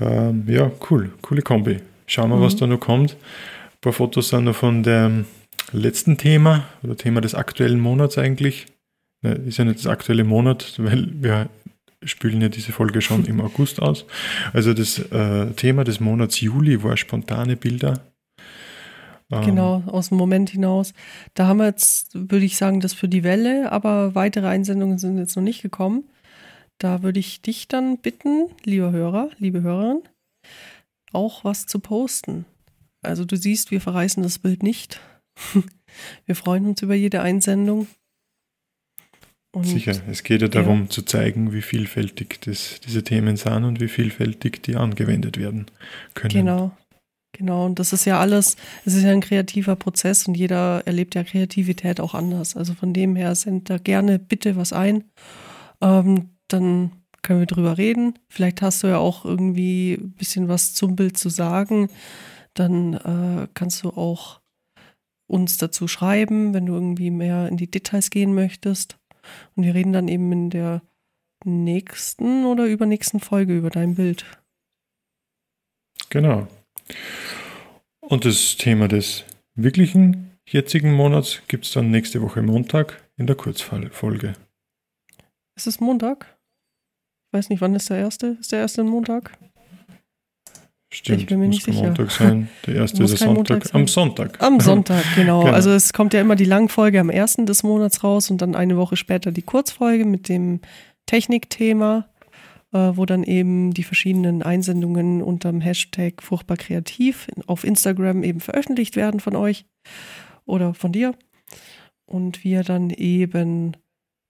[0.00, 1.78] Ähm, ja, cool, coole Kombi.
[2.06, 2.58] Schauen wir, was Mhm.
[2.60, 3.12] da noch kommt.
[3.12, 5.26] Ein paar Fotos sind noch von dem
[5.72, 8.66] letzten Thema oder Thema des aktuellen Monats eigentlich.
[9.24, 11.48] Ne, Ist ja nicht das aktuelle Monat, weil wir
[12.04, 14.04] spülen ja diese Folge schon im August aus.
[14.52, 18.00] Also das äh, Thema des Monats Juli war spontane Bilder.
[19.32, 20.92] Ähm, Genau, aus dem Moment hinaus.
[21.32, 25.16] Da haben wir jetzt, würde ich sagen, das für die Welle, aber weitere Einsendungen sind
[25.16, 26.04] jetzt noch nicht gekommen.
[26.76, 30.02] Da würde ich dich dann bitten, lieber Hörer, liebe Hörerin,
[31.12, 32.44] auch was zu posten.
[33.00, 35.00] Also du siehst, wir verreißen das Bild nicht.
[36.26, 37.86] Wir freuen uns über jede Einsendung.
[39.54, 43.80] Und Sicher, es geht ja darum zu zeigen, wie vielfältig das, diese Themen sind und
[43.80, 45.66] wie vielfältig die angewendet werden
[46.14, 46.34] können.
[46.34, 46.72] Genau.
[47.36, 51.16] Genau, und das ist ja alles, es ist ja ein kreativer Prozess und jeder erlebt
[51.16, 52.56] ja Kreativität auch anders.
[52.56, 55.04] Also von dem her sendet da gerne bitte was ein.
[55.80, 58.18] Ähm, dann können wir drüber reden.
[58.28, 61.88] Vielleicht hast du ja auch irgendwie ein bisschen was zum Bild zu sagen.
[62.54, 64.40] Dann äh, kannst du auch
[65.26, 68.98] uns dazu schreiben, wenn du irgendwie mehr in die Details gehen möchtest.
[69.54, 70.82] Und wir reden dann eben in der
[71.44, 74.24] nächsten oder übernächsten Folge über dein Bild.
[76.10, 76.46] Genau.
[78.00, 79.24] Und das Thema des
[79.54, 84.34] wirklichen jetzigen Monats gibt es dann nächste Woche Montag in der Kurzfolge.
[85.56, 86.36] Ist es Montag?
[87.28, 88.36] Ich weiß nicht, wann ist der erste?
[88.40, 89.36] Ist der erste Montag?
[90.94, 91.86] Stimmt, Ich bin mir muss nicht sicher.
[91.86, 92.48] Montag sein.
[92.66, 93.74] Der erste Muss ist Sonntag.
[93.74, 94.40] Am Sonntag.
[94.40, 95.40] Am Sonntag, genau.
[95.40, 95.52] Genau.
[95.52, 98.76] Also es kommt ja immer die Langfolge am ersten des Monats raus und dann eine
[98.76, 100.60] Woche später die Kurzfolge mit dem
[101.06, 102.08] Technikthema,
[102.72, 108.94] äh, wo dann eben die verschiedenen Einsendungen unterm Hashtag furchtbar kreativ auf Instagram eben veröffentlicht
[108.94, 109.66] werden von euch
[110.44, 111.16] oder von dir.
[112.06, 113.76] Und wir dann eben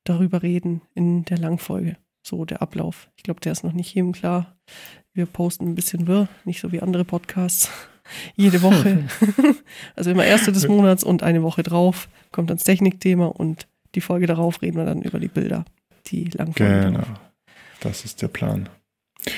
[0.05, 1.99] darüber reden in der Langfolge.
[2.23, 3.11] So der Ablauf.
[3.17, 4.57] Ich glaube, der ist noch nicht jedem klar.
[5.15, 7.71] Wir posten ein bisschen wirr, nicht so wie andere Podcasts.
[8.37, 9.05] Jede Woche.
[9.97, 14.01] also immer erste des Monats und eine Woche drauf kommt dann das Technikthema und die
[14.01, 15.65] Folge darauf reden wir dann über die Bilder,
[16.09, 16.87] die Langfolge.
[16.87, 17.05] Genau.
[17.81, 18.69] Das ist der Plan.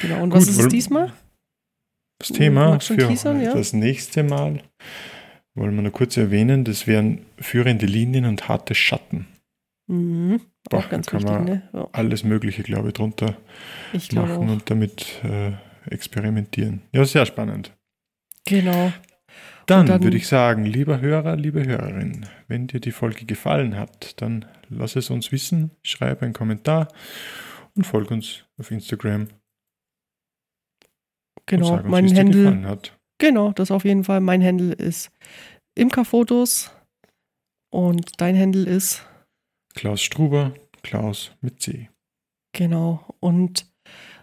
[0.01, 0.23] genau.
[0.23, 1.12] Und Gut, was ist es diesmal?
[2.19, 3.55] Das Thema für teasern, ja?
[3.55, 4.62] das nächste Mal
[5.55, 9.27] wollen wir noch kurz erwähnen, das wären führende Linien und harte Schatten.
[9.86, 10.40] Mhm.
[10.70, 11.69] Boah, Auch ganz kann wichtig, man ne?
[11.73, 13.36] Ja, Alles Mögliche, glaube ich, drunter
[13.93, 14.53] ich machen auch.
[14.53, 15.53] und damit äh,
[15.91, 16.83] experimentieren.
[16.93, 17.73] Ja, sehr spannend.
[18.47, 18.93] Genau.
[19.67, 24.21] Dann, dann- würde ich sagen, lieber Hörer, liebe Hörerin, wenn dir die Folge gefallen hat,
[24.21, 26.89] dann lass es uns wissen, schreib einen Kommentar
[27.75, 29.31] und folg uns auf Instagram und
[31.47, 31.67] Genau.
[31.67, 32.97] sag uns, Mein Handle, gefallen hat.
[33.19, 34.21] genau, das auf jeden Fall.
[34.21, 35.11] Mein Handle ist
[35.77, 36.71] Imkerfotos
[37.71, 39.05] und dein Handle ist
[39.75, 41.91] Klaus Struber, Klaus mit C.
[42.53, 43.05] Genau.
[43.21, 43.67] Und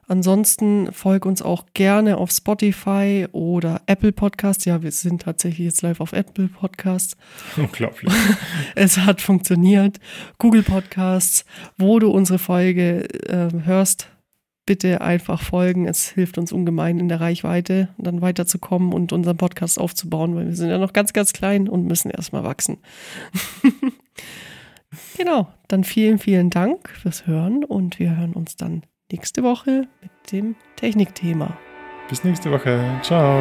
[0.08, 4.66] ansonsten folg uns auch gerne auf Spotify oder Apple Podcasts.
[4.66, 7.18] Ja, wir sind tatsächlich jetzt live auf Apple Podcasts.
[7.58, 8.14] Unglaublich.
[8.76, 10.00] Es hat funktioniert.
[10.38, 11.46] Google Podcasts,
[11.78, 14.10] wo du unsere Folge äh, hörst,
[14.66, 15.88] bitte einfach folgen.
[15.88, 20.56] Es hilft uns ungemein in der Reichweite, dann weiterzukommen und unseren Podcast aufzubauen, weil wir
[20.56, 22.78] sind ja noch ganz, ganz klein und müssen erstmal wachsen.
[25.18, 28.84] genau, dann vielen, vielen Dank fürs Hören und wir hören uns dann
[29.14, 31.56] nächste Woche mit dem Technikthema.
[32.10, 32.84] Bis nächste Woche.
[33.04, 33.40] Ciao.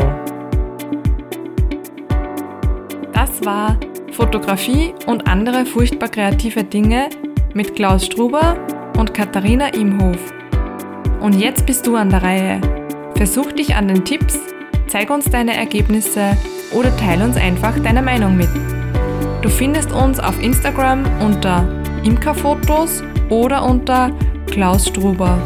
[3.14, 3.78] Das war
[4.12, 7.08] Fotografie und andere furchtbar kreative Dinge
[7.54, 8.58] mit Klaus Struber
[8.98, 10.18] und Katharina Imhof.
[11.20, 12.60] Und jetzt bist du an der Reihe.
[13.14, 14.38] Versuch dich an den Tipps,
[14.88, 16.36] zeig uns deine Ergebnisse
[16.74, 18.50] oder teile uns einfach deine Meinung mit.
[19.40, 21.66] Du findest uns auf Instagram unter
[22.04, 24.10] Imkerfotos oder unter
[24.50, 25.38] Klaus Struber.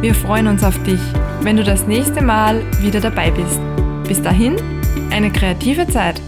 [0.00, 1.00] Wir freuen uns auf dich,
[1.42, 3.60] wenn du das nächste Mal wieder dabei bist.
[4.06, 4.54] Bis dahin,
[5.10, 6.20] eine kreative Zeit.